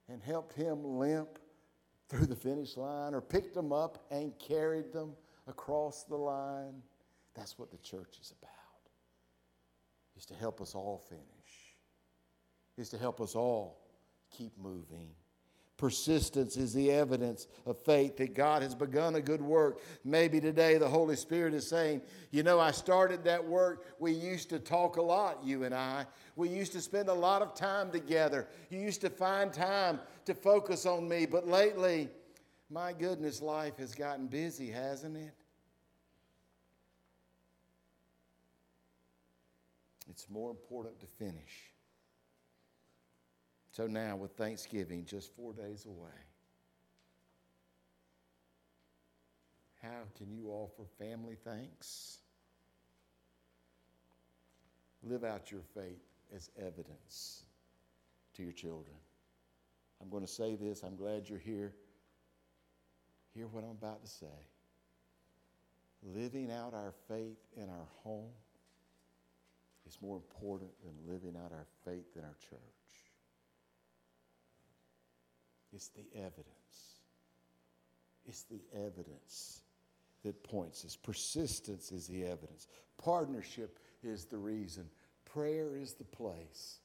and 0.09 0.23
helped 0.23 0.55
him 0.55 0.85
limp 0.85 1.41
through 2.09 2.27
the 2.27 2.37
finish 2.37 2.77
line 2.77 3.13
or 3.13 3.21
picked 3.21 3.55
them 3.55 3.73
up 3.73 4.07
and 4.11 4.33
carried 4.39 4.93
them 4.93 5.13
across 5.49 6.05
the 6.05 6.17
line. 6.17 6.81
That's 7.35 7.59
what 7.59 7.73
the 7.73 7.79
church 7.79 8.19
is 8.21 8.33
about. 8.41 8.53
Is 10.17 10.25
to 10.27 10.35
help 10.35 10.61
us 10.61 10.77
all 10.77 11.03
finish. 11.09 11.25
Is 12.79 12.89
to 12.91 12.99
help 12.99 13.21
us 13.21 13.35
all 13.35 13.81
keep 14.31 14.57
moving. 14.59 15.11
Persistence 15.77 16.57
is 16.57 16.73
the 16.73 16.93
evidence 16.93 17.49
of 17.67 17.77
faith 17.85 18.17
that 18.19 18.35
God 18.35 18.63
has 18.63 18.77
begun 18.77 19.17
a 19.17 19.21
good 19.21 19.43
work. 19.43 19.81
Maybe 20.05 20.41
today 20.41 20.79
the 20.79 20.89
Holy 20.89 21.17
Spirit 21.17 21.53
is 21.53 21.67
saying, 21.67 22.01
You 22.31 22.45
know, 22.45 22.61
I 22.61 22.71
started 22.71 23.25
that 23.25 23.45
work. 23.45 23.85
We 23.99 24.13
used 24.13 24.51
to 24.51 24.61
talk 24.61 24.99
a 24.99 25.03
lot, 25.03 25.43
you 25.43 25.65
and 25.65 25.75
I. 25.75 26.07
We 26.37 26.49
used 26.49 26.73
to 26.73 26.81
spend 26.81 27.09
a 27.09 27.15
lot 27.15 27.43
of 27.43 27.55
time 27.57 27.91
together. 27.91 28.47
You 28.71 28.79
used 28.79 29.01
to 29.01 29.11
find 29.11 29.53
time 29.53 29.99
to 30.27 30.35
focus 30.35 30.87
on 30.87 31.09
me. 31.09 31.27
But 31.27 31.49
lately, 31.49 32.09
my 32.71 32.93
goodness, 32.93 33.43
life 33.43 33.77
has 33.79 33.97
gotten 33.97 34.29
busy, 34.29 34.71
hasn't 34.71 35.17
it? 35.17 35.33
It's 40.09 40.31
more 40.31 40.51
important 40.51 41.01
to 41.01 41.07
finish 41.07 41.74
so 43.75 43.89
now, 43.89 44.15
with 44.15 44.31
Thanksgiving 44.37 45.05
just 45.05 45.35
four 45.35 45.53
days 45.53 45.85
away, 45.85 46.15
how 49.83 50.03
can 50.17 50.31
you 50.31 50.51
offer 50.51 50.85
family 50.97 51.37
thanks? 51.45 52.19
Live 55.03 55.25
out 55.25 55.51
your 55.51 55.63
faith 55.75 56.05
as 56.33 56.51
evidence 56.57 57.43
to 58.35 58.45
your 58.45 58.53
children. 58.53 58.95
I'm 60.01 60.09
going 60.09 60.25
to 60.25 60.33
say 60.33 60.55
this. 60.55 60.85
I'm 60.85 60.95
glad 60.95 61.29
you're 61.29 61.41
here. 61.41 61.73
Hear 63.35 63.49
what 63.49 63.65
I'm 63.65 63.73
about 63.73 64.05
to 64.05 64.09
say. 64.09 64.47
Living 66.15 66.53
out 66.53 66.75
our 66.75 66.95
faith 67.09 67.41
in 67.57 67.65
our 67.65 67.89
home 68.05 68.31
is 69.85 69.99
more 70.01 70.15
important 70.15 70.71
than 70.85 71.13
living 71.13 71.35
out 71.45 71.51
our 71.51 71.67
faith 71.85 72.07
in 72.15 72.23
our 72.23 72.37
church. 72.49 73.04
It's 75.75 75.89
the 75.89 76.07
evidence. 76.15 77.01
It's 78.27 78.43
the 78.45 78.61
evidence 78.75 79.63
that 80.23 80.43
points 80.45 80.85
us. 80.85 80.97
Persistence 80.97 81.91
is 81.93 82.07
the 82.07 82.25
evidence. 82.25 82.69
Partnership 82.97 83.79
is 84.03 84.25
the 84.25 84.39
reason. 84.39 84.89
Prayer 85.25 85.77
is 85.77 85.95
the 85.95 86.05
place 86.05 86.79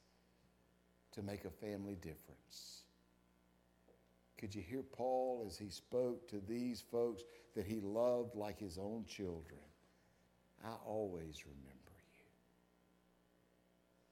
to 1.12 1.22
make 1.22 1.44
a 1.44 1.50
family 1.50 1.94
difference. 1.94 2.82
Could 4.38 4.54
you 4.54 4.62
hear 4.62 4.82
Paul 4.82 5.44
as 5.46 5.56
he 5.56 5.68
spoke 5.68 6.28
to 6.28 6.40
these 6.48 6.82
folks 6.90 7.22
that 7.54 7.66
he 7.66 7.80
loved 7.80 8.34
like 8.34 8.58
his 8.58 8.78
own 8.78 9.04
children? 9.06 9.60
I 10.64 10.72
always 10.84 11.44
remember 11.44 11.92
you. 12.18 12.24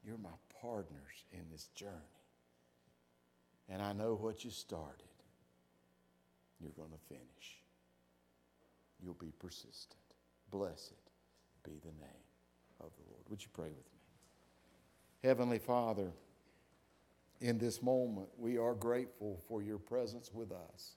You're 0.04 0.18
my 0.18 0.36
partners 0.60 1.24
in 1.32 1.44
this 1.50 1.68
journey. 1.74 2.17
And 3.68 3.82
I 3.82 3.92
know 3.92 4.14
what 4.14 4.44
you 4.44 4.50
started, 4.50 5.04
you're 6.60 6.72
going 6.72 6.90
to 6.90 7.08
finish. 7.08 7.62
You'll 9.00 9.14
be 9.14 9.32
persistent. 9.38 10.00
Blessed 10.50 10.94
be 11.64 11.78
the 11.82 11.92
name 12.00 12.24
of 12.80 12.90
the 12.96 13.02
Lord. 13.10 13.22
Would 13.28 13.42
you 13.42 13.48
pray 13.52 13.68
with 13.68 13.76
me? 13.76 14.00
Heavenly 15.22 15.58
Father, 15.58 16.10
in 17.40 17.58
this 17.58 17.82
moment, 17.82 18.28
we 18.38 18.58
are 18.58 18.74
grateful 18.74 19.40
for 19.48 19.62
your 19.62 19.78
presence 19.78 20.30
with 20.32 20.50
us. 20.50 20.96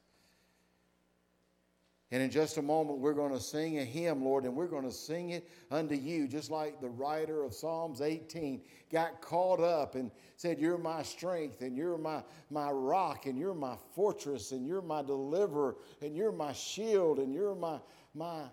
And 2.13 2.21
in 2.21 2.29
just 2.29 2.57
a 2.57 2.61
moment, 2.61 2.99
we're 2.99 3.13
going 3.13 3.31
to 3.31 3.39
sing 3.39 3.79
a 3.79 3.85
hymn, 3.85 4.21
Lord, 4.21 4.43
and 4.43 4.53
we're 4.53 4.67
going 4.67 4.83
to 4.83 4.91
sing 4.91 5.29
it 5.29 5.49
unto 5.71 5.95
you, 5.95 6.27
just 6.27 6.51
like 6.51 6.81
the 6.81 6.89
writer 6.89 7.43
of 7.43 7.53
Psalms 7.53 8.01
18 8.01 8.61
got 8.91 9.21
caught 9.21 9.61
up 9.61 9.95
and 9.95 10.11
said, 10.35 10.59
You're 10.59 10.77
my 10.77 11.03
strength, 11.03 11.61
and 11.61 11.77
you're 11.77 11.97
my, 11.97 12.21
my 12.49 12.69
rock, 12.69 13.27
and 13.27 13.37
you're 13.37 13.53
my 13.53 13.77
fortress, 13.95 14.51
and 14.51 14.67
you're 14.67 14.81
my 14.81 15.01
deliverer, 15.01 15.77
and 16.01 16.13
you're 16.13 16.33
my 16.33 16.51
shield, 16.51 17.19
and 17.19 17.33
you're 17.33 17.55
my, 17.55 17.79
my 18.13 18.43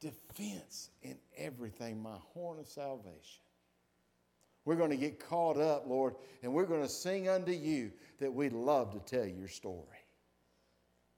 defense 0.00 0.88
in 1.02 1.18
everything, 1.36 2.02
my 2.02 2.16
horn 2.32 2.58
of 2.58 2.66
salvation. 2.66 3.42
We're 4.64 4.76
going 4.76 4.90
to 4.90 4.96
get 4.96 5.20
caught 5.20 5.58
up, 5.58 5.86
Lord, 5.86 6.14
and 6.42 6.54
we're 6.54 6.64
going 6.64 6.82
to 6.82 6.88
sing 6.88 7.28
unto 7.28 7.52
you 7.52 7.92
that 8.20 8.32
we'd 8.32 8.54
love 8.54 8.92
to 8.92 9.00
tell 9.00 9.26
your 9.26 9.48
story. 9.48 9.84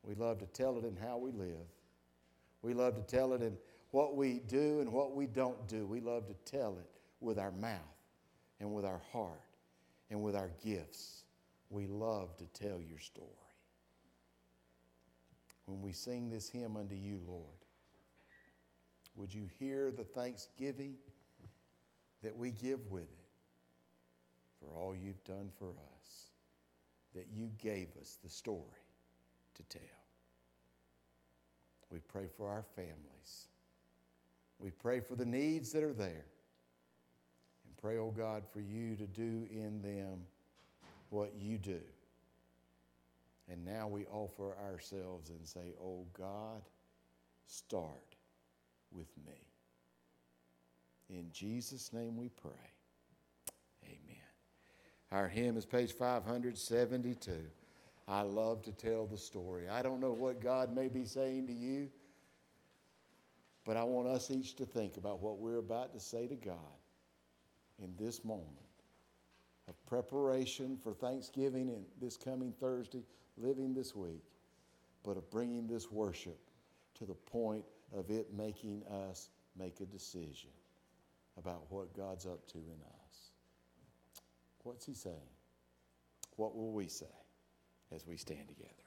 We 0.03 0.15
love 0.15 0.39
to 0.41 0.47
tell 0.47 0.77
it 0.77 0.85
in 0.85 0.97
how 0.97 1.19
we 1.19 1.31
live. 1.31 1.67
We 2.65 2.73
love 2.73 2.97
to 2.97 3.03
tell 3.03 3.35
it 3.35 3.43
in 3.43 3.59
what 3.91 4.17
we 4.17 4.41
do 4.49 4.81
and 4.81 4.91
what 4.91 5.15
we 5.15 5.27
don't 5.27 5.69
do. 5.69 5.87
We 5.87 6.01
love 6.01 6.27
to 6.29 6.35
tell 6.51 6.79
it 6.79 6.89
with 7.21 7.39
our 7.39 7.53
mouth 7.53 7.79
and 8.59 8.73
with 8.73 8.87
our 8.87 9.03
heart 9.13 9.43
and 10.11 10.23
with 10.23 10.35
our 10.35 10.51
gifts. 10.65 11.25
We 11.69 11.87
love 11.87 12.35
to 12.39 12.47
tell 12.47 12.81
your 12.81 12.99
story. 12.99 13.29
When 15.67 15.83
we 15.83 15.93
sing 15.93 16.31
this 16.31 16.49
hymn 16.49 16.77
unto 16.79 16.95
you, 16.95 17.21
Lord, 17.27 17.45
would 19.15 19.33
you 19.33 19.47
hear 19.59 19.91
the 19.91 20.05
thanksgiving 20.05 20.95
that 22.23 22.35
we 22.35 22.51
give 22.51 22.91
with 22.91 23.03
it 23.03 23.29
for 24.59 24.75
all 24.75 24.95
you've 24.97 25.23
done 25.25 25.51
for 25.59 25.69
us, 25.69 26.31
that 27.15 27.27
you 27.31 27.51
gave 27.59 27.89
us 28.01 28.17
the 28.25 28.31
story 28.31 28.63
to 29.55 29.63
tell? 29.65 30.04
We 31.95 32.01
pray 32.01 32.27
for 32.37 32.49
our 32.49 32.65
families. 32.75 33.47
We 34.59 34.71
pray 34.71 34.99
for 34.99 35.15
the 35.15 35.25
needs 35.25 35.71
that 35.71 35.85
are 35.85 35.93
there. 35.93 36.27
And 37.65 37.77
pray, 37.81 37.99
oh 37.99 38.11
God, 38.11 38.43
for 38.53 38.61
you 38.61 38.97
to 38.97 39.07
do 39.07 39.47
in 39.49 39.81
them 39.81 40.23
what 41.11 41.35
you 41.39 41.57
do. 41.57 41.79
And 43.49 43.65
now 43.65 43.87
we 43.87 44.07
offer 44.07 44.57
ourselves 44.69 45.31
and 45.31 45.47
say, 45.47 45.75
Oh 45.81 46.05
God, 46.19 46.63
start 47.47 48.17
with 48.91 49.13
me. 49.25 49.47
In 51.09 51.31
Jesus' 51.31 51.93
name 51.93 52.17
we 52.17 52.29
pray. 52.29 52.73
Amen. 53.85 54.33
Our 55.13 55.29
hymn 55.29 55.57
is 55.57 55.65
page 55.65 55.93
572. 55.93 57.31
I 58.07 58.23
love 58.23 58.63
to 58.63 58.73
tell 58.73 59.07
the 59.07 59.17
story. 59.17 59.69
I 59.69 59.83
don't 59.83 60.01
know 60.01 60.13
what 60.13 60.41
God 60.41 60.75
may 60.75 60.89
be 60.89 61.05
saying 61.05 61.47
to 61.47 61.53
you, 61.53 61.89
but 63.65 63.77
I 63.77 63.85
want 63.85 64.09
us 64.09 64.31
each 64.31 64.57
to 64.57 64.67
think 64.67 64.99
about 64.99 65.23
what 65.23 65.39
we're 65.39 65.59
about 65.59 65.95
to 65.95 66.01
say 66.01 66.27
to 66.27 66.37
God 66.37 66.59
in 67.83 67.95
this 67.99 68.25
moment 68.25 68.51
of 69.69 69.87
preparation 69.87 70.77
for 70.77 70.93
Thanksgiving 70.93 71.71
and 71.71 71.85
this 72.01 72.19
coming 72.19 72.53
Thursday, 72.61 73.03
living 73.39 73.73
this 73.73 73.97
week, 73.97 74.23
but 75.03 75.17
of 75.17 75.31
bringing 75.31 75.67
this 75.67 75.91
worship 75.91 76.39
to 76.99 77.07
the 77.07 77.15
point 77.15 77.65
of 77.97 78.11
it 78.11 78.35
making 78.35 78.83
us 79.09 79.31
make 79.59 79.81
a 79.81 79.87
decision 79.87 80.51
about 81.39 81.63
what 81.71 81.97
God's 81.97 82.27
up 82.27 82.47
to 82.49 82.59
in 82.59 82.81
us. 82.83 83.31
What's 84.63 84.85
He 84.85 84.95
saying? 84.95 85.17
What 86.37 86.55
will 86.55 86.73
we 86.73 86.89
say? 86.89 87.07
As 87.95 88.07
we 88.07 88.17
stand 88.17 88.49
together. 88.49 88.84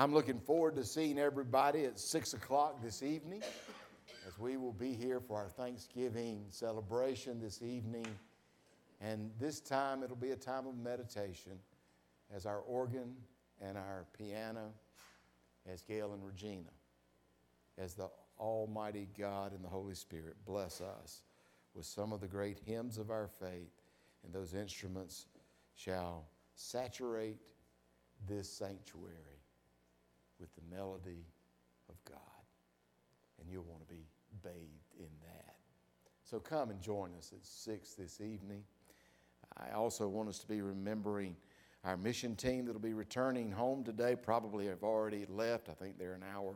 I'm 0.00 0.14
looking 0.14 0.40
forward 0.40 0.76
to 0.76 0.84
seeing 0.86 1.18
everybody 1.18 1.84
at 1.84 2.00
6 2.00 2.32
o'clock 2.32 2.82
this 2.82 3.02
evening 3.02 3.42
as 4.26 4.38
we 4.38 4.56
will 4.56 4.72
be 4.72 4.94
here 4.94 5.20
for 5.20 5.36
our 5.36 5.50
Thanksgiving 5.50 6.46
celebration 6.48 7.38
this 7.38 7.60
evening. 7.60 8.06
And 9.02 9.30
this 9.38 9.60
time 9.60 10.02
it'll 10.02 10.16
be 10.16 10.30
a 10.30 10.36
time 10.36 10.66
of 10.66 10.74
meditation 10.74 11.52
as 12.34 12.46
our 12.46 12.60
organ 12.60 13.14
and 13.60 13.76
our 13.76 14.06
piano, 14.16 14.72
as 15.70 15.82
Gail 15.82 16.14
and 16.14 16.24
Regina, 16.24 16.72
as 17.76 17.92
the 17.92 18.08
Almighty 18.38 19.06
God 19.18 19.52
and 19.52 19.62
the 19.62 19.68
Holy 19.68 19.94
Spirit 19.94 20.36
bless 20.46 20.80
us 20.80 21.24
with 21.74 21.84
some 21.84 22.14
of 22.14 22.22
the 22.22 22.26
great 22.26 22.58
hymns 22.64 22.96
of 22.96 23.10
our 23.10 23.28
faith, 23.28 23.82
and 24.24 24.32
those 24.32 24.54
instruments 24.54 25.26
shall 25.74 26.26
saturate 26.54 27.36
this 28.26 28.50
sanctuary 28.50 29.39
with 30.40 30.50
the 30.54 30.74
melody 30.74 31.26
of 31.88 31.96
God. 32.04 32.18
And 33.40 33.50
you'll 33.50 33.64
want 33.64 33.86
to 33.86 33.94
be 33.94 34.04
bathed 34.42 34.94
in 34.98 35.08
that. 35.22 35.56
So 36.24 36.38
come 36.38 36.70
and 36.70 36.80
join 36.80 37.10
us 37.18 37.32
at 37.32 37.44
6 37.44 37.94
this 37.94 38.20
evening. 38.20 38.62
I 39.56 39.70
also 39.72 40.06
want 40.08 40.28
us 40.28 40.38
to 40.38 40.46
be 40.46 40.62
remembering 40.62 41.36
our 41.84 41.96
mission 41.96 42.36
team 42.36 42.66
that'll 42.66 42.80
be 42.80 42.94
returning 42.94 43.50
home 43.50 43.82
today. 43.84 44.14
Probably 44.14 44.66
have 44.66 44.82
already 44.82 45.26
left. 45.28 45.68
I 45.68 45.72
think 45.72 45.98
they're 45.98 46.14
an 46.14 46.24
hour 46.34 46.54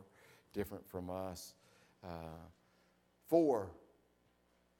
different 0.53 0.87
from 0.87 1.09
us. 1.09 1.55
Uh, 2.03 2.47
four 3.27 3.71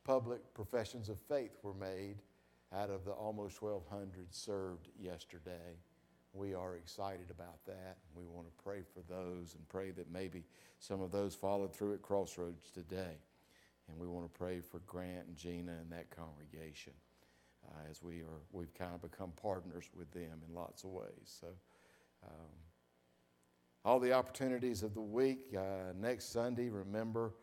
public 0.04 0.54
professions 0.54 1.10
of 1.10 1.20
faith 1.20 1.58
were 1.64 1.74
made 1.74 2.22
out 2.74 2.90
of 2.90 3.06
the 3.06 3.12
almost 3.12 3.62
1,200 3.62 4.34
served 4.34 4.90
yesterday. 5.00 5.78
We 6.36 6.54
are 6.54 6.76
excited 6.76 7.32
about 7.32 7.64
that. 7.66 7.98
We 8.14 8.26
want 8.26 8.48
to 8.48 8.64
pray 8.64 8.82
for 8.94 9.02
those 9.10 9.56
and 9.56 9.68
pray 9.70 9.92
that 9.92 10.12
maybe 10.12 10.44
some 10.80 11.02
of 11.02 11.12
those 11.12 11.34
followed 11.34 11.74
through 11.74 11.94
at 11.94 12.02
Crossroads 12.02 12.70
today. 12.72 13.18
And 13.88 13.98
we 13.98 14.08
want 14.08 14.32
to 14.32 14.38
pray 14.38 14.60
for 14.60 14.80
Grant 14.80 15.28
and 15.28 15.38
Gina 15.38 15.72
and 15.72 15.90
that 15.92 16.10
congregation 16.10 16.94
uh, 17.68 17.90
as 17.90 18.04
we 18.04 18.22
are, 18.22 18.42
we've 18.52 18.74
kind 18.74 18.94
of 18.94 19.02
become 19.02 19.32
partners 19.42 19.86
with 19.96 20.12
them 20.12 20.42
in 20.48 20.54
lots 20.54 20.84
of 20.84 20.90
ways. 20.90 21.38
So, 21.40 21.48
um, 22.26 22.50
all 23.84 24.00
the 24.00 24.14
opportunities 24.14 24.82
of 24.84 24.94
the 24.94 25.02
week. 25.02 25.56
Uh, 25.56 25.94
next 26.00 26.32
Sunday, 26.32 26.70
remember, 26.70 27.34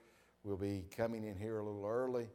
we'll 0.42 0.56
be 0.56 0.84
coming 0.94 1.24
in 1.24 1.36
here 1.36 1.58
a 1.58 1.64
little 1.64 1.86
early 1.86 2.26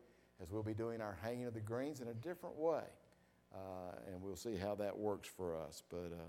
as 0.41 0.49
we'll 0.49 0.63
be 0.63 0.73
doing 0.73 1.01
our 1.01 1.17
hanging 1.21 1.45
of 1.45 1.53
the 1.53 1.59
greens 1.59 1.99
in 1.99 2.07
a 2.07 2.13
different 2.13 2.55
way. 2.55 2.83
Uh, 3.53 3.95
and 4.07 4.21
we'll 4.21 4.35
see 4.35 4.55
how 4.55 4.75
that 4.75 4.97
works 4.97 5.27
for 5.27 5.57
us, 5.57 5.83
but 5.89 6.11
uh, 6.13 6.23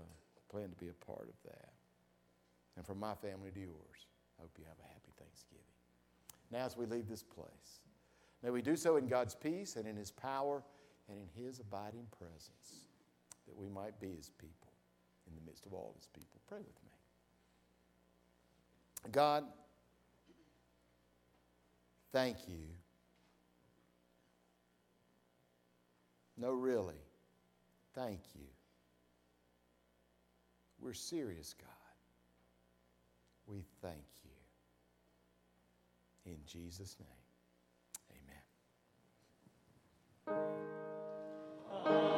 plan 0.49 0.69
to 0.69 0.75
be 0.75 0.89
a 0.89 1.05
part 1.05 1.29
of 1.29 1.35
that. 1.45 1.69
And 2.75 2.85
from 2.85 2.99
my 2.99 3.13
family 3.15 3.51
to 3.51 3.59
yours, 3.59 4.07
I 4.37 4.41
hope 4.41 4.51
you 4.57 4.65
have 4.67 4.79
a 4.79 4.87
happy 4.87 5.11
Thanksgiving. 5.17 5.63
Now, 6.51 6.65
as 6.65 6.77
we 6.77 6.85
leave 6.85 7.07
this 7.07 7.23
place, 7.23 7.81
may 8.43 8.49
we 8.49 8.61
do 8.61 8.75
so 8.75 8.95
in 8.97 9.07
God's 9.07 9.35
peace 9.35 9.75
and 9.75 9.87
in 9.87 9.95
His 9.95 10.11
power 10.11 10.63
and 11.09 11.17
in 11.17 11.43
His 11.43 11.59
abiding 11.59 12.07
presence, 12.17 12.85
that 13.47 13.55
we 13.55 13.67
might 13.69 13.99
be 13.99 14.15
His 14.15 14.29
people 14.29 14.71
in 15.27 15.35
the 15.35 15.41
midst 15.45 15.65
of 15.65 15.73
all 15.73 15.93
His 15.97 16.07
people. 16.07 16.39
Pray 16.47 16.59
with 16.59 16.67
me. 16.67 16.91
God, 19.11 19.45
thank 22.11 22.37
you. 22.47 22.63
No, 26.37 26.51
really, 26.51 27.01
thank 27.93 28.21
you. 28.35 28.45
We're 30.81 30.93
serious, 30.93 31.53
God. 31.59 31.69
We 33.47 33.63
thank 33.81 34.05
you. 34.23 34.31
In 36.31 36.37
Jesus' 36.45 36.95
name, 36.99 37.09
amen. 40.27 40.37
Uh-huh. 41.73 42.08